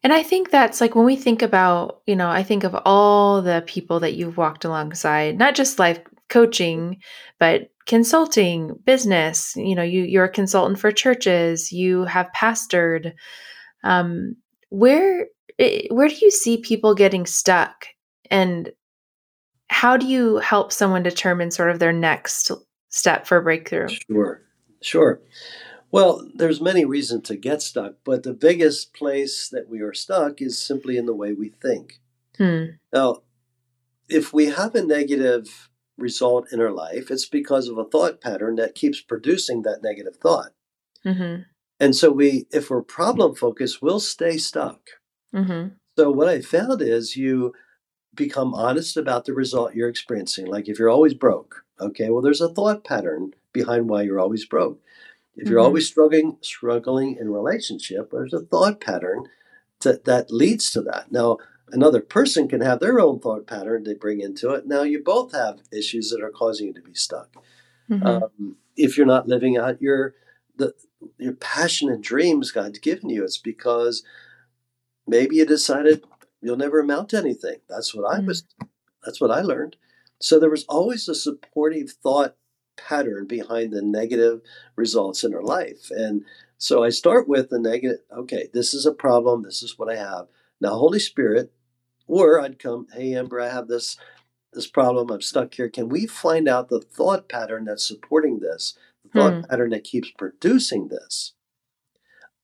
And 0.03 0.13
I 0.13 0.23
think 0.23 0.51
that's 0.51 0.81
like 0.81 0.95
when 0.95 1.05
we 1.05 1.17
think 1.17 1.43
about, 1.43 2.03
you 2.07 2.15
know, 2.15 2.29
I 2.29 2.43
think 2.43 2.65
of 2.65 2.77
all 2.85 3.43
the 3.43 3.65
people 3.67 4.01
that 4.01 4.15
you've 4.15 4.37
walked 4.37 4.65
alongside, 4.65 5.39
not 5.39 5.55
just 5.55 5.79
life 5.79 6.01
coaching, 6.29 6.99
but 7.39 7.71
consulting, 7.87 8.79
business, 8.85 9.55
you 9.57 9.75
know, 9.75 9.83
you 9.83 10.03
you're 10.03 10.25
a 10.25 10.31
consultant 10.31 10.79
for 10.79 10.93
churches, 10.93 11.73
you 11.73 12.05
have 12.05 12.31
pastored. 12.37 13.15
Um 13.83 14.37
where 14.69 15.27
eh, 15.59 15.87
where 15.91 16.09
do 16.09 16.17
you 16.21 16.31
see 16.31 16.59
people 16.59 16.95
getting 16.95 17.27
stuck 17.27 17.87
and 18.31 18.73
how 19.69 19.97
do 19.97 20.07
you 20.07 20.37
help 20.39 20.73
someone 20.73 21.03
determine 21.03 21.51
sort 21.51 21.71
of 21.71 21.79
their 21.79 21.93
next 21.93 22.51
step 22.89 23.27
for 23.27 23.41
breakthrough? 23.41 23.89
Sure, 24.09 24.43
sure. 24.81 25.21
Well, 25.91 26.29
there's 26.35 26.61
many 26.61 26.85
reasons 26.85 27.23
to 27.29 27.37
get 27.37 27.63
stuck, 27.63 27.95
but 28.05 28.23
the 28.23 28.35
biggest 28.35 28.93
place 28.95 29.49
that 29.49 29.69
we 29.69 29.81
are 29.81 29.95
stuck 29.95 30.41
is 30.43 30.59
simply 30.61 30.97
in 30.97 31.07
the 31.07 31.15
way 31.15 31.33
we 31.33 31.49
think. 31.49 32.01
Hmm. 32.37 32.65
Now, 32.93 33.23
if 34.09 34.33
we 34.33 34.47
have 34.47 34.75
a 34.75 34.85
negative 34.85 35.71
result 35.97 36.53
in 36.53 36.61
our 36.61 36.71
life, 36.71 37.11
it's 37.11 37.27
because 37.27 37.69
of 37.69 37.79
a 37.79 37.85
thought 37.85 38.21
pattern 38.21 38.57
that 38.57 38.75
keeps 38.75 39.01
producing 39.01 39.63
that 39.63 39.83
negative 39.83 40.17
thought. 40.17 40.53
Mm-hmm. 41.05 41.43
And 41.79 41.95
so 41.97 42.11
we, 42.11 42.47
if 42.51 42.71
we're 42.71 42.83
problem 42.83 43.35
focused, 43.35 43.83
we'll 43.83 44.01
stay 44.01 44.37
stuck. 44.39 44.81
Mm-hmm. 45.35 45.69
So 45.99 46.11
what 46.11 46.29
I 46.29 46.41
found 46.41 46.83
is 46.83 47.17
you 47.17 47.55
become 48.15 48.55
honest 48.55 48.97
about 48.97 49.25
the 49.25 49.35
result 49.35 49.75
you're 49.75 49.89
experiencing. 49.89 50.47
Like 50.47 50.69
if 50.69 50.79
you're 50.79 50.91
always 50.91 51.15
broke, 51.15 51.65
okay, 51.81 52.11
well, 52.11 52.23
there's 52.23 52.41
a 52.41 52.53
thought 52.53 52.85
pattern 52.85 53.33
behind 53.53 53.89
why 53.89 54.03
you're 54.03 54.21
always 54.21 54.45
broke. 54.45 54.81
If 55.37 55.49
you're 55.49 55.59
mm-hmm. 55.59 55.67
always 55.67 55.87
struggling, 55.87 56.39
struggling 56.41 57.17
in 57.21 57.31
relationship, 57.31 58.11
there's 58.11 58.33
a 58.33 58.41
thought 58.41 58.81
pattern 58.81 59.27
that, 59.83 60.05
that 60.07 60.31
leads 60.31 60.71
to 60.73 60.81
that. 60.83 61.13
Now, 61.13 61.39
another 61.71 62.01
person 62.01 62.49
can 62.49 62.63
have 62.63 62.81
their 62.81 62.99
own 62.99 63.21
thought 63.21 63.47
pattern 63.47 63.85
they 63.85 63.95
bring 63.95 64.21
into 64.21 64.51
it. 64.53 64.67
Now, 64.67 64.83
you 64.83 65.03
both 65.03 65.33
have 65.33 65.61
issues 65.71 66.11
that 66.11 66.23
are 66.23 66.31
causing 66.31 66.69
you 66.69 66.73
to 66.73 66.81
be 66.81 66.95
stuck. 66.95 67.37
mm-hmm. 67.91 68.07
um, 68.07 68.57
if 68.77 68.97
you're 68.97 69.07
not 69.07 69.29
living 69.29 69.57
out 69.57 69.81
your 69.81 70.15
the 70.57 70.75
your 71.19 71.35
passion 71.35 71.91
and 71.91 72.03
dreams 72.03 72.51
God's 72.51 72.79
given 72.79 73.11
you, 73.11 73.25
it's 73.25 73.39
because 73.39 74.03
maybe 75.07 75.37
you 75.37 75.47
decided 75.47 76.05
you'll 76.41 76.57
never 76.57 76.81
amount 76.81 77.11
to 77.11 77.19
anything. 77.19 77.57
That's 77.69 77.95
what 77.95 78.13
I 78.13 78.21
was. 78.21 78.43
Mm-hmm. 78.43 78.67
That's 79.05 79.21
what 79.21 79.31
I 79.31 79.41
learned. 79.41 79.77
So 80.21 80.39
there 80.39 80.51
was 80.51 80.65
always 80.69 81.09
a 81.09 81.15
supportive 81.15 81.91
thought 81.91 82.37
pattern 82.77 83.27
behind 83.27 83.73
the 83.73 83.83
negative 83.83 84.41
results 84.75 85.25
in 85.25 85.35
our 85.35 85.43
life, 85.43 85.91
and 85.91 86.25
so 86.59 86.83
I 86.83 86.91
start 86.91 87.29
with 87.29 87.51
the 87.51 87.59
negative. 87.59 88.01
Okay, 88.11 88.49
this 88.53 88.75
is 88.75 88.87
a 88.87 88.93
problem. 88.93 89.43
This 89.43 89.63
is 89.63 89.79
what 89.79 89.91
I 89.91 89.97
have. 89.97 90.27
Now, 90.61 90.71
Holy 90.71 90.99
Spirit, 90.99 91.53
or 92.07 92.41
I'd 92.41 92.59
come, 92.59 92.87
hey 92.93 93.15
Amber, 93.15 93.41
I 93.41 93.49
have 93.49 93.69
this 93.69 93.97
this 94.53 94.67
problem. 94.67 95.11
I'm 95.11 95.21
stuck 95.21 95.55
here. 95.55 95.69
Can 95.69 95.89
we 95.89 96.07
find 96.07 96.49
out 96.49 96.69
the 96.69 96.81
thought 96.81 97.29
pattern 97.29 97.67
that's 97.67 97.87
supporting 97.87 98.41
this? 98.41 98.77
The 99.05 99.11
thought 99.11 99.35
hmm. 99.35 99.41
pattern 99.43 99.71
that 99.71 99.85
keeps 99.85 100.11
producing 100.11 100.89
this? 100.89 101.35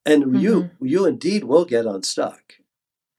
And 0.05 0.25
mm-hmm. 0.25 0.37
you 0.37 0.71
you 0.81 1.07
indeed 1.07 1.45
will 1.45 1.65
get 1.65 1.87
unstuck. 1.87 2.55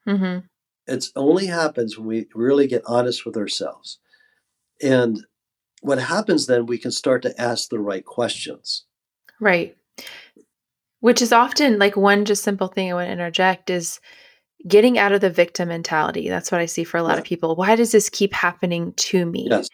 Mm-hmm. 0.07 0.45
It 0.85 1.05
only 1.15 1.45
happens 1.45 1.97
when 1.97 2.07
we 2.07 2.27
really 2.35 2.67
get 2.67 2.83
honest 2.85 3.25
with 3.25 3.37
ourselves. 3.37 3.99
And 4.81 5.25
what 5.81 5.99
happens 5.99 6.47
then, 6.47 6.65
we 6.65 6.77
can 6.77 6.91
start 6.91 7.21
to 7.21 7.41
ask 7.41 7.69
the 7.69 7.79
right 7.79 8.03
questions. 8.03 8.85
Right. 9.39 9.77
Which 10.99 11.21
is 11.21 11.31
often 11.31 11.79
like 11.79 11.95
one 11.95 12.25
just 12.25 12.43
simple 12.43 12.67
thing 12.67 12.89
I 12.89 12.95
want 12.95 13.07
to 13.07 13.11
interject 13.11 13.69
is 13.69 13.99
getting 14.67 14.97
out 14.97 15.11
of 15.11 15.21
the 15.21 15.29
victim 15.29 15.69
mentality. 15.69 16.29
That's 16.29 16.51
what 16.51 16.61
I 16.61 16.65
see 16.65 16.83
for 16.83 16.97
a 16.97 17.03
lot 17.03 17.13
yeah. 17.13 17.19
of 17.19 17.23
people. 17.25 17.55
Why 17.55 17.75
does 17.75 17.91
this 17.91 18.09
keep 18.09 18.33
happening 18.33 18.93
to 18.93 19.25
me? 19.25 19.47
Yes. 19.49 19.69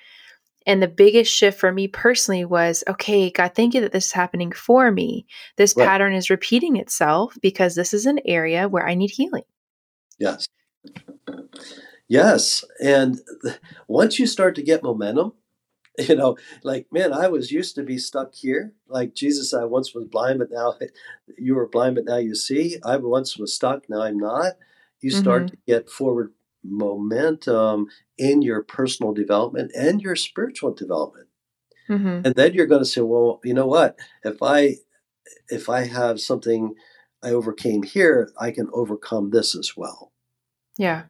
And 0.70 0.84
the 0.84 0.88
biggest 0.88 1.34
shift 1.34 1.60
for 1.60 1.72
me 1.72 1.88
personally 1.88 2.46
was 2.46 2.84
okay, 2.88 3.32
God, 3.32 3.54
thank 3.56 3.74
you 3.74 3.82
that 3.82 3.92
this 3.92 4.06
is 4.06 4.12
happening 4.12 4.52
for 4.52 4.92
me. 4.92 5.26
This 5.56 5.74
right. 5.76 5.84
pattern 5.84 6.14
is 6.14 6.30
repeating 6.30 6.76
itself 6.76 7.36
because 7.42 7.74
this 7.74 7.92
is 7.92 8.06
an 8.06 8.20
area 8.24 8.70
where 8.70 8.88
I 8.88 8.94
need 8.94 9.10
healing. 9.10 9.46
Yes. 10.20 10.48
Yes. 12.08 12.64
And 12.80 13.20
once 13.88 14.20
you 14.20 14.28
start 14.28 14.54
to 14.58 14.62
get 14.62 14.84
momentum, 14.84 15.34
you 15.98 16.16
know, 16.16 16.38
like, 16.62 16.86
man, 16.92 17.14
I 17.14 17.30
was 17.30 17.52
used 17.52 17.74
to 17.74 17.82
be 17.82 17.98
stuck 17.98 18.36
here. 18.36 18.74
Like 18.88 19.16
Jesus, 19.16 19.56
I 19.56 19.64
once 19.64 19.96
was 19.96 20.06
blind, 20.06 20.38
but 20.38 20.52
now 20.52 20.76
you 21.40 21.56
were 21.56 21.68
blind, 21.68 21.96
but 21.96 22.06
now 22.06 22.18
you 22.18 22.36
see. 22.36 22.78
I 22.86 22.96
once 22.98 23.40
was 23.40 23.56
stuck, 23.56 23.90
now 23.90 24.04
I'm 24.04 24.20
not. 24.20 24.54
You 25.02 25.10
start 25.10 25.46
mm-hmm. 25.46 25.56
to 25.56 25.58
get 25.66 25.90
forward 25.90 26.32
momentum 26.64 27.88
in 28.18 28.42
your 28.42 28.64
personal 28.64 29.14
development 29.14 29.72
and 29.76 30.02
your 30.02 30.16
spiritual 30.16 30.74
development. 30.74 31.28
Mm-hmm. 31.90 32.22
And 32.26 32.36
then 32.36 32.54
you're 32.54 32.68
going 32.68 32.82
to 32.82 32.90
say, 32.90 33.02
well, 33.02 33.40
you 33.44 33.54
know 33.54 33.66
what? 33.66 33.98
If 34.24 34.42
I 34.42 34.76
if 35.50 35.70
I 35.70 35.86
have 35.86 36.20
something 36.20 36.76
I 37.24 37.32
overcame 37.32 37.84
here, 37.84 38.30
I 38.40 38.52
can 38.52 38.70
overcome 38.74 39.32
this 39.32 39.56
as 39.56 39.74
well. 39.76 40.12
Yeah. 40.78 41.04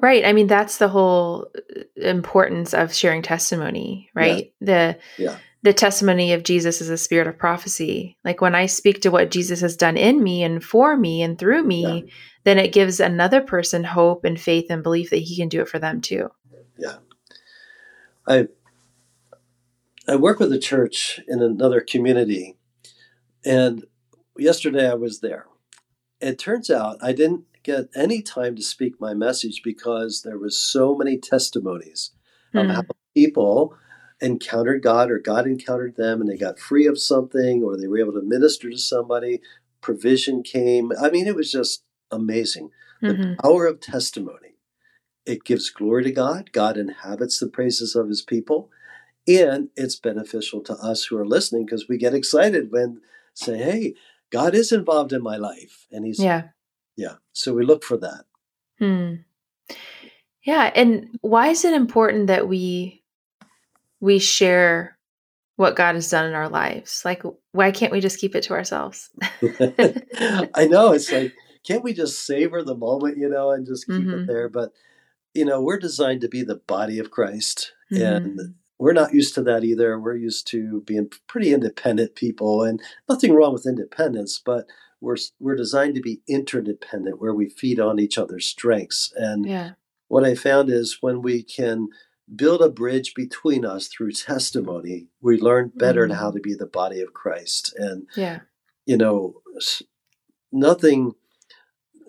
Right. 0.00 0.24
I 0.24 0.32
mean, 0.32 0.46
that's 0.46 0.78
the 0.78 0.88
whole 0.88 1.48
uh, 1.76 1.82
importance 2.00 2.74
of 2.74 2.94
sharing 2.94 3.22
testimony, 3.22 4.10
right? 4.14 4.52
Yeah. 4.60 4.96
The 5.16 5.22
yeah. 5.22 5.36
the 5.62 5.72
testimony 5.72 6.32
of 6.32 6.42
Jesus 6.42 6.80
is 6.80 6.88
a 6.88 6.98
spirit 6.98 7.28
of 7.28 7.38
prophecy. 7.38 8.16
Like 8.24 8.40
when 8.40 8.54
I 8.54 8.66
speak 8.66 9.02
to 9.02 9.10
what 9.10 9.30
Jesus 9.30 9.60
has 9.60 9.76
done 9.76 9.96
in 9.96 10.22
me 10.22 10.42
and 10.42 10.62
for 10.62 10.96
me 10.96 11.22
and 11.22 11.38
through 11.38 11.62
me, 11.62 12.04
yeah. 12.06 12.12
Then 12.44 12.58
it 12.58 12.72
gives 12.72 13.00
another 13.00 13.40
person 13.40 13.84
hope 13.84 14.24
and 14.24 14.40
faith 14.40 14.66
and 14.70 14.82
belief 14.82 15.10
that 15.10 15.18
he 15.18 15.36
can 15.36 15.48
do 15.48 15.60
it 15.60 15.68
for 15.68 15.78
them 15.78 16.00
too. 16.00 16.30
Yeah. 16.78 16.96
I 18.26 18.48
I 20.08 20.16
work 20.16 20.40
with 20.40 20.52
a 20.52 20.58
church 20.58 21.20
in 21.28 21.42
another 21.42 21.80
community 21.80 22.56
and 23.44 23.84
yesterday 24.36 24.90
I 24.90 24.94
was 24.94 25.20
there. 25.20 25.46
It 26.20 26.38
turns 26.38 26.70
out 26.70 26.98
I 27.02 27.12
didn't 27.12 27.44
get 27.62 27.88
any 27.94 28.22
time 28.22 28.56
to 28.56 28.62
speak 28.62 29.00
my 29.00 29.14
message 29.14 29.62
because 29.62 30.22
there 30.22 30.38
was 30.38 30.58
so 30.58 30.96
many 30.96 31.18
testimonies 31.18 32.10
mm. 32.52 32.60
of 32.60 32.66
hmm. 32.66 32.72
how 32.72 32.82
people 33.14 33.76
encountered 34.20 34.82
God 34.82 35.10
or 35.10 35.18
God 35.18 35.46
encountered 35.46 35.96
them 35.96 36.20
and 36.20 36.30
they 36.30 36.36
got 36.36 36.58
free 36.58 36.86
of 36.86 36.98
something 36.98 37.62
or 37.62 37.76
they 37.76 37.88
were 37.88 37.98
able 37.98 38.12
to 38.12 38.22
minister 38.22 38.70
to 38.70 38.78
somebody. 38.78 39.40
Provision 39.80 40.42
came. 40.42 40.92
I 41.00 41.10
mean, 41.10 41.26
it 41.26 41.34
was 41.34 41.50
just 41.50 41.82
amazing. 42.12 42.70
Mm-hmm. 43.02 43.22
The 43.22 43.36
power 43.42 43.66
of 43.66 43.80
testimony. 43.80 44.56
It 45.24 45.44
gives 45.44 45.70
glory 45.70 46.04
to 46.04 46.12
God. 46.12 46.52
God 46.52 46.76
inhabits 46.76 47.38
the 47.38 47.48
praises 47.48 47.94
of 47.94 48.08
his 48.08 48.22
people. 48.22 48.70
And 49.26 49.68
it's 49.76 49.96
beneficial 49.96 50.60
to 50.62 50.74
us 50.74 51.04
who 51.04 51.16
are 51.16 51.26
listening 51.26 51.64
because 51.64 51.88
we 51.88 51.96
get 51.96 52.14
excited 52.14 52.72
when 52.72 53.00
say, 53.34 53.56
hey, 53.56 53.94
God 54.30 54.54
is 54.54 54.72
involved 54.72 55.12
in 55.12 55.22
my 55.22 55.36
life. 55.36 55.86
And 55.92 56.04
he's 56.04 56.18
yeah. 56.18 56.48
Yeah. 56.96 57.14
So 57.32 57.54
we 57.54 57.64
look 57.64 57.84
for 57.84 57.96
that. 57.98 58.24
Hmm. 58.78 59.14
Yeah. 60.42 60.70
And 60.74 61.18
why 61.20 61.48
is 61.48 61.64
it 61.64 61.72
important 61.72 62.26
that 62.26 62.48
we 62.48 63.02
we 64.00 64.18
share 64.18 64.98
what 65.56 65.76
God 65.76 65.94
has 65.94 66.10
done 66.10 66.26
in 66.26 66.34
our 66.34 66.48
lives? 66.48 67.02
Like 67.04 67.22
why 67.52 67.70
can't 67.70 67.92
we 67.92 68.00
just 68.00 68.18
keep 68.18 68.34
it 68.34 68.42
to 68.44 68.54
ourselves? 68.54 69.10
I 70.54 70.66
know. 70.68 70.92
It's 70.92 71.12
like, 71.12 71.32
can't 71.64 71.84
we 71.84 71.92
just 71.92 72.26
savor 72.26 72.62
the 72.62 72.76
moment, 72.76 73.18
you 73.18 73.28
know, 73.28 73.50
and 73.50 73.66
just 73.66 73.86
keep 73.86 73.96
mm-hmm. 73.96 74.20
it 74.20 74.26
there? 74.26 74.48
But 74.48 74.72
you 75.34 75.44
know, 75.44 75.62
we're 75.62 75.78
designed 75.78 76.20
to 76.22 76.28
be 76.28 76.42
the 76.42 76.56
body 76.56 76.98
of 76.98 77.10
Christ. 77.10 77.72
Mm-hmm. 77.92 78.02
And 78.02 78.54
we're 78.78 78.92
not 78.92 79.14
used 79.14 79.34
to 79.36 79.42
that 79.44 79.64
either. 79.64 79.98
We're 79.98 80.16
used 80.16 80.46
to 80.48 80.82
being 80.82 81.08
pretty 81.28 81.54
independent 81.54 82.16
people 82.16 82.62
and 82.62 82.80
nothing 83.08 83.32
wrong 83.32 83.52
with 83.52 83.66
independence, 83.66 84.40
but 84.44 84.66
we're 85.02 85.16
we're 85.40 85.56
designed 85.56 85.96
to 85.96 86.00
be 86.00 86.22
interdependent 86.26 87.20
where 87.20 87.34
we 87.34 87.50
feed 87.50 87.78
on 87.78 87.98
each 87.98 88.16
other's 88.16 88.46
strengths 88.46 89.12
and 89.16 89.44
yeah. 89.44 89.72
what 90.08 90.24
i 90.24 90.34
found 90.34 90.70
is 90.70 90.98
when 91.00 91.20
we 91.20 91.42
can 91.42 91.88
build 92.34 92.62
a 92.62 92.70
bridge 92.70 93.12
between 93.14 93.66
us 93.66 93.88
through 93.88 94.12
testimony 94.12 95.08
we 95.20 95.38
learn 95.38 95.72
better 95.74 96.06
mm-hmm. 96.06 96.16
how 96.16 96.30
to 96.30 96.40
be 96.40 96.54
the 96.54 96.66
body 96.66 97.00
of 97.00 97.12
christ 97.12 97.74
and 97.76 98.06
yeah 98.16 98.38
you 98.86 98.96
know 98.96 99.34
nothing 100.50 101.12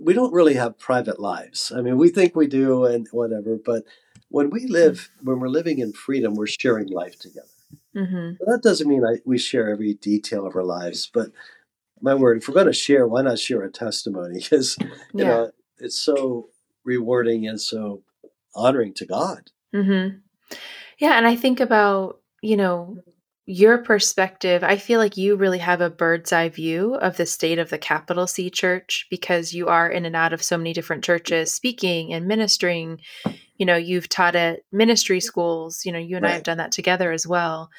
we 0.03 0.13
don't 0.13 0.33
really 0.33 0.55
have 0.55 0.77
private 0.77 1.19
lives 1.19 1.71
i 1.75 1.81
mean 1.81 1.97
we 1.97 2.09
think 2.09 2.35
we 2.35 2.47
do 2.47 2.85
and 2.85 3.07
whatever 3.11 3.57
but 3.63 3.83
when 4.29 4.49
we 4.49 4.65
live 4.67 5.09
when 5.21 5.39
we're 5.39 5.47
living 5.47 5.79
in 5.79 5.93
freedom 5.93 6.35
we're 6.35 6.47
sharing 6.47 6.87
life 6.87 7.17
together 7.19 7.47
mm-hmm. 7.95 8.31
that 8.45 8.61
doesn't 8.61 8.87
mean 8.87 9.03
I, 9.05 9.17
we 9.25 9.37
share 9.37 9.69
every 9.69 9.93
detail 9.95 10.45
of 10.45 10.55
our 10.55 10.63
lives 10.63 11.09
but 11.13 11.29
my 12.03 12.13
word, 12.13 12.37
if 12.37 12.47
we're 12.47 12.53
going 12.53 12.67
to 12.67 12.73
share, 12.73 13.07
why 13.07 13.21
not 13.21 13.39
share 13.39 13.63
a 13.63 13.71
testimony? 13.71 14.39
Because 14.43 14.77
you 14.79 14.89
yeah. 15.13 15.23
know 15.23 15.51
it's 15.79 15.97
so 15.97 16.49
rewarding 16.83 17.47
and 17.47 17.59
so 17.59 18.03
honoring 18.53 18.93
to 18.95 19.05
God. 19.05 19.49
Mm-hmm. 19.73 20.17
Yeah, 20.99 21.13
and 21.13 21.25
I 21.25 21.35
think 21.35 21.59
about 21.59 22.19
you 22.41 22.57
know 22.57 22.97
your 23.45 23.79
perspective. 23.79 24.63
I 24.63 24.77
feel 24.77 24.99
like 24.99 25.17
you 25.17 25.35
really 25.35 25.57
have 25.57 25.81
a 25.81 25.89
bird's 25.89 26.31
eye 26.31 26.49
view 26.49 26.95
of 26.95 27.17
the 27.17 27.25
state 27.25 27.59
of 27.59 27.69
the 27.69 27.77
capital 27.77 28.25
C 28.25 28.49
Church 28.49 29.05
because 29.09 29.53
you 29.53 29.67
are 29.67 29.89
in 29.89 30.05
and 30.05 30.15
out 30.15 30.33
of 30.33 30.41
so 30.41 30.57
many 30.57 30.73
different 30.73 31.03
churches, 31.03 31.51
speaking 31.51 32.13
and 32.13 32.27
ministering. 32.27 32.99
You 33.57 33.65
know, 33.65 33.75
you've 33.75 34.09
taught 34.09 34.35
at 34.35 34.61
ministry 34.71 35.19
schools. 35.19 35.85
You 35.85 35.91
know, 35.91 35.99
you 35.99 36.15
and 36.15 36.23
right. 36.23 36.31
I 36.31 36.35
have 36.35 36.43
done 36.43 36.57
that 36.57 36.71
together 36.71 37.11
as 37.11 37.27
well. 37.27 37.69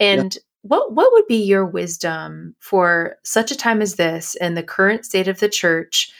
And 0.00 0.36
what 0.62 0.92
what 0.92 1.12
would 1.12 1.26
be 1.26 1.42
your 1.42 1.66
wisdom 1.66 2.54
for 2.58 3.16
such 3.22 3.50
a 3.50 3.56
time 3.56 3.82
as 3.82 3.96
this 3.96 4.34
in 4.36 4.54
the 4.54 4.62
current 4.62 5.04
state 5.04 5.28
of 5.28 5.40
the 5.40 5.48
church? 5.48 6.10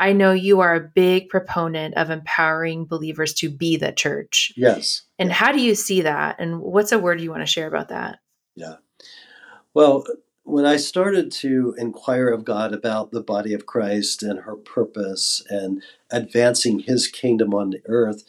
I 0.00 0.12
know 0.12 0.32
you 0.32 0.60
are 0.60 0.74
a 0.74 0.80
big 0.80 1.28
proponent 1.28 1.96
of 1.96 2.08
empowering 2.08 2.86
believers 2.86 3.34
to 3.34 3.50
be 3.50 3.76
the 3.76 3.92
church. 3.92 4.52
Yes. 4.56 5.02
And 5.18 5.32
how 5.32 5.50
do 5.50 5.60
you 5.60 5.74
see 5.74 6.02
that? 6.02 6.36
And 6.38 6.60
what's 6.60 6.92
a 6.92 6.98
word 7.00 7.20
you 7.20 7.30
want 7.30 7.42
to 7.42 7.46
share 7.46 7.66
about 7.66 7.88
that? 7.88 8.20
Yeah. 8.58 8.76
Well, 9.74 10.04
when 10.42 10.66
I 10.66 10.76
started 10.76 11.30
to 11.32 11.74
inquire 11.78 12.28
of 12.28 12.44
God 12.44 12.72
about 12.72 13.12
the 13.12 13.22
body 13.22 13.52
of 13.52 13.66
Christ 13.66 14.22
and 14.22 14.40
her 14.40 14.56
purpose 14.56 15.44
and 15.48 15.82
advancing 16.10 16.80
his 16.80 17.06
kingdom 17.06 17.54
on 17.54 17.70
the 17.70 17.82
earth, 17.86 18.24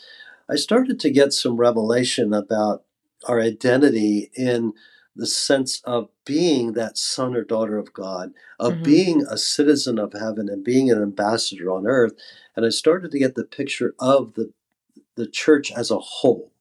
I 0.50 0.56
started 0.56 1.00
to 1.00 1.10
get 1.10 1.34
some 1.34 1.58
revelation 1.58 2.34
about 2.34 2.84
our 3.28 3.42
identity 3.42 4.30
in 4.36 4.74
the 5.16 5.26
sense 5.26 5.82
of 5.86 6.10
being 6.26 6.74
that 6.74 6.98
son 6.98 7.36
or 7.36 7.44
daughter 7.44 7.78
of 7.78 7.94
God, 7.94 8.32
of 8.60 8.74
mm-hmm. 8.74 8.84
being 8.84 9.26
a 9.30 9.38
citizen 9.38 9.98
of 9.98 10.14
heaven 10.14 10.48
and 10.50 10.64
being 10.64 10.92
an 10.92 11.02
ambassador 11.02 11.72
on 11.72 11.88
earth. 11.88 12.14
And 12.56 12.66
I 12.66 12.70
started 12.70 13.12
to 13.12 13.20
get 13.20 13.36
the 13.36 13.44
picture 13.44 13.96
of 14.00 14.34
the 14.34 14.54
the 15.16 15.28
church 15.28 15.72
as 15.72 15.92
a 15.92 16.00
whole. 16.00 16.54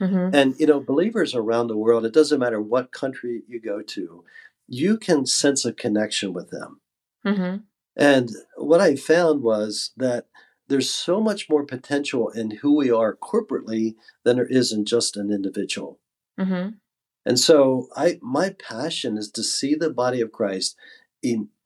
Mm-hmm. 0.00 0.34
And 0.34 0.54
you 0.58 0.66
know, 0.66 0.80
believers 0.80 1.34
around 1.34 1.68
the 1.68 1.76
world, 1.76 2.04
it 2.04 2.12
doesn't 2.12 2.40
matter 2.40 2.60
what 2.60 2.92
country 2.92 3.42
you 3.46 3.60
go 3.60 3.82
to, 3.82 4.24
you 4.68 4.98
can 4.98 5.26
sense 5.26 5.64
a 5.64 5.72
connection 5.72 6.32
with 6.32 6.50
them. 6.50 6.80
Mm-hmm. 7.24 7.56
And 7.96 8.30
what 8.56 8.80
I 8.80 8.96
found 8.96 9.42
was 9.42 9.92
that 9.96 10.26
there's 10.68 10.90
so 10.90 11.20
much 11.20 11.48
more 11.48 11.64
potential 11.64 12.28
in 12.28 12.50
who 12.50 12.76
we 12.76 12.90
are 12.90 13.16
corporately 13.16 13.94
than 14.24 14.36
there 14.36 14.46
is 14.46 14.72
in 14.72 14.84
just 14.84 15.16
an 15.16 15.30
individual. 15.30 16.00
Mm-hmm. 16.38 16.70
And 17.24 17.38
so 17.38 17.88
I 17.96 18.18
my 18.22 18.50
passion 18.50 19.16
is 19.16 19.30
to 19.32 19.42
see 19.42 19.74
the 19.74 19.90
body 19.90 20.20
of 20.20 20.32
Christ 20.32 20.76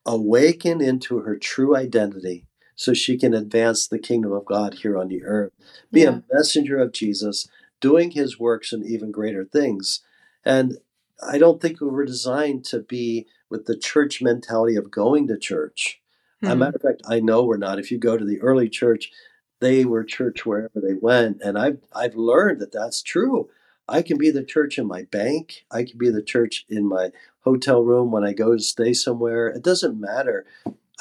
awaken 0.05 0.81
into 0.81 1.19
her 1.19 1.37
true 1.37 1.75
identity 1.75 2.47
so 2.75 2.93
she 2.93 3.17
can 3.17 3.33
advance 3.33 3.87
the 3.87 3.99
kingdom 3.99 4.31
of 4.31 4.45
God 4.45 4.75
here 4.75 4.97
on 4.97 5.07
the 5.07 5.23
earth, 5.23 5.51
be 5.91 6.01
yeah. 6.01 6.09
a 6.09 6.33
messenger 6.33 6.79
of 6.79 6.91
Jesus, 6.91 7.47
doing 7.81 8.11
his 8.11 8.39
works 8.39 8.71
and 8.71 8.85
even 8.85 9.11
greater 9.11 9.43
things. 9.43 10.01
And 10.45 10.77
I 11.21 11.37
don't 11.37 11.61
think 11.61 11.81
we 11.81 11.89
were 11.89 12.05
designed 12.05 12.63
to 12.65 12.79
be 12.79 13.27
with 13.49 13.65
the 13.65 13.77
church 13.77 14.21
mentality 14.21 14.75
of 14.75 14.89
going 14.89 15.27
to 15.27 15.37
church. 15.37 16.01
Mm-hmm. 16.37 16.47
As 16.47 16.53
a 16.53 16.55
matter 16.55 16.75
of 16.77 16.81
fact, 16.81 17.01
I 17.07 17.19
know 17.19 17.43
we're 17.43 17.57
not. 17.57 17.79
If 17.79 17.91
you 17.91 17.97
go 17.97 18.17
to 18.17 18.25
the 18.25 18.41
early 18.41 18.69
church, 18.69 19.11
they 19.59 19.85
were 19.85 20.03
church 20.03 20.45
wherever 20.45 20.81
they 20.81 20.95
went, 20.95 21.41
and 21.43 21.57
I've 21.57 21.79
I've 21.93 22.15
learned 22.15 22.59
that 22.61 22.71
that's 22.71 23.03
true. 23.03 23.49
I 23.87 24.01
can 24.01 24.17
be 24.17 24.31
the 24.31 24.43
church 24.43 24.79
in 24.79 24.87
my 24.87 25.03
bank. 25.03 25.65
I 25.69 25.83
can 25.83 25.97
be 25.97 26.09
the 26.09 26.23
church 26.23 26.65
in 26.69 26.87
my 26.87 27.11
hotel 27.41 27.83
room 27.83 28.09
when 28.09 28.23
I 28.23 28.33
go 28.33 28.53
to 28.53 28.63
stay 28.63 28.93
somewhere. 28.93 29.47
It 29.47 29.63
doesn't 29.63 29.99
matter. 29.99 30.45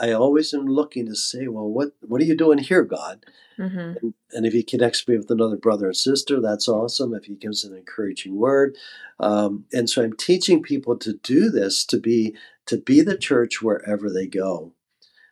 I 0.01 0.13
always 0.13 0.55
am 0.55 0.67
looking 0.67 1.07
to 1.07 1.15
say, 1.15 1.47
well, 1.47 1.69
what 1.69 1.93
what 2.01 2.21
are 2.21 2.25
you 2.25 2.35
doing 2.35 2.59
here, 2.59 2.83
God? 2.83 3.27
Mm-hmm. 3.59 3.79
And, 3.79 4.15
and, 4.33 4.47
if 4.47 4.55
He 4.55 4.63
connects 4.63 5.07
me 5.07 5.19
with 5.19 5.31
another 5.31 5.57
brother 5.57 5.91
or 5.91 5.93
sister, 5.93 6.41
that's 6.41 6.69
awesome. 6.69 7.15
If 7.15 7.27
He 7.27 7.35
gives 7.35 7.65
an 7.65 7.77
encouraging 7.77 8.37
word, 8.37 8.77
um, 9.19 9.67
and 9.73 9.91
so 9.91 10.03
I'm 10.03 10.15
teaching 10.15 10.63
people 10.63 10.97
to 10.99 11.13
do 11.13 11.51
this 11.51 11.85
to 11.87 11.99
be 11.99 12.35
to 12.67 12.79
be 12.79 13.03
the 13.03 13.19
church 13.19 13.61
wherever 13.61 14.11
they 14.11 14.27
go. 14.27 14.73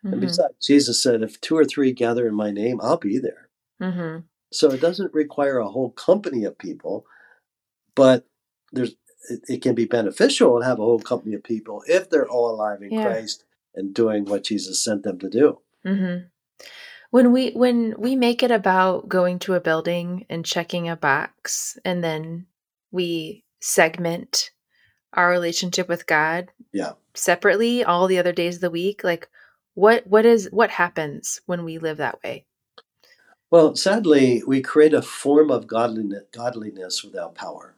Mm-hmm. 0.05 0.13
And 0.13 0.21
besides, 0.21 0.53
Jesus 0.61 1.01
said, 1.01 1.23
"If 1.23 1.41
two 1.41 1.57
or 1.57 1.65
three 1.65 1.91
gather 1.91 2.27
in 2.27 2.35
My 2.35 2.51
name, 2.51 2.79
I'll 2.81 2.97
be 2.97 3.17
there." 3.17 3.49
Mm-hmm. 3.81 4.19
So 4.51 4.69
it 4.69 4.81
doesn't 4.81 5.13
require 5.13 5.57
a 5.57 5.69
whole 5.69 5.91
company 5.91 6.43
of 6.43 6.57
people, 6.57 7.05
but 7.95 8.27
there's 8.71 8.93
it, 9.29 9.41
it, 9.47 9.61
can 9.61 9.75
be 9.75 9.85
beneficial 9.85 10.59
to 10.59 10.65
have 10.65 10.79
a 10.79 10.83
whole 10.83 10.99
company 10.99 11.33
of 11.35 11.43
people 11.43 11.83
if 11.87 12.09
they're 12.09 12.29
all 12.29 12.51
alive 12.51 12.81
in 12.81 12.91
yeah. 12.91 13.03
Christ 13.03 13.43
and 13.75 13.93
doing 13.93 14.25
what 14.25 14.43
Jesus 14.43 14.83
sent 14.83 15.03
them 15.03 15.19
to 15.19 15.29
do. 15.29 15.59
Mm-hmm. 15.85 16.25
When 17.11 17.31
we 17.31 17.51
when 17.51 17.95
we 17.97 18.15
make 18.15 18.43
it 18.43 18.51
about 18.51 19.09
going 19.09 19.39
to 19.39 19.55
a 19.55 19.59
building 19.59 20.25
and 20.29 20.45
checking 20.45 20.87
a 20.87 20.95
box, 20.95 21.77
and 21.83 22.03
then 22.03 22.45
we 22.91 23.43
segment 23.59 24.51
our 25.13 25.29
relationship 25.29 25.89
with 25.89 26.05
God, 26.05 26.51
yeah, 26.71 26.93
separately 27.15 27.83
all 27.83 28.07
the 28.07 28.19
other 28.19 28.31
days 28.31 28.55
of 28.55 28.61
the 28.61 28.69
week, 28.69 29.03
like 29.03 29.27
what 29.73 30.05
what 30.05 30.25
is 30.25 30.49
what 30.51 30.69
happens 30.69 31.41
when 31.47 31.63
we 31.63 31.79
live 31.79 31.97
that 31.97 32.21
way? 32.23 32.45
Well, 33.51 33.75
sadly, 33.75 34.43
we 34.45 34.61
create 34.61 34.93
a 34.93 35.01
form 35.01 35.49
of 35.49 35.65
godliness, 35.65 36.23
godliness 36.31 37.03
without 37.03 37.33
power. 37.33 37.75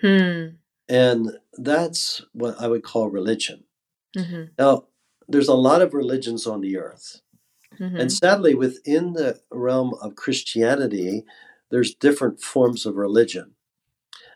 Hmm. 0.00 0.56
And 0.88 1.38
that's 1.54 2.22
what 2.32 2.60
I 2.60 2.68
would 2.68 2.82
call 2.82 3.08
religion. 3.08 3.64
Mm-hmm. 4.16 4.44
Now, 4.58 4.86
there's 5.32 5.48
a 5.48 5.54
lot 5.54 5.82
of 5.82 5.94
religions 5.94 6.46
on 6.46 6.60
the 6.60 6.78
earth. 6.78 7.20
Mm-hmm. 7.78 7.96
And 7.96 8.12
sadly, 8.12 8.54
within 8.54 9.14
the 9.14 9.40
realm 9.50 9.94
of 10.00 10.14
Christianity, 10.14 11.24
there's 11.70 11.94
different 11.94 12.40
forms 12.40 12.86
of 12.86 12.96
religion. 12.96 13.52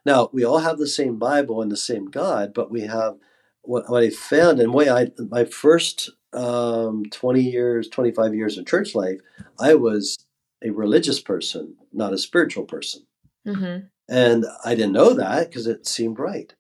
Now, 0.05 0.31
we 0.33 0.45
all 0.45 0.59
have 0.59 0.79
the 0.79 0.87
same 0.87 1.19
Bible 1.19 1.61
and 1.61 1.71
the 1.71 1.77
same 1.77 2.07
God, 2.07 2.55
but 2.55 2.71
we 2.71 2.83
have 2.83 3.17
what, 3.63 3.91
what 3.91 4.03
I 4.03 4.11
found 4.11 4.61
and 4.61 4.73
way 4.73 4.89
I 4.89 5.11
my 5.31 5.45
first 5.45 6.11
um, 6.33 7.05
20 7.11 7.41
years, 7.41 7.89
25 7.89 8.35
years 8.35 8.57
of 8.57 8.67
church 8.67 8.95
life, 8.95 9.19
I 9.59 9.75
was 9.75 10.17
a 10.65 10.71
religious 10.71 11.21
person, 11.21 11.77
not 11.93 12.13
a 12.13 12.19
spiritual 12.19 12.65
person. 12.65 13.07
Mm-hmm. 13.47 13.87
And 14.09 14.47
I 14.65 14.75
didn't 14.75 14.93
know 14.93 15.15
that 15.15 15.49
because 15.49 15.67
it 15.67 15.87
seemed 15.87 16.19
right. 16.19 16.55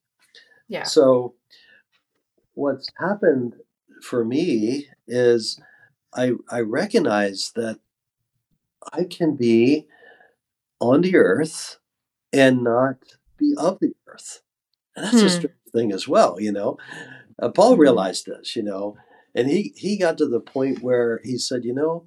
Yeah. 0.68 0.82
So 0.82 1.34
what's 2.54 2.90
happened 2.98 3.54
for 4.02 4.24
me 4.24 4.88
is 5.06 5.60
I 6.14 6.32
I 6.50 6.60
recognize 6.60 7.52
that 7.56 7.78
I 8.92 9.04
can 9.04 9.36
be 9.36 9.86
on 10.80 11.02
the 11.02 11.16
earth 11.16 11.78
and 12.32 12.62
not 12.62 12.96
be 13.38 13.54
of 13.56 13.78
the 13.80 13.94
earth. 14.06 14.42
And 14.94 15.06
that's 15.06 15.20
hmm. 15.20 15.26
a 15.26 15.30
strange 15.30 15.54
thing 15.72 15.92
as 15.92 16.08
well, 16.08 16.40
you 16.40 16.52
know. 16.52 16.78
Uh, 17.40 17.50
Paul 17.50 17.72
mm-hmm. 17.72 17.82
realized 17.82 18.26
this, 18.26 18.56
you 18.56 18.62
know, 18.62 18.96
and 19.34 19.48
he 19.48 19.72
he 19.76 19.98
got 19.98 20.18
to 20.18 20.26
the 20.26 20.40
point 20.40 20.82
where 20.82 21.20
he 21.24 21.38
said, 21.38 21.64
you 21.64 21.74
know, 21.74 22.04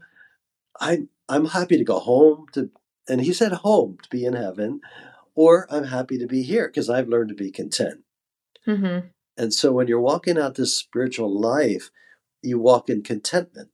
I 0.80 1.04
I'm 1.28 1.46
happy 1.46 1.78
to 1.78 1.84
go 1.84 2.00
home 2.00 2.46
to, 2.54 2.72
and 3.08 3.22
he 3.22 3.34
said 3.34 3.52
home 3.52 3.98
to 4.02 4.10
be 4.10 4.26
in 4.26 4.34
heaven, 4.34 4.82
or 5.36 5.68
I'm 5.70 5.86
happy 5.86 6.18
to 6.18 6.26
be 6.26 6.42
here 6.42 6.68
because 6.68 6.90
I've 6.90 7.08
learned 7.08 7.30
to 7.30 7.36
be 7.36 7.52
content. 7.52 8.02
Mm-hmm. 8.68 9.08
And 9.40 9.54
so 9.54 9.72
when 9.72 9.88
you're 9.88 10.02
walking 10.02 10.38
out 10.38 10.56
this 10.56 10.78
spiritual 10.78 11.34
life, 11.34 11.92
you 12.44 12.60
walk 12.60 12.90
in 12.90 13.02
contentment. 13.02 13.70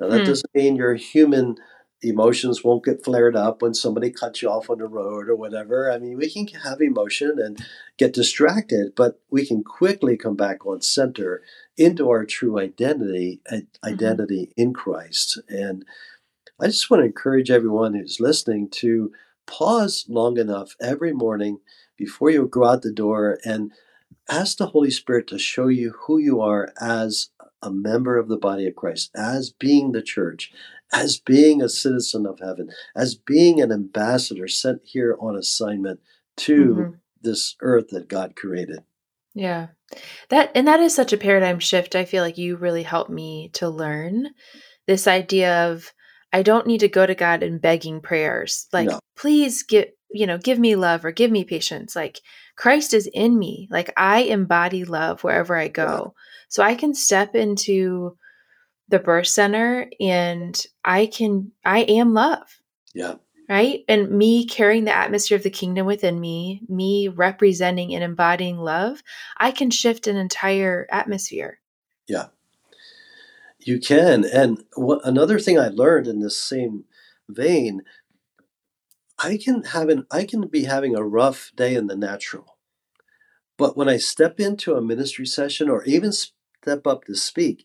Now, 0.00 0.08
that 0.08 0.20
hmm. 0.20 0.26
doesn't 0.26 0.54
mean 0.54 0.76
your 0.76 0.94
human 0.94 1.56
emotions 2.00 2.62
won't 2.62 2.84
get 2.84 3.04
flared 3.04 3.34
up 3.34 3.60
when 3.60 3.74
somebody 3.74 4.10
cuts 4.10 4.40
you 4.40 4.48
off 4.48 4.70
on 4.70 4.78
the 4.78 4.86
road 4.86 5.28
or 5.28 5.34
whatever. 5.34 5.90
I 5.90 5.98
mean, 5.98 6.16
we 6.16 6.30
can 6.30 6.46
have 6.60 6.80
emotion 6.80 7.38
and 7.38 7.58
get 7.98 8.12
distracted, 8.12 8.92
but 8.94 9.20
we 9.30 9.44
can 9.44 9.64
quickly 9.64 10.16
come 10.16 10.36
back 10.36 10.64
on 10.64 10.80
center 10.80 11.42
into 11.76 12.08
our 12.08 12.24
true 12.24 12.58
identity, 12.60 13.40
mm-hmm. 13.50 13.88
identity 13.88 14.46
mm-hmm. 14.46 14.60
in 14.62 14.74
Christ. 14.74 15.40
And 15.48 15.84
I 16.60 16.66
just 16.66 16.88
want 16.88 17.00
to 17.00 17.06
encourage 17.06 17.50
everyone 17.50 17.94
who's 17.94 18.20
listening 18.20 18.68
to 18.70 19.10
pause 19.46 20.04
long 20.08 20.38
enough 20.38 20.76
every 20.80 21.12
morning 21.12 21.58
before 21.96 22.30
you 22.30 22.46
go 22.46 22.64
out 22.64 22.82
the 22.82 22.92
door 22.92 23.38
and 23.44 23.72
ask 24.28 24.58
the 24.58 24.66
Holy 24.66 24.90
Spirit 24.90 25.26
to 25.28 25.38
show 25.38 25.68
you 25.68 25.94
who 26.06 26.18
you 26.18 26.40
are 26.40 26.72
as 26.80 27.30
a 27.62 27.70
member 27.70 28.18
of 28.18 28.28
the 28.28 28.36
body 28.36 28.66
of 28.66 28.76
Christ, 28.76 29.10
as 29.16 29.50
being 29.50 29.92
the 29.92 30.02
church, 30.02 30.52
as 30.92 31.18
being 31.18 31.62
a 31.62 31.68
citizen 31.68 32.26
of 32.26 32.40
heaven, 32.40 32.70
as 32.94 33.14
being 33.14 33.60
an 33.60 33.72
ambassador 33.72 34.48
sent 34.48 34.82
here 34.84 35.16
on 35.20 35.36
assignment 35.36 36.00
to 36.36 36.74
mm-hmm. 36.74 36.90
this 37.22 37.56
earth 37.60 37.88
that 37.90 38.08
God 38.08 38.36
created. 38.36 38.80
Yeah. 39.34 39.68
That 40.28 40.52
and 40.54 40.66
that 40.68 40.80
is 40.80 40.94
such 40.94 41.12
a 41.12 41.18
paradigm 41.18 41.58
shift. 41.58 41.96
I 41.96 42.04
feel 42.04 42.22
like 42.22 42.38
you 42.38 42.56
really 42.56 42.82
helped 42.82 43.10
me 43.10 43.50
to 43.54 43.68
learn 43.68 44.28
this 44.86 45.06
idea 45.06 45.70
of 45.70 45.92
I 46.32 46.42
don't 46.42 46.66
need 46.66 46.80
to 46.80 46.88
go 46.88 47.06
to 47.06 47.14
God 47.14 47.42
and 47.42 47.62
begging 47.62 48.00
prayers. 48.00 48.66
Like, 48.72 48.88
no. 48.88 48.98
please 49.16 49.62
get, 49.62 49.96
you 50.10 50.26
know, 50.26 50.36
give 50.36 50.58
me 50.58 50.74
love 50.74 51.04
or 51.04 51.12
give 51.12 51.30
me 51.30 51.44
patience. 51.44 51.94
Like, 51.94 52.20
Christ 52.56 52.94
is 52.94 53.08
in 53.12 53.38
me. 53.38 53.68
Like, 53.70 53.92
I 53.96 54.20
embody 54.20 54.84
love 54.84 55.24
wherever 55.24 55.56
I 55.56 55.68
go. 55.68 56.14
So 56.48 56.62
I 56.62 56.74
can 56.74 56.94
step 56.94 57.34
into 57.34 58.16
the 58.88 58.98
birth 58.98 59.26
center 59.26 59.90
and 59.98 60.64
I 60.84 61.06
can, 61.06 61.52
I 61.64 61.80
am 61.80 62.14
love. 62.14 62.60
Yeah. 62.94 63.14
Right. 63.48 63.84
And 63.88 64.10
me 64.10 64.46
carrying 64.46 64.84
the 64.84 64.96
atmosphere 64.96 65.36
of 65.36 65.42
the 65.42 65.50
kingdom 65.50 65.86
within 65.86 66.18
me, 66.18 66.62
me 66.68 67.08
representing 67.08 67.94
and 67.94 68.02
embodying 68.02 68.56
love, 68.56 69.02
I 69.36 69.50
can 69.50 69.70
shift 69.70 70.06
an 70.06 70.16
entire 70.16 70.86
atmosphere. 70.90 71.60
Yeah. 72.06 72.26
You 73.60 73.80
can. 73.80 74.24
And 74.24 74.64
what, 74.76 75.00
another 75.04 75.38
thing 75.38 75.58
I 75.58 75.68
learned 75.68 76.06
in 76.06 76.20
this 76.20 76.40
same 76.40 76.84
vein, 77.28 77.82
I 79.18 79.38
can 79.42 79.64
have 79.64 79.88
an 79.88 80.06
I 80.10 80.24
can 80.24 80.46
be 80.48 80.64
having 80.64 80.96
a 80.96 81.04
rough 81.04 81.52
day 81.56 81.74
in 81.74 81.86
the 81.86 81.96
natural. 81.96 82.56
But 83.56 83.76
when 83.76 83.88
I 83.88 83.98
step 83.98 84.40
into 84.40 84.74
a 84.74 84.82
ministry 84.82 85.26
session 85.26 85.68
or 85.68 85.84
even 85.84 86.12
step 86.12 86.86
up 86.86 87.04
to 87.04 87.14
speak, 87.14 87.64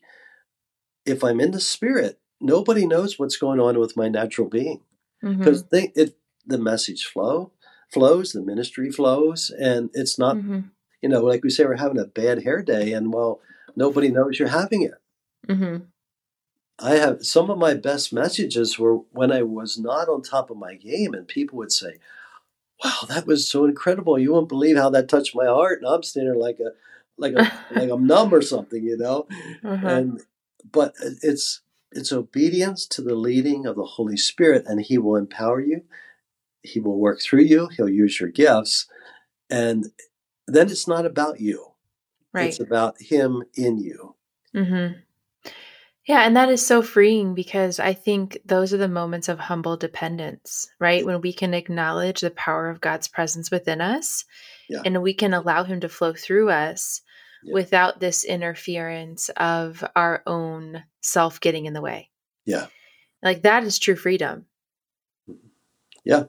if 1.04 1.24
I'm 1.24 1.40
in 1.40 1.50
the 1.50 1.60
spirit, 1.60 2.20
nobody 2.40 2.86
knows 2.86 3.18
what's 3.18 3.36
going 3.36 3.58
on 3.58 3.78
with 3.78 3.96
my 3.96 4.08
natural 4.08 4.48
being. 4.48 4.82
Because 5.20 5.64
mm-hmm. 5.64 5.90
it 6.00 6.16
the 6.46 6.58
message 6.58 7.04
flow 7.04 7.52
flows, 7.90 8.32
the 8.32 8.42
ministry 8.42 8.90
flows, 8.90 9.50
and 9.50 9.90
it's 9.94 10.18
not 10.18 10.36
mm-hmm. 10.36 10.60
you 11.02 11.08
know, 11.08 11.22
like 11.22 11.42
we 11.42 11.50
say 11.50 11.64
we're 11.64 11.76
having 11.76 11.98
a 11.98 12.04
bad 12.04 12.44
hair 12.44 12.62
day 12.62 12.92
and 12.92 13.12
well, 13.12 13.40
nobody 13.76 14.08
knows 14.08 14.38
you're 14.38 14.48
having 14.48 14.82
it. 14.82 14.94
Mm-hmm. 15.48 15.84
I 16.80 16.94
have 16.96 17.24
some 17.24 17.50
of 17.50 17.58
my 17.58 17.74
best 17.74 18.12
messages 18.12 18.78
were 18.78 18.96
when 19.12 19.30
I 19.30 19.42
was 19.42 19.78
not 19.78 20.08
on 20.08 20.22
top 20.22 20.50
of 20.50 20.56
my 20.56 20.74
game, 20.74 21.14
and 21.14 21.28
people 21.28 21.58
would 21.58 21.72
say, 21.72 21.98
"Wow, 22.82 23.02
that 23.08 23.26
was 23.26 23.46
so 23.46 23.66
incredible! 23.66 24.18
You 24.18 24.32
won't 24.32 24.48
believe 24.48 24.76
how 24.76 24.90
that 24.90 25.08
touched 25.08 25.34
my 25.34 25.46
heart." 25.46 25.82
And 25.82 25.88
I'm 25.88 26.02
standing 26.02 26.38
like 26.38 26.58
a 26.58 26.70
like 27.18 27.34
a 27.34 27.52
like 27.74 27.90
I'm 27.90 28.06
numb 28.06 28.32
or 28.32 28.42
something, 28.42 28.82
you 28.82 28.96
know. 28.96 29.26
Uh-huh. 29.62 29.86
And 29.86 30.22
but 30.72 30.94
it's 31.22 31.60
it's 31.92 32.12
obedience 32.12 32.86
to 32.86 33.02
the 33.02 33.14
leading 33.14 33.66
of 33.66 33.76
the 33.76 33.84
Holy 33.84 34.16
Spirit, 34.16 34.64
and 34.66 34.80
He 34.80 34.96
will 34.96 35.16
empower 35.16 35.60
you. 35.60 35.82
He 36.62 36.80
will 36.80 36.98
work 36.98 37.20
through 37.20 37.42
you. 37.42 37.68
He'll 37.68 37.88
use 37.88 38.20
your 38.20 38.30
gifts, 38.30 38.86
and 39.50 39.86
then 40.46 40.70
it's 40.70 40.88
not 40.88 41.04
about 41.04 41.40
you. 41.40 41.72
Right. 42.32 42.48
It's 42.48 42.60
about 42.60 43.00
Him 43.00 43.42
in 43.54 43.78
you. 43.78 44.14
Mm-hmm. 44.54 45.00
Yeah, 46.10 46.26
and 46.26 46.34
that 46.34 46.48
is 46.48 46.66
so 46.66 46.82
freeing 46.82 47.34
because 47.34 47.78
I 47.78 47.92
think 47.94 48.36
those 48.44 48.74
are 48.74 48.78
the 48.78 48.88
moments 48.88 49.28
of 49.28 49.38
humble 49.38 49.76
dependence, 49.76 50.68
right? 50.80 51.06
When 51.06 51.20
we 51.20 51.32
can 51.32 51.54
acknowledge 51.54 52.20
the 52.20 52.32
power 52.32 52.68
of 52.68 52.80
God's 52.80 53.06
presence 53.06 53.48
within 53.48 53.80
us 53.80 54.24
Yeah. 54.68 54.82
And 54.84 55.02
we 55.02 55.14
can 55.14 55.32
allow 55.34 55.62
him 55.62 55.78
to 55.82 55.88
flow 55.88 56.12
through 56.12 56.50
us 56.50 57.02
Yeah. 57.44 57.54
without 57.54 58.00
this 58.00 58.24
interference 58.24 59.28
of 59.36 59.84
our 59.94 60.24
own 60.26 60.82
self 61.00 61.40
getting 61.40 61.66
in 61.66 61.74
the 61.74 61.80
way. 61.80 62.10
Yeah. 62.44 62.66
Like 63.22 63.42
that 63.42 63.62
is 63.62 63.78
true 63.78 63.94
freedom. 63.94 64.46
Mm-hmm. 65.28 65.46
Yeah. 66.04 66.24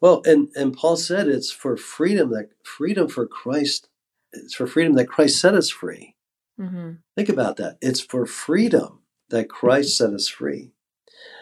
Well, 0.00 0.22
and 0.24 0.48
and 0.56 0.76
Paul 0.76 0.96
said 0.96 1.28
it's 1.28 1.52
for 1.52 1.76
freedom 1.76 2.30
that 2.30 2.48
freedom 2.64 3.06
for 3.06 3.24
Christ. 3.24 3.88
It's 4.32 4.54
for 4.54 4.66
freedom 4.66 4.94
that 4.94 5.06
Christ 5.06 5.40
set 5.40 5.54
us 5.54 5.70
free. 5.70 6.16
Hmm 6.60 6.92
Think 7.16 7.28
about 7.28 7.56
that. 7.56 7.76
It's 7.80 8.00
for 8.00 8.24
freedom 8.24 9.00
that 9.30 9.48
Christ 9.48 9.96
set 9.96 10.12
us 10.12 10.28
free. 10.28 10.72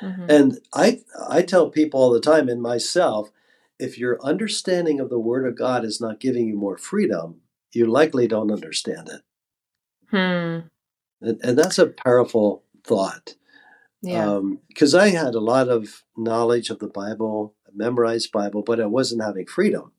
hmm 0.00 0.26
And 0.28 0.58
I 0.72 1.00
I 1.28 1.42
tell 1.42 1.70
people 1.70 2.00
all 2.00 2.10
the 2.10 2.20
time, 2.20 2.48
and 2.48 2.62
myself, 2.62 3.30
if 3.78 3.98
your 3.98 4.18
understanding 4.22 5.00
of 5.00 5.10
the 5.10 5.18
Word 5.18 5.46
of 5.46 5.56
God 5.56 5.84
is 5.84 6.00
not 6.00 6.20
giving 6.20 6.46
you 6.48 6.56
more 6.56 6.78
freedom, 6.78 7.42
you 7.72 7.86
likely 7.86 8.26
don't 8.26 8.50
understand 8.50 9.08
it. 9.08 9.22
Hmm. 10.10 10.66
And, 11.20 11.40
and 11.42 11.58
that's 11.58 11.78
a 11.78 11.86
powerful 11.86 12.64
thought. 12.84 13.34
Yeah. 14.02 14.40
Because 14.68 14.94
I 14.94 15.08
had 15.08 15.34
a 15.34 15.40
lot 15.40 15.68
of 15.68 16.04
knowledge 16.16 16.70
of 16.70 16.78
the 16.78 16.88
Bible, 16.88 17.54
memorized 17.74 18.32
Bible, 18.32 18.62
but 18.62 18.80
I 18.80 18.86
wasn't 18.86 19.22
having 19.22 19.46
freedom. 19.46 19.92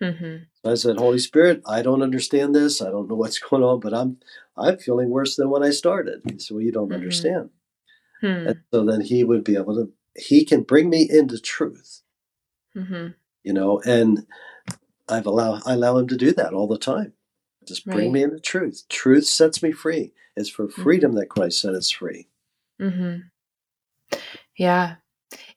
Hmm 0.00 0.36
So 0.64 0.70
I 0.72 0.74
said, 0.74 0.96
Holy 0.98 1.18
Spirit, 1.18 1.62
I 1.66 1.82
don't 1.82 2.02
understand 2.02 2.54
this. 2.54 2.82
I 2.82 2.90
don't 2.90 3.08
know 3.08 3.14
what's 3.16 3.38
going 3.50 3.62
on, 3.62 3.80
but 3.80 3.94
I'm 3.94 4.18
I'm 4.56 4.78
feeling 4.78 5.10
worse 5.10 5.36
than 5.36 5.50
when 5.50 5.62
I 5.62 5.70
started. 5.70 6.22
He 6.30 6.38
said, 6.38 6.54
Well, 6.54 6.64
you 6.64 6.72
don't 6.72 6.90
Mhm. 6.90 6.94
understand. 6.94 7.50
Hmm. 8.20 8.26
And 8.48 8.56
so 8.72 8.84
then 8.84 9.00
he 9.02 9.24
would 9.24 9.44
be 9.44 9.56
able 9.56 9.74
to 9.76 9.92
he 10.16 10.44
can 10.44 10.62
bring 10.62 10.88
me 10.88 11.06
into 11.10 11.38
truth, 11.38 12.02
hmm 12.74 13.08
you 13.44 13.52
know, 13.52 13.80
and 13.84 14.26
I've 15.08 15.26
allow 15.26 15.60
I 15.66 15.74
allow 15.74 15.98
him 15.98 16.08
to 16.08 16.16
do 16.16 16.32
that 16.32 16.52
all 16.54 16.66
the 16.66 16.78
time. 16.78 17.12
Just 17.66 17.84
bring 17.84 18.06
Right. 18.06 18.12
me 18.12 18.22
into 18.22 18.40
truth. 18.40 18.84
Truth 18.88 19.26
sets 19.26 19.62
me 19.62 19.72
free. 19.72 20.12
It's 20.36 20.48
for 20.48 20.68
freedom 20.68 21.12
that 21.14 21.28
Christ 21.28 21.60
set 21.60 21.74
us 21.74 21.90
free. 21.90 22.28
hmm 22.78 23.16
Yeah. 24.56 24.96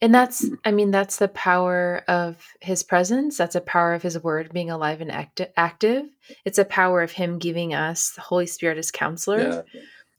And 0.02 0.14
that's, 0.14 0.46
mm. 0.46 0.58
I 0.66 0.72
mean, 0.72 0.92
that's 0.92 1.18
the 1.18 1.28
power 1.28 2.04
of 2.08 2.44
his 2.62 2.84
presence. 2.84 3.38
That's 3.38 3.56
a 3.56 3.62
power 3.62 3.94
of 3.94 4.02
his 4.02 4.22
word 4.22 4.52
being 4.52 4.72
alive 4.72 5.02
and 5.02 5.12
acti- 5.12 5.48
active. 5.58 6.06
It's 6.46 6.58
a 6.58 6.66
power 6.66 7.02
of 7.02 7.12
him 7.12 7.38
giving 7.38 7.74
us 7.74 8.12
the 8.12 8.22
Holy 8.22 8.48
Spirit 8.48 8.78
as 8.78 8.92
counselor. 8.92 9.66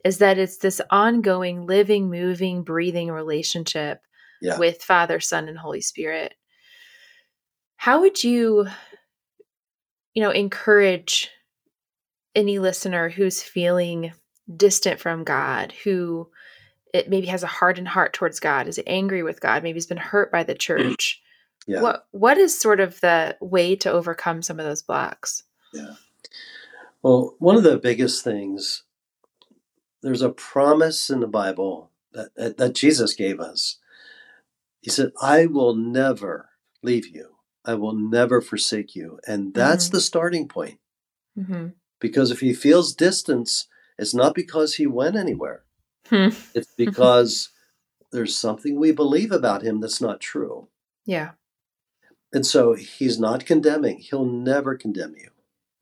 Is 0.05 0.19
that 0.19 0.39
it's 0.39 0.59
this 0.59 0.81
ongoing, 0.91 1.67
living, 1.67 2.11
moving, 2.11 2.63
breathing 2.63 3.11
relationship 3.11 4.01
Yeah. 4.41 4.59
with 4.59 4.83
Father, 4.83 5.21
Son, 5.21 5.49
and 5.49 5.59
Holy 5.59 5.83
Spirit. 5.83 6.35
How 7.77 8.01
would 8.01 8.23
you, 8.23 8.67
you 10.15 10.23
know, 10.23 10.31
encourage 10.31 11.31
any 12.35 12.59
listener 12.59 13.09
who's 13.09 13.43
feeling 13.43 14.13
distant 14.55 15.01
from 15.01 15.25
God, 15.25 15.73
who 15.85 16.31
it 16.93 17.09
maybe 17.09 17.27
has 17.27 17.43
a 17.43 17.47
hardened 17.49 17.89
heart 17.89 18.13
towards 18.13 18.41
God, 18.41 18.69
is 18.69 18.81
angry 18.87 19.23
with 19.23 19.41
God, 19.41 19.63
maybe 19.63 19.77
he's 19.77 19.87
been 19.87 19.97
hurt 19.97 20.31
by 20.33 20.43
the 20.45 20.55
church. 20.55 21.21
Yeah. 21.67 21.83
What 21.83 22.07
what 22.11 22.39
is 22.39 22.59
sort 22.59 22.81
of 22.81 22.99
the 23.01 23.37
way 23.39 23.77
to 23.77 23.93
overcome 23.93 24.41
some 24.41 24.59
of 24.59 24.65
those 24.65 24.81
blocks? 24.81 25.45
Yeah. 25.75 25.97
Well, 27.03 27.37
one 27.39 27.55
of 27.55 27.63
the 27.63 27.77
biggest 27.77 28.25
things, 28.25 28.85
there's 30.03 30.23
a 30.23 30.31
promise 30.31 31.11
in 31.11 31.21
the 31.21 31.27
Bible 31.29 31.91
that, 32.13 32.57
that, 32.57 32.75
Jesus 32.75 33.15
gave 33.15 33.41
us. 33.41 33.77
He 34.81 34.91
said, 34.91 35.13
I 35.21 35.47
will 35.47 35.75
never 35.77 36.49
leave 36.83 37.07
you. 37.07 37.37
I 37.65 37.75
will 37.75 37.95
never 37.95 38.41
forsake 38.41 38.97
you. 38.97 39.21
And 39.27 39.53
that's 39.53 39.89
Mhm. 39.89 39.93
the 39.93 40.01
starting 40.01 40.49
point. 40.49 40.79
Mm-hmm. 41.39 41.69
Because 42.01 42.31
if 42.31 42.41
he 42.41 42.55
feels 42.55 42.95
distance, 42.95 43.69
it's 43.99 44.15
not 44.15 44.35
because 44.35 44.75
he 44.77 44.87
went 44.87 45.15
anywhere. 45.15 45.65
Hmm. 46.11 46.29
It's 46.55 46.75
because 46.77 47.51
there's 48.13 48.37
something 48.37 48.79
we 48.79 48.93
believe 48.93 49.33
about 49.33 49.63
him 49.63 49.81
that's 49.81 50.01
not 50.01 50.21
true. 50.21 50.69
Yeah. 51.07 51.31
And 52.33 52.45
so 52.45 52.75
he's 52.75 53.19
not 53.19 53.47
condemning. 53.47 53.99
He'll 53.99 54.25
never 54.25 54.77
condemn 54.77 55.15
you. 55.17 55.31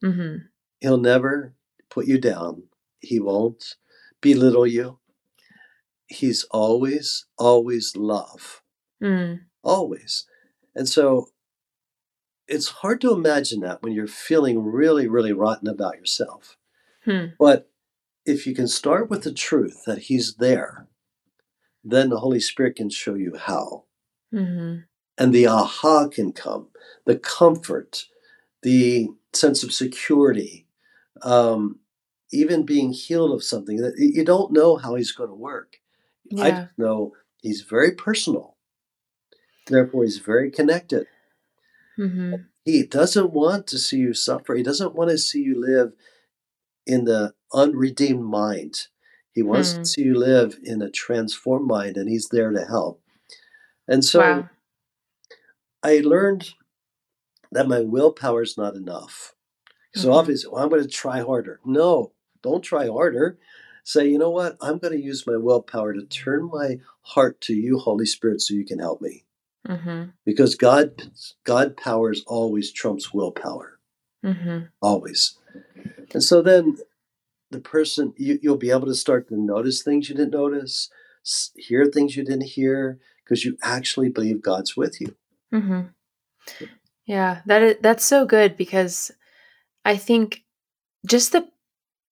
Mm-hmm. 0.09 0.37
He'll 0.81 0.99
never 0.99 1.55
put 1.91 2.07
you 2.07 2.19
down. 2.19 2.65
He 3.01 3.19
won't 3.19 3.77
belittle 4.21 4.67
you. 4.67 4.99
He's 6.07 6.45
always, 6.51 7.27
always 7.39 7.97
love. 7.97 8.63
Mm. 9.03 9.41
Always. 9.63 10.27
And 10.75 10.89
so 10.89 11.29
it's 12.47 12.69
hard 12.69 13.01
to 13.03 13.13
imagine 13.13 13.61
that 13.61 13.83
when 13.83 13.93
you're 13.93 14.07
feeling 14.07 14.63
really, 14.63 15.07
really 15.07 15.33
rotten 15.33 15.69
about 15.69 15.97
yourself. 15.97 16.57
Hmm. 17.05 17.27
But 17.39 17.71
if 18.29 18.47
you 18.47 18.55
can 18.55 18.69
start 18.69 19.09
with 19.11 19.23
the 19.23 19.33
truth 19.33 19.85
that 19.87 19.99
He's 19.99 20.35
there, 20.37 20.87
then 21.85 22.11
the 22.11 22.21
Holy 22.21 22.41
Spirit 22.41 22.77
can 22.77 22.91
show 22.91 23.15
you 23.15 23.37
how. 23.37 23.85
Mm-hmm. 24.33 24.81
And 25.17 25.35
the 25.35 25.47
aha 25.47 26.09
can 26.09 26.33
come, 26.33 26.69
the 27.07 27.17
comfort, 27.19 28.05
the 28.63 29.09
sense 29.33 29.63
of 29.65 29.73
security, 29.73 30.67
um, 31.23 31.81
even 32.31 32.65
being 32.65 32.93
healed 32.93 33.33
of 33.33 33.43
something 33.43 33.79
that 33.79 33.95
you 33.99 34.25
don't 34.25 34.53
know 34.53 34.77
how 34.77 34.95
He's 34.95 35.13
going 35.13 35.31
to 35.31 35.35
work. 35.35 35.79
I 36.39 36.49
Yeah. 36.49 36.61
just 36.65 36.79
know 36.79 37.13
He's 37.43 37.63
very 37.63 37.93
personal. 37.93 38.57
Therefore, 39.67 40.05
He's 40.05 40.19
very 40.19 40.51
connected. 40.51 41.07
Mm-hmm. 41.99 42.35
He 42.65 42.85
doesn't 42.85 43.33
want 43.33 43.67
to 43.69 43.79
see 43.79 43.97
you 43.97 44.13
suffer. 44.15 44.55
He 44.55 44.63
doesn't 44.63 44.95
want 44.95 45.11
to 45.11 45.19
see 45.19 45.41
you 45.41 45.59
live 45.59 45.93
in 46.89 47.05
the 47.05 47.35
unredeemed 47.53 48.25
mind. 48.25 48.89
He 49.33 49.43
wants 49.43 49.75
Hmm. 49.75 49.83
to 49.83 49.89
see 49.89 50.03
you 50.03 50.19
live 50.19 50.59
in 50.65 50.83
a 50.83 50.91
transformed 50.91 51.67
mind, 51.67 51.97
and 51.97 52.09
He's 52.09 52.29
there 52.29 52.51
to 52.51 52.65
help. 52.65 53.03
And 53.87 54.05
so 54.05 54.21
wow. 54.21 54.51
I 55.83 55.99
learned 56.01 56.55
that 57.53 57.69
my 57.69 57.81
willpower 57.81 58.43
is 58.43 58.59
not 58.59 58.75
enough. 58.75 59.35
So 59.95 60.11
Mhm. 60.11 60.15
obviously, 60.15 60.51
well, 60.51 60.63
I'm 60.63 60.69
going 60.69 60.83
to 60.83 60.89
try 60.89 61.21
harder. 61.21 61.61
No, 61.65 62.13
don't 62.43 62.63
try 62.63 62.89
harder. 62.89 63.39
Say, 63.85 64.09
you 64.09 64.19
know 64.19 64.31
what? 64.31 64.57
I'm 64.61 64.79
going 64.79 64.93
to 64.93 65.03
use 65.03 65.27
my 65.27 65.37
willpower 65.37 65.95
to 65.95 66.05
turn 66.05 66.51
my 66.51 66.81
heart 67.03 67.41
to 67.43 67.55
you, 67.55 67.79
Holy 67.79 68.05
Spirit, 68.07 68.43
so 68.43 68.55
you 68.55 68.67
can 68.67 68.79
help 68.81 69.01
me. 69.01 69.25
Mm-hmm. 69.67 70.11
Because 70.25 70.55
God, 70.57 71.11
God 71.45 71.77
powers 71.77 72.23
always 72.27 72.71
trumps 72.73 73.15
willpower. 73.15 73.79
Mm-hmm. 74.25 74.67
always. 74.83 75.39
And 76.13 76.23
so 76.23 76.43
then 76.43 76.79
the 77.51 77.61
person, 77.61 78.15
you, 78.17 78.39
you'll 78.43 78.57
be 78.57 78.71
able 78.71 78.87
to 78.87 78.95
start 78.95 79.29
to 79.29 79.37
notice 79.41 79.83
things 79.83 80.09
you 80.09 80.15
didn't 80.15 80.33
notice, 80.33 80.91
hear 81.57 81.87
things 81.87 82.17
you 82.17 82.25
didn't 82.25 82.43
hear, 82.49 82.99
because 83.25 83.45
you 83.45 83.57
actually 83.63 84.09
believe 84.09 84.43
God's 84.43 84.77
with 84.77 85.01
you. 85.01 85.15
Mm-hmm. 85.53 85.81
Yeah, 87.07 87.41
that 87.47 87.63
is, 87.63 87.77
that's 87.81 88.05
so 88.05 88.27
good 88.27 88.57
because 88.57 89.11
I 89.85 89.97
think 89.97 90.45
just 91.07 91.33
the 91.33 91.49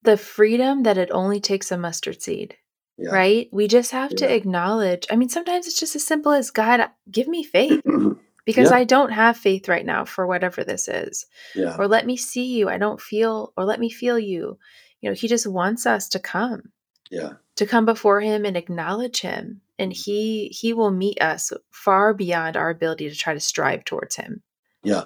the 0.03 0.17
freedom 0.17 0.85
that 0.85 0.97
it 0.97 1.11
only 1.11 1.41
takes 1.41 1.73
a 1.73 1.77
mustard 1.77 2.23
seed, 2.23 2.57
Yeah. 2.97 3.11
right? 3.11 3.49
We 3.53 3.67
just 3.67 3.91
have 3.91 4.15
to 4.17 4.33
acknowledge. 4.33 5.05
I 5.11 5.17
mean, 5.17 5.29
sometimes 5.29 5.67
it's 5.67 5.79
just 5.79 5.97
as 5.97 6.07
simple 6.07 6.31
as 6.33 6.51
God, 6.53 6.89
give 7.11 7.27
me 7.27 7.43
faith 7.43 7.83
because 8.47 8.71
Yeah. 8.71 8.77
I 8.79 8.85
don't 8.85 9.13
have 9.13 9.37
faith 9.37 9.69
right 9.69 9.85
now 9.85 10.07
for 10.07 10.27
whatever 10.27 10.65
this 10.65 10.89
is, 10.89 11.27
yeah. 11.55 11.77
or 11.79 11.87
let 11.87 12.07
me 12.07 12.17
see 12.17 12.47
you. 12.57 12.71
I 12.71 12.79
don't 12.79 13.01
feel, 13.01 13.53
or 13.59 13.65
let 13.67 13.79
me 13.81 13.91
feel 13.91 14.19
you. 14.19 14.59
You 15.03 15.11
know, 15.11 15.15
He 15.15 15.29
just 15.29 15.47
wants 15.47 15.85
us 15.85 16.09
to 16.11 16.19
come 16.19 16.73
Yeah. 17.11 17.35
to 17.57 17.67
come 17.67 17.85
before 17.85 18.23
Him 18.23 18.47
and 18.47 18.57
acknowledge 18.57 19.21
Him, 19.21 19.61
and 19.79 19.93
He 19.93 20.49
He 20.49 20.73
will 20.73 20.91
meet 20.91 21.21
us 21.21 21.53
far 21.71 22.15
beyond 22.15 22.57
our 22.57 22.71
ability 22.71 23.11
to 23.11 23.15
try 23.15 23.35
to 23.35 23.41
strive 23.41 23.85
towards 23.85 24.17
Him. 24.17 24.43
Yeah. 24.83 25.05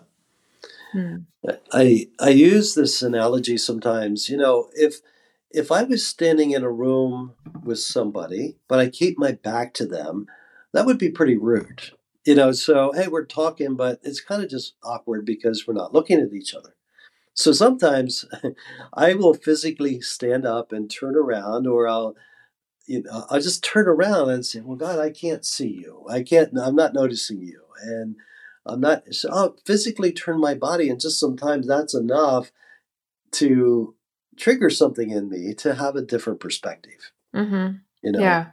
Hmm. 0.93 1.17
I 1.73 2.09
I 2.19 2.31
use 2.31 2.75
this 2.75 3.01
analogy 3.03 3.57
sometimes. 3.57 4.29
You 4.29 4.37
know, 4.37 4.69
if 4.75 5.01
if 5.51 5.73
I 5.73 5.83
was 5.85 6.07
standing 6.07 6.51
in 6.53 6.63
a 6.63 6.71
room 6.71 7.35
with 7.65 7.79
somebody, 7.81 8.57
but 8.69 8.79
I 8.79 8.89
keep 8.89 9.19
my 9.19 9.33
back 9.33 9.73
to 9.75 9.87
them, 9.87 10.27
that 10.73 10.87
would 10.87 10.99
be 10.99 11.11
pretty 11.11 11.37
rude. 11.37 11.93
You 12.27 12.35
know, 12.35 12.53
so 12.53 12.93
hey, 12.93 13.09
we're 13.09 13.25
talking, 13.25 13.77
but 13.77 14.01
it's 14.03 14.21
kind 14.21 14.43
of 14.43 14.51
just 14.51 14.75
awkward 14.83 15.25
because 15.25 15.67
we're 15.67 15.75
not 15.75 15.95
looking 15.95 16.21
at 16.21 16.33
each 16.33 16.55
other. 16.55 16.75
So 17.35 17.53
sometimes 17.53 18.27
I 18.95 19.15
will 19.15 19.35
physically 19.35 20.01
stand 20.01 20.45
up 20.45 20.73
and 20.73 20.91
turn 20.91 21.17
around, 21.17 21.67
or 21.67 21.89
I'll 21.89 22.17
you 22.87 23.03
know 23.03 23.25
I'll 23.31 23.41
just 23.41 23.65
turn 23.65 23.89
around 23.89 24.31
and 24.31 24.45
say, 24.45 24.61
"Well, 24.61 24.77
God, 24.77 24.99
I 24.99 25.11
can't 25.11 25.45
see 25.45 25.69
you. 25.69 26.05
I 26.09 26.23
can't. 26.23 26.57
I'm 26.59 26.77
not 26.77 26.95
noticing 26.95 27.41
you." 27.41 27.63
And 27.83 28.17
I'm 28.67 28.81
not. 28.81 29.15
So 29.15 29.31
I'll 29.33 29.57
physically 29.65 30.13
turn 30.13 30.41
my 30.41 30.55
body, 30.55 30.91
and 30.91 31.01
just 31.01 31.19
sometimes 31.19 31.67
that's 31.67 31.95
enough 31.95 32.53
to 33.33 33.95
trigger 34.37 34.71
something 34.71 35.11
in 35.11 35.29
me 35.29 35.55
to 35.55 35.75
have 35.75 35.97
a 35.97 36.03
different 36.03 36.41
perspective. 36.41 37.13
Mm-hmm. 37.35 37.77
You 38.03 38.13
know. 38.13 38.21
Yeah. 38.21 38.47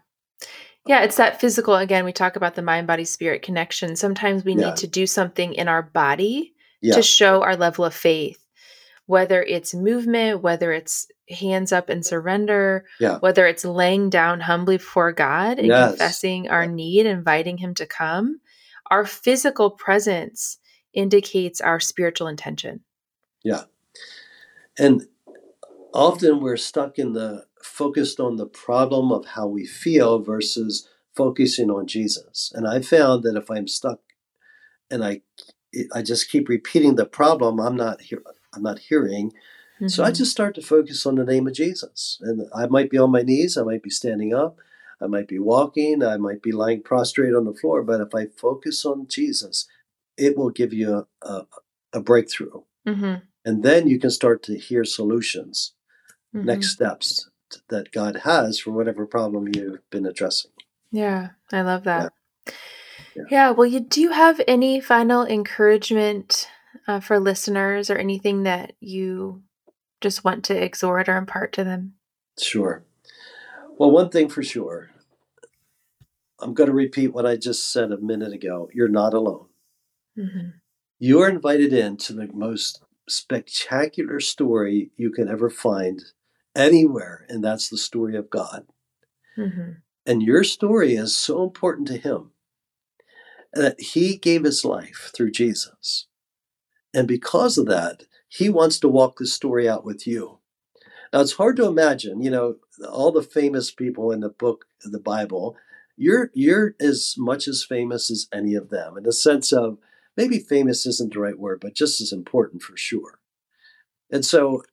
Yeah, 0.88 1.04
it's 1.04 1.18
that 1.18 1.40
physical 1.40 1.76
again, 1.76 2.06
we 2.06 2.14
talk 2.14 2.36
about 2.36 2.56
the 2.56 2.62
mind 2.62 2.88
body 2.88 3.06
spirit 3.06 3.42
connection. 3.42 3.96
Sometimes 3.96 4.44
we 4.44 4.54
Yeah. 4.56 4.68
need 4.68 4.78
to 4.78 4.88
do 4.88 5.06
something 5.08 5.54
in 5.54 5.68
our 5.68 5.82
body 5.84 6.54
Yeah. 6.82 6.96
to 6.96 7.02
show 7.02 7.42
our 7.44 7.56
level 7.56 7.86
of 7.86 7.94
faith, 7.94 8.40
whether 9.06 9.42
it's 9.44 9.74
movement, 9.74 10.42
whether 10.42 10.72
it's 10.72 11.08
hands 11.30 11.72
up 11.74 11.90
and 11.90 12.06
surrender, 12.06 12.86
Yeah. 13.00 13.20
whether 13.20 13.46
it's 13.46 13.66
laying 13.66 14.10
down 14.10 14.40
humbly 14.42 14.78
before 14.78 15.12
God 15.12 15.58
and 15.60 15.68
Yes. 15.68 15.90
confessing 15.92 16.50
our 16.50 16.66
need, 16.66 17.06
inviting 17.06 17.58
Him 17.58 17.74
to 17.76 17.86
come. 17.86 18.40
Our 18.90 19.06
physical 19.06 19.72
presence 19.72 20.60
indicates 20.94 21.60
our 21.60 21.80
spiritual 21.80 22.28
intention. 22.28 22.80
Yeah. 23.44 23.66
And 24.80 25.08
often 25.94 26.40
we're 26.40 26.58
stuck 26.58 26.98
in 26.98 27.14
the 27.14 27.46
focused 27.68 28.20
on 28.20 28.38
the 28.38 28.48
problem 28.48 29.12
of 29.12 29.26
how 29.26 29.48
we 29.48 29.66
feel 29.66 30.20
versus 30.20 30.88
focusing 31.16 31.70
on 31.70 31.88
Jesus. 31.88 32.52
And 32.56 32.68
I 32.68 32.82
found 32.82 33.24
that 33.24 33.36
if 33.36 33.50
I'm 33.52 33.68
stuck 33.68 34.00
and 34.90 35.04
I 35.04 35.22
I 35.94 36.02
just 36.02 36.30
keep 36.32 36.48
repeating 36.48 36.96
the 36.96 37.06
problem, 37.06 37.60
I'm 37.60 37.76
not 37.76 38.02
hear, 38.02 38.24
I'm 38.54 38.64
not 38.64 38.80
hearing. 38.80 39.34
So 39.88 40.04
I 40.04 40.12
Mhm. 40.12 40.18
just 40.18 40.32
start 40.32 40.56
to 40.56 40.62
focus 40.62 41.06
on 41.06 41.16
the 41.16 41.26
name 41.26 41.46
of 41.46 41.54
Jesus. 41.54 42.18
And 42.22 42.48
I 42.56 42.68
might 42.68 42.90
be 42.90 42.98
on 42.98 43.12
my 43.12 43.22
knees, 43.22 43.58
I 43.58 43.64
might 43.64 43.84
be 43.84 43.90
standing 43.90 44.34
up, 44.34 44.58
I 45.02 45.08
might 45.08 45.28
be 45.28 45.40
walking, 45.40 46.02
I 46.04 46.18
might 46.18 46.42
be 46.42 46.52
lying 46.52 46.82
prostrate 46.82 47.36
on 47.36 47.46
the 47.46 47.54
floor, 47.54 47.84
but 47.84 48.02
if 48.02 48.16
I 48.16 48.28
focus 48.28 48.86
on 48.86 49.08
Jesus, 49.08 49.68
it 50.18 50.36
will 50.38 50.50
give 50.50 50.74
you 50.74 51.06
a, 51.22 51.28
a, 51.28 51.48
a 51.94 52.02
breakthrough. 52.02 52.62
Mhm. 52.88 53.22
And 53.46 53.62
then 53.62 53.88
you 53.88 54.00
can 54.00 54.10
start 54.10 54.42
to 54.44 54.58
hear 54.58 54.84
solutions 54.84 55.74
Mhm. 56.34 56.46
next 56.46 56.70
steps 56.72 57.30
that 57.70 57.92
God 57.92 58.18
has 58.24 58.60
for 58.60 58.72
whatever 58.72 59.06
problem 59.06 59.48
you've 59.54 59.88
been 59.90 60.06
addressing. 60.06 60.52
Yeah, 60.92 61.30
I 61.52 61.62
love 61.62 61.84
that. 61.84 62.14
Yeah. 63.16 63.24
Yeah. 63.30 63.50
well, 63.52 63.66
you 63.66 63.80
do 63.80 64.02
you 64.02 64.12
have 64.12 64.40
any 64.48 64.80
final 64.80 65.26
encouragement 65.26 66.48
uh, 66.88 67.00
for 67.00 67.20
listeners 67.20 67.90
or 67.90 67.98
anything 67.98 68.44
that 68.44 68.74
you 68.80 69.44
just 70.02 70.24
want 70.24 70.46
to 70.46 70.64
exhort 70.64 71.10
or 71.10 71.18
impart 71.18 71.54
to 71.54 71.64
them? 71.64 71.94
Sure. 72.40 72.84
Well, 73.78 73.92
one 73.92 74.10
thing 74.10 74.30
for 74.30 74.44
sure, 74.44 74.90
I'm 76.40 76.54
going 76.54 76.70
to 76.70 76.76
repeat 76.76 77.14
what 77.14 77.26
I 77.26 77.36
just 77.36 77.72
said 77.72 77.92
a 77.92 77.98
minute 77.98 78.34
ago. 78.34 78.70
You're 78.74 78.88
not 78.88 79.14
alone. 79.14 79.48
hmm 80.16 80.50
You 81.00 81.20
are 81.22 81.30
invited 81.30 81.74
into 81.74 82.14
the 82.14 82.30
most 82.34 82.82
spectacular 83.10 84.20
story 84.20 84.92
you 84.98 85.12
can 85.12 85.30
ever 85.30 85.50
find 85.50 86.04
anywhere, 86.58 87.26
and 87.30 87.44
that's 87.44 87.70
the 87.70 87.78
story 87.78 88.18
of 88.18 88.30
God. 88.30 88.66
hmm 89.36 89.72
And 90.06 90.24
your 90.24 90.44
story 90.44 90.96
is 90.96 91.16
so 91.16 91.44
important 91.44 91.88
to 91.90 91.98
Him 91.98 92.32
that 93.54 93.80
He 93.80 94.18
gave 94.18 94.44
His 94.44 94.66
life 94.66 95.12
through 95.16 95.32
Jesus. 95.32 96.08
And 96.94 97.08
because 97.08 97.58
of 97.58 97.68
that, 97.68 98.04
He 98.28 98.50
wants 98.50 98.80
to 98.80 98.90
walk 98.90 99.18
the 99.18 99.28
story 99.28 99.70
out 99.70 99.86
with 99.86 100.08
you. 100.08 100.40
Now, 101.14 101.22
it's 101.22 101.34
hard 101.34 101.56
to 101.58 101.66
imagine, 101.66 102.22
you 102.22 102.30
know, 102.30 102.56
all 102.90 103.12
the 103.12 103.24
famous 103.24 103.72
people 103.72 104.12
in 104.12 104.20
the 104.20 104.30
book 104.30 104.66
of 104.84 104.92
the 104.92 105.00
Bible. 105.00 105.56
You're, 105.96 106.32
you're 106.34 106.76
as 106.80 107.16
much 107.18 107.48
as 107.48 107.66
famous 107.68 108.12
as 108.12 108.28
any 108.32 108.56
of 108.56 108.70
them 108.70 108.98
in 108.98 109.04
the 109.04 109.14
sense 109.14 109.52
of 109.52 109.78
maybe 110.16 110.40
famous 110.40 110.86
isn't 110.86 111.14
the 111.14 111.20
right 111.20 111.40
word, 111.40 111.60
but 111.62 111.74
just 111.74 112.02
as 112.02 112.12
important 112.12 112.62
for 112.62 112.78
sure. 112.78 113.20
And 114.12 114.26
so 114.26 114.64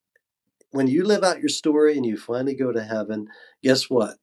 when 0.74 0.88
you 0.88 1.04
live 1.04 1.22
out 1.22 1.40
your 1.40 1.48
story 1.48 1.96
and 1.96 2.04
you 2.04 2.16
finally 2.16 2.54
go 2.54 2.72
to 2.72 2.82
heaven, 2.84 3.28
guess 3.62 3.88
what? 3.88 4.16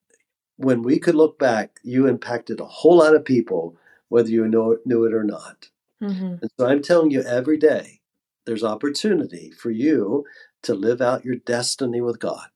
When 0.57 0.83
we 0.83 0.99
could 0.99 1.15
look 1.15 1.39
back, 1.39 1.79
you 1.83 2.07
impacted 2.07 2.59
a 2.59 2.65
whole 2.65 2.97
lot 2.97 3.15
of 3.15 3.25
people, 3.25 3.77
whether 4.09 4.29
you 4.29 4.47
know, 4.47 4.77
knew 4.85 5.05
it 5.05 5.13
or 5.13 5.23
not. 5.23 5.69
hmm 6.01 6.35
And 6.41 6.51
so 6.59 6.67
I'm 6.67 6.81
telling 6.81 7.11
you 7.11 7.21
every 7.23 7.57
day, 7.57 8.01
there's 8.45 8.63
opportunity 8.63 9.51
for 9.51 9.71
you 9.71 10.25
to 10.63 10.73
live 10.73 11.01
out 11.01 11.25
your 11.25 11.37
destiny 11.37 12.01
with 12.01 12.19
God. 12.19 12.47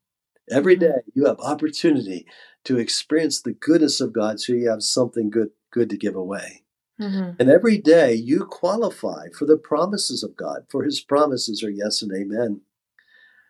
Every 0.51 0.77
Mhm. 0.77 1.01
you 1.13 1.25
have 1.25 1.39
opportunity 1.39 2.27
to 2.65 2.77
experience 2.77 3.41
the 3.41 3.53
goodness 3.53 4.01
of 4.01 4.13
God 4.13 4.39
so 4.39 4.53
you 4.53 4.69
have 4.69 4.83
something 4.83 5.29
good 5.29 5.51
good 5.71 5.89
to 5.89 5.97
give 5.97 6.15
away. 6.15 6.63
hmm 6.99 7.31
And 7.39 7.49
every 7.49 7.77
day 7.77 8.13
you 8.13 8.45
qualify 8.45 9.29
for 9.37 9.45
the 9.45 9.57
promises 9.57 10.23
of 10.23 10.35
God, 10.35 10.65
for 10.69 10.83
his 10.83 11.01
promises 11.01 11.63
are 11.63 11.69
yes 11.69 12.01
and 12.01 12.11
amen. 12.13 12.61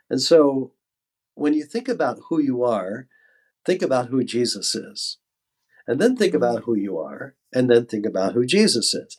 And 0.09 0.21
so 0.21 0.73
when 1.35 1.53
you 1.53 1.63
think 1.63 1.87
about 1.87 2.19
who 2.29 2.39
you 2.39 2.63
are, 2.63 3.07
think 3.65 3.81
about 3.81 4.07
who 4.09 4.23
Jesus 4.23 4.75
is. 4.75 5.17
And 5.87 5.99
then 5.99 6.15
think 6.15 6.33
about 6.33 6.63
who 6.63 6.75
you 6.75 6.97
are, 6.97 7.35
and 7.53 7.69
then 7.69 7.85
think 7.85 8.05
about 8.05 8.33
who 8.33 8.45
Jesus 8.45 8.93
is. 8.95 9.17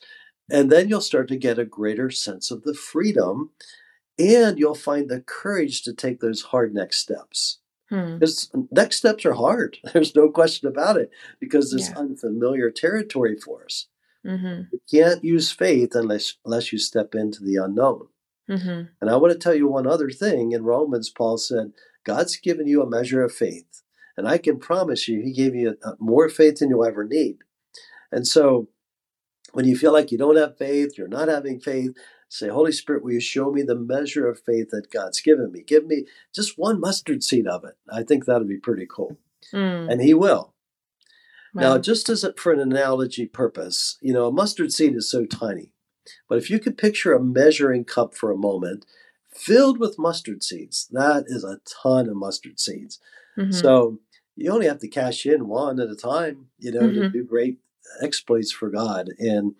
And 0.50 0.70
then 0.70 0.88
you'll 0.88 1.00
start 1.00 1.28
to 1.28 1.36
get 1.36 1.58
a 1.58 1.64
greater 1.64 2.10
sense 2.10 2.50
of 2.50 2.62
the 2.64 2.74
freedom, 2.74 3.50
and 4.18 4.58
you'll 4.58 4.74
find 4.74 5.08
the 5.08 5.20
courage 5.20 5.82
to 5.82 5.92
take 5.92 6.20
those 6.20 6.42
hard 6.42 6.74
next 6.74 6.98
steps. 6.98 7.58
Hmm. 7.88 8.14
Because 8.18 8.50
next 8.72 8.96
steps 8.96 9.24
are 9.24 9.34
hard. 9.34 9.78
There's 9.92 10.16
no 10.16 10.28
question 10.28 10.66
about 10.66 10.96
it, 10.96 11.10
because 11.38 11.72
it's 11.72 11.90
Yeah. 11.90 11.98
unfamiliar 11.98 12.70
territory 12.70 13.36
for 13.36 13.64
us. 13.64 13.86
hmm 14.24 14.62
You 14.72 14.80
can't 14.90 15.22
use 15.22 15.52
faith 15.52 15.94
unless 15.94 16.34
unless 16.44 16.72
you 16.72 16.78
step 16.78 17.14
into 17.14 17.44
the 17.44 17.56
unknown. 17.56 18.08
Hmm 18.48 18.82
And 19.00 19.10
I 19.10 19.16
want 19.16 19.32
to 19.32 19.38
tell 19.38 19.54
you 19.54 19.68
one 19.68 19.86
other 19.86 20.10
thing. 20.10 20.52
In 20.52 20.64
Romans, 20.64 21.10
Paul 21.10 21.38
said, 21.38 21.72
God's 22.04 22.36
given 22.36 22.66
you 22.66 22.82
a 22.82 22.88
measure 22.88 23.22
of 23.22 23.32
faith. 23.32 23.82
And 24.16 24.26
I 24.26 24.38
can 24.38 24.58
promise 24.58 25.08
you, 25.08 25.20
He 25.20 25.32
gave 25.32 25.54
you 25.54 25.76
uh, 25.84 25.92
more 25.98 26.28
faith 26.28 26.58
than 26.58 26.70
you'll 26.70 26.84
ever 26.84 27.04
need. 27.04 27.38
And 28.10 28.26
so 28.26 28.68
when 29.52 29.66
you 29.66 29.76
feel 29.76 29.92
like 29.92 30.12
you 30.12 30.18
don't 30.18 30.36
have 30.36 30.58
faith, 30.58 30.96
you're 30.96 31.08
not 31.08 31.28
having 31.28 31.60
faith, 31.60 31.96
say, 32.28 32.48
Holy 32.48 32.72
Spirit, 32.72 33.02
will 33.02 33.12
you 33.12 33.20
show 33.20 33.50
me 33.50 33.62
the 33.62 33.74
measure 33.74 34.28
of 34.28 34.40
faith 34.40 34.68
that 34.70 34.90
God's 34.90 35.20
given 35.20 35.52
me? 35.52 35.62
Give 35.66 35.86
me 35.86 36.04
just 36.34 36.58
one 36.58 36.80
mustard 36.80 37.22
seed 37.22 37.46
of 37.46 37.64
it. 37.64 37.74
I 37.90 38.02
think 38.02 38.24
that'll 38.24 38.46
be 38.46 38.58
pretty 38.58 38.86
cool. 38.88 39.18
Mm. 39.52 39.92
And 39.92 40.00
He 40.00 40.14
will. 40.14 40.54
Now, 41.54 41.78
just 41.78 42.10
as 42.10 42.22
a, 42.22 42.34
for 42.34 42.52
an 42.52 42.60
analogy 42.60 43.24
purpose, 43.26 43.96
you 44.02 44.12
know, 44.12 44.26
a 44.26 44.32
mustard 44.32 44.72
seed 44.72 44.94
is 44.94 45.10
so 45.10 45.24
tiny. 45.24 45.72
But 46.28 46.38
if 46.38 46.50
you 46.50 46.58
could 46.58 46.78
picture 46.78 47.12
a 47.14 47.22
measuring 47.22 47.84
cup 47.84 48.14
for 48.14 48.30
a 48.30 48.36
moment 48.36 48.84
filled 49.30 49.78
with 49.78 49.98
mustard 49.98 50.42
seeds, 50.42 50.88
that 50.92 51.24
is 51.26 51.44
a 51.44 51.60
ton 51.82 52.08
of 52.08 52.16
mustard 52.16 52.58
seeds. 52.58 52.98
Mhm. 53.36 53.52
So 53.52 53.98
you 54.34 54.50
only 54.50 54.66
have 54.66 54.80
to 54.80 54.88
cash 54.88 55.26
in 55.26 55.48
one 55.48 55.80
at 55.80 55.90
a 55.90 55.96
time, 55.96 56.48
you 56.58 56.72
know, 56.72 56.90
to 56.90 57.00
Mhm. 57.00 57.12
do 57.12 57.24
great 57.24 57.58
exploits 58.00 58.52
for 58.52 58.70
God. 58.70 59.10
And 59.18 59.54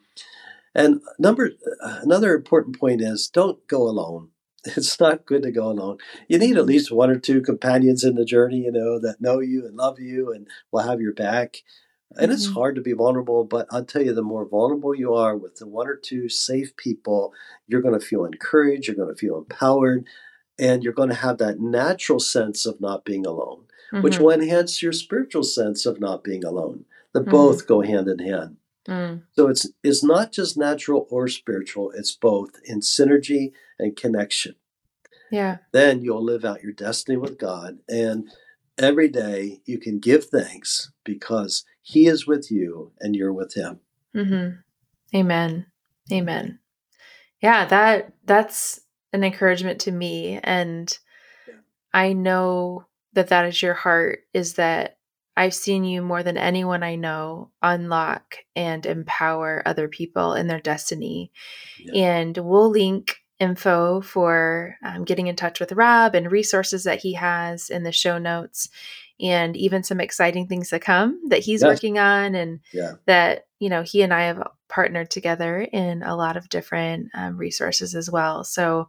and 0.74 1.00
number 1.18 1.52
another 1.80 2.34
important 2.34 2.78
point 2.78 3.00
is 3.00 3.28
don't 3.28 3.66
go 3.66 3.88
alone. 3.88 4.30
It's 4.76 4.98
not 5.00 5.24
good 5.24 5.42
to 5.44 5.50
go 5.52 5.68
alone. 5.70 5.98
You 6.28 6.38
need 6.38 6.56
at 6.58 6.66
least 6.66 6.90
one 6.92 7.08
or 7.08 7.18
two 7.18 7.40
companions 7.40 8.04
in 8.04 8.16
the 8.16 8.24
journey, 8.24 8.64
you 8.64 8.72
know, 8.72 8.98
that 8.98 9.20
know 9.20 9.38
you 9.40 9.64
and 9.64 9.76
love 9.76 10.00
you 10.00 10.32
and 10.32 10.46
will 10.72 10.80
have 10.80 11.00
your 11.00 11.14
back. 11.14 11.62
And 12.14 12.30
it's 12.32 12.48
Mhm. 12.48 12.54
hard 12.54 12.74
to 12.76 12.80
be 12.80 12.92
vulnerable, 12.92 13.44
but 13.44 13.66
I'll 13.70 13.84
tell 13.84 14.02
you, 14.02 14.14
the 14.14 14.22
more 14.22 14.44
vulnerable 14.46 14.94
you 14.94 15.14
are 15.14 15.36
with 15.36 15.56
the 15.56 15.66
one 15.66 15.88
or 15.88 15.96
two 15.96 16.28
safe 16.28 16.76
people, 16.76 17.34
you're 17.66 17.82
going 17.82 17.98
to 17.98 18.04
feel 18.06 18.24
encouraged, 18.24 18.86
you're 18.86 18.96
going 18.96 19.12
to 19.14 19.18
feel 19.20 19.36
empowered, 19.36 20.06
and 20.58 20.82
you're 20.82 20.92
going 20.92 21.08
to 21.10 21.14
have 21.16 21.38
that 21.38 21.60
natural 21.60 22.20
sense 22.20 22.64
of 22.64 22.80
not 22.80 23.04
being 23.04 23.26
alone, 23.26 23.64
which 24.00 24.16
Mhm. 24.18 24.20
will 24.20 24.30
enhance 24.30 24.82
your 24.82 24.92
spiritual 24.92 25.42
sense 25.42 25.84
of 25.84 26.00
not 26.00 26.24
being 26.24 26.44
alone. 26.44 26.84
The 27.12 27.20
Mhm. 27.20 27.30
both 27.30 27.66
go 27.66 27.80
hand 27.82 28.08
in 28.08 28.18
hand. 28.20 28.56
Mm. 28.86 29.22
So 29.32 29.48
it's 29.48 29.68
it's 29.82 30.04
not 30.04 30.32
just 30.32 30.56
natural 30.56 31.06
or 31.10 31.26
spiritual, 31.28 31.90
it's 31.90 32.14
both 32.14 32.50
in 32.64 32.80
synergy 32.80 33.52
and 33.78 33.96
connection. 33.96 34.54
Yeah. 35.30 35.58
Then 35.72 36.02
you'll 36.02 36.22
live 36.22 36.44
out 36.44 36.62
your 36.62 36.72
destiny 36.72 37.16
with 37.16 37.36
God 37.36 37.80
and 37.88 38.30
every 38.78 39.08
day 39.08 39.60
you 39.64 39.78
can 39.78 39.98
give 39.98 40.26
thanks 40.26 40.92
because 41.04 41.64
he 41.88 42.08
is 42.08 42.26
with 42.26 42.50
you 42.50 42.90
and 42.98 43.14
you're 43.14 43.32
with 43.32 43.54
him. 43.54 43.78
hmm 44.12 44.48
Amen. 45.14 45.66
Amen. 46.12 46.58
Yeah, 47.40 47.64
that 47.66 48.12
that's 48.24 48.80
an 49.12 49.22
encouragement 49.22 49.80
to 49.82 49.92
me 49.92 50.40
and 50.42 50.98
Yeah. 51.46 51.54
I 51.94 52.12
know 52.12 52.86
that 53.12 53.28
that 53.28 53.46
is 53.46 53.62
your 53.62 53.74
heart 53.74 54.20
is 54.34 54.54
that 54.54 54.98
I've 55.36 55.54
seen 55.54 55.84
you 55.84 56.02
more 56.02 56.24
than 56.24 56.36
anyone 56.36 56.82
I 56.82 56.96
know 56.96 57.52
unlock 57.62 58.36
and 58.56 58.84
empower 58.84 59.62
other 59.64 59.86
people 59.86 60.34
in 60.34 60.48
their 60.48 60.60
destiny. 60.60 61.30
Yeah. 61.78 61.94
And 61.94 62.38
we'll 62.38 62.70
link 62.70 63.16
info 63.38 64.00
for 64.00 64.76
um, 64.82 65.04
getting 65.04 65.28
in 65.28 65.36
touch 65.36 65.60
with 65.60 65.72
Rob 65.72 66.14
and 66.16 66.32
resources 66.32 66.82
that 66.84 67.00
he 67.00 67.12
has 67.12 67.70
in 67.70 67.84
the 67.84 67.92
show 67.92 68.18
notes 68.18 68.68
and 69.20 69.56
even 69.56 69.82
some 69.82 70.00
exciting 70.00 70.46
things 70.46 70.70
to 70.70 70.78
come 70.78 71.20
that 71.28 71.40
he's 71.40 71.62
Yes. 71.62 71.68
working 71.68 71.98
on 71.98 72.34
and 72.34 72.60
Yeah. 72.72 72.92
that 73.06 73.46
you 73.58 73.70
know 73.70 73.82
he 73.82 74.02
and 74.02 74.12
i 74.12 74.22
have 74.22 74.42
partnered 74.68 75.10
together 75.10 75.60
in 75.60 76.02
a 76.02 76.16
lot 76.16 76.36
of 76.36 76.48
different 76.48 77.08
um, 77.14 77.36
resources 77.36 77.94
as 77.94 78.10
well 78.10 78.44
so 78.44 78.88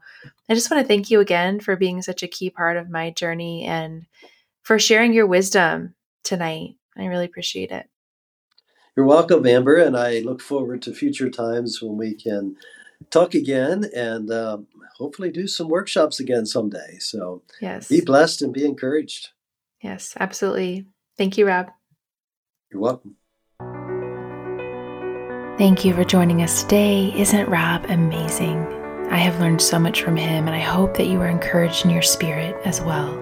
i 0.50 0.54
just 0.54 0.70
want 0.70 0.82
to 0.82 0.88
thank 0.88 1.10
you 1.10 1.20
again 1.22 1.60
for 1.60 1.76
being 1.76 2.02
such 2.02 2.24
a 2.24 2.28
key 2.28 2.50
part 2.50 2.76
of 2.78 2.90
my 2.90 3.12
journey 3.12 3.64
and 3.64 4.06
for 4.64 4.78
sharing 4.80 5.14
your 5.14 5.28
wisdom 5.28 5.94
tonight 6.24 6.76
i 6.98 7.06
really 7.06 7.26
appreciate 7.26 7.72
it 7.72 7.88
You're 8.98 9.06
welcome, 9.06 9.46
Amber, 9.46 9.76
and 9.78 9.96
I 9.96 10.20
look 10.20 10.42
forward 10.42 10.82
to 10.82 10.94
future 10.94 11.30
times 11.30 11.82
when 11.82 11.98
we 11.98 12.16
can 12.16 12.56
talk 13.12 13.36
again 13.36 13.86
and 13.96 14.32
um, 14.32 14.66
hopefully 14.98 15.30
do 15.30 15.48
some 15.48 15.70
workshops 15.70 16.20
again 16.20 16.48
someday. 16.48 16.98
So 16.98 17.44
yes, 17.62 17.90
be 17.90 18.02
blessed 18.02 18.42
and 18.42 18.52
be 18.52 18.66
encouraged. 18.66 19.30
Yes, 19.88 20.18
absolutely. 20.20 20.86
Thank 21.18 21.38
you, 21.38 21.48
Rob. 21.48 21.68
You're 22.70 22.82
welcome. 22.82 23.16
Thank 25.58 25.86
you 25.86 25.94
for 25.94 26.04
joining 26.04 26.42
us 26.42 26.64
today. 26.64 27.14
Isn't 27.16 27.48
Rob 27.48 27.86
amazing? 27.86 28.58
I 29.10 29.16
have 29.16 29.40
learned 29.40 29.62
so 29.62 29.80
much 29.80 30.02
from 30.02 30.18
him, 30.18 30.46
and 30.46 30.54
I 30.54 30.60
hope 30.60 30.98
that 30.98 31.08
you 31.08 31.22
are 31.22 31.30
encouraged 31.30 31.86
in 31.86 31.92
your 31.92 32.02
spirit 32.02 32.58
as 32.66 32.82
well. 32.82 33.18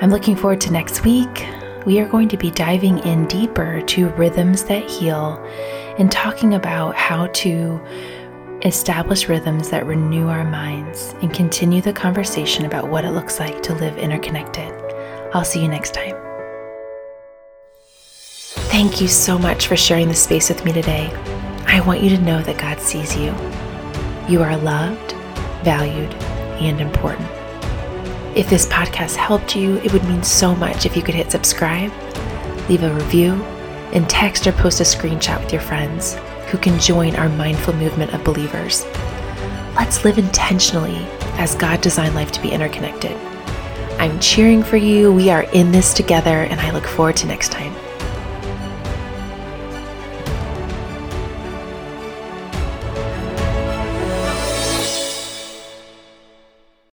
I'm 0.00 0.10
looking 0.10 0.36
forward 0.36 0.60
to 0.60 0.72
next 0.72 1.04
week. 1.04 1.44
We 1.84 1.98
are 1.98 2.08
going 2.08 2.28
to 2.28 2.36
be 2.36 2.52
diving 2.52 3.00
in 3.00 3.26
deeper 3.26 3.82
to 3.82 4.10
rhythms 4.10 4.62
that 4.66 4.88
heal 4.88 5.44
and 5.98 6.12
talking 6.12 6.54
about 6.54 6.94
how 6.94 7.26
to 7.26 7.84
establish 8.62 9.28
rhythms 9.28 9.70
that 9.70 9.86
renew 9.86 10.28
our 10.28 10.48
minds 10.48 11.16
and 11.20 11.34
continue 11.34 11.82
the 11.82 11.92
conversation 11.92 12.64
about 12.64 12.88
what 12.88 13.04
it 13.04 13.10
looks 13.10 13.40
like 13.40 13.60
to 13.64 13.74
live 13.74 13.98
interconnected. 13.98 14.72
I'll 15.34 15.44
see 15.44 15.60
you 15.60 15.68
next 15.68 15.94
time. 15.94 16.16
Thank 18.70 19.00
you 19.00 19.08
so 19.08 19.38
much 19.38 19.66
for 19.66 19.76
sharing 19.76 20.08
this 20.08 20.22
space 20.22 20.48
with 20.48 20.64
me 20.64 20.72
today. 20.72 21.10
I 21.66 21.80
want 21.80 22.02
you 22.02 22.10
to 22.10 22.22
know 22.22 22.40
that 22.42 22.58
God 22.58 22.80
sees 22.80 23.16
you. 23.16 23.34
You 24.28 24.42
are 24.42 24.56
loved, 24.56 25.12
valued, 25.64 26.12
and 26.60 26.80
important. 26.80 27.28
If 28.36 28.48
this 28.48 28.66
podcast 28.66 29.16
helped 29.16 29.56
you, 29.56 29.76
it 29.78 29.92
would 29.92 30.04
mean 30.04 30.22
so 30.22 30.54
much 30.54 30.86
if 30.86 30.96
you 30.96 31.02
could 31.02 31.14
hit 31.14 31.30
subscribe, 31.30 31.92
leave 32.68 32.82
a 32.82 32.94
review, 32.94 33.34
and 33.92 34.08
text 34.08 34.46
or 34.46 34.52
post 34.52 34.80
a 34.80 34.84
screenshot 34.84 35.42
with 35.42 35.52
your 35.52 35.62
friends 35.62 36.14
who 36.50 36.58
can 36.58 36.78
join 36.78 37.16
our 37.16 37.28
mindful 37.30 37.74
movement 37.74 38.14
of 38.14 38.24
believers. 38.24 38.84
Let's 39.74 40.04
live 40.04 40.18
intentionally 40.18 41.06
as 41.38 41.54
God 41.54 41.80
designed 41.80 42.14
life 42.14 42.32
to 42.32 42.42
be 42.42 42.50
interconnected. 42.50 43.16
I'm 43.98 44.20
cheering 44.20 44.62
for 44.62 44.76
you. 44.76 45.12
We 45.12 45.28
are 45.30 45.42
in 45.42 45.72
this 45.72 45.92
together, 45.92 46.44
and 46.44 46.60
I 46.60 46.70
look 46.70 46.86
forward 46.86 47.16
to 47.16 47.26
next 47.26 47.50
time. 47.50 47.74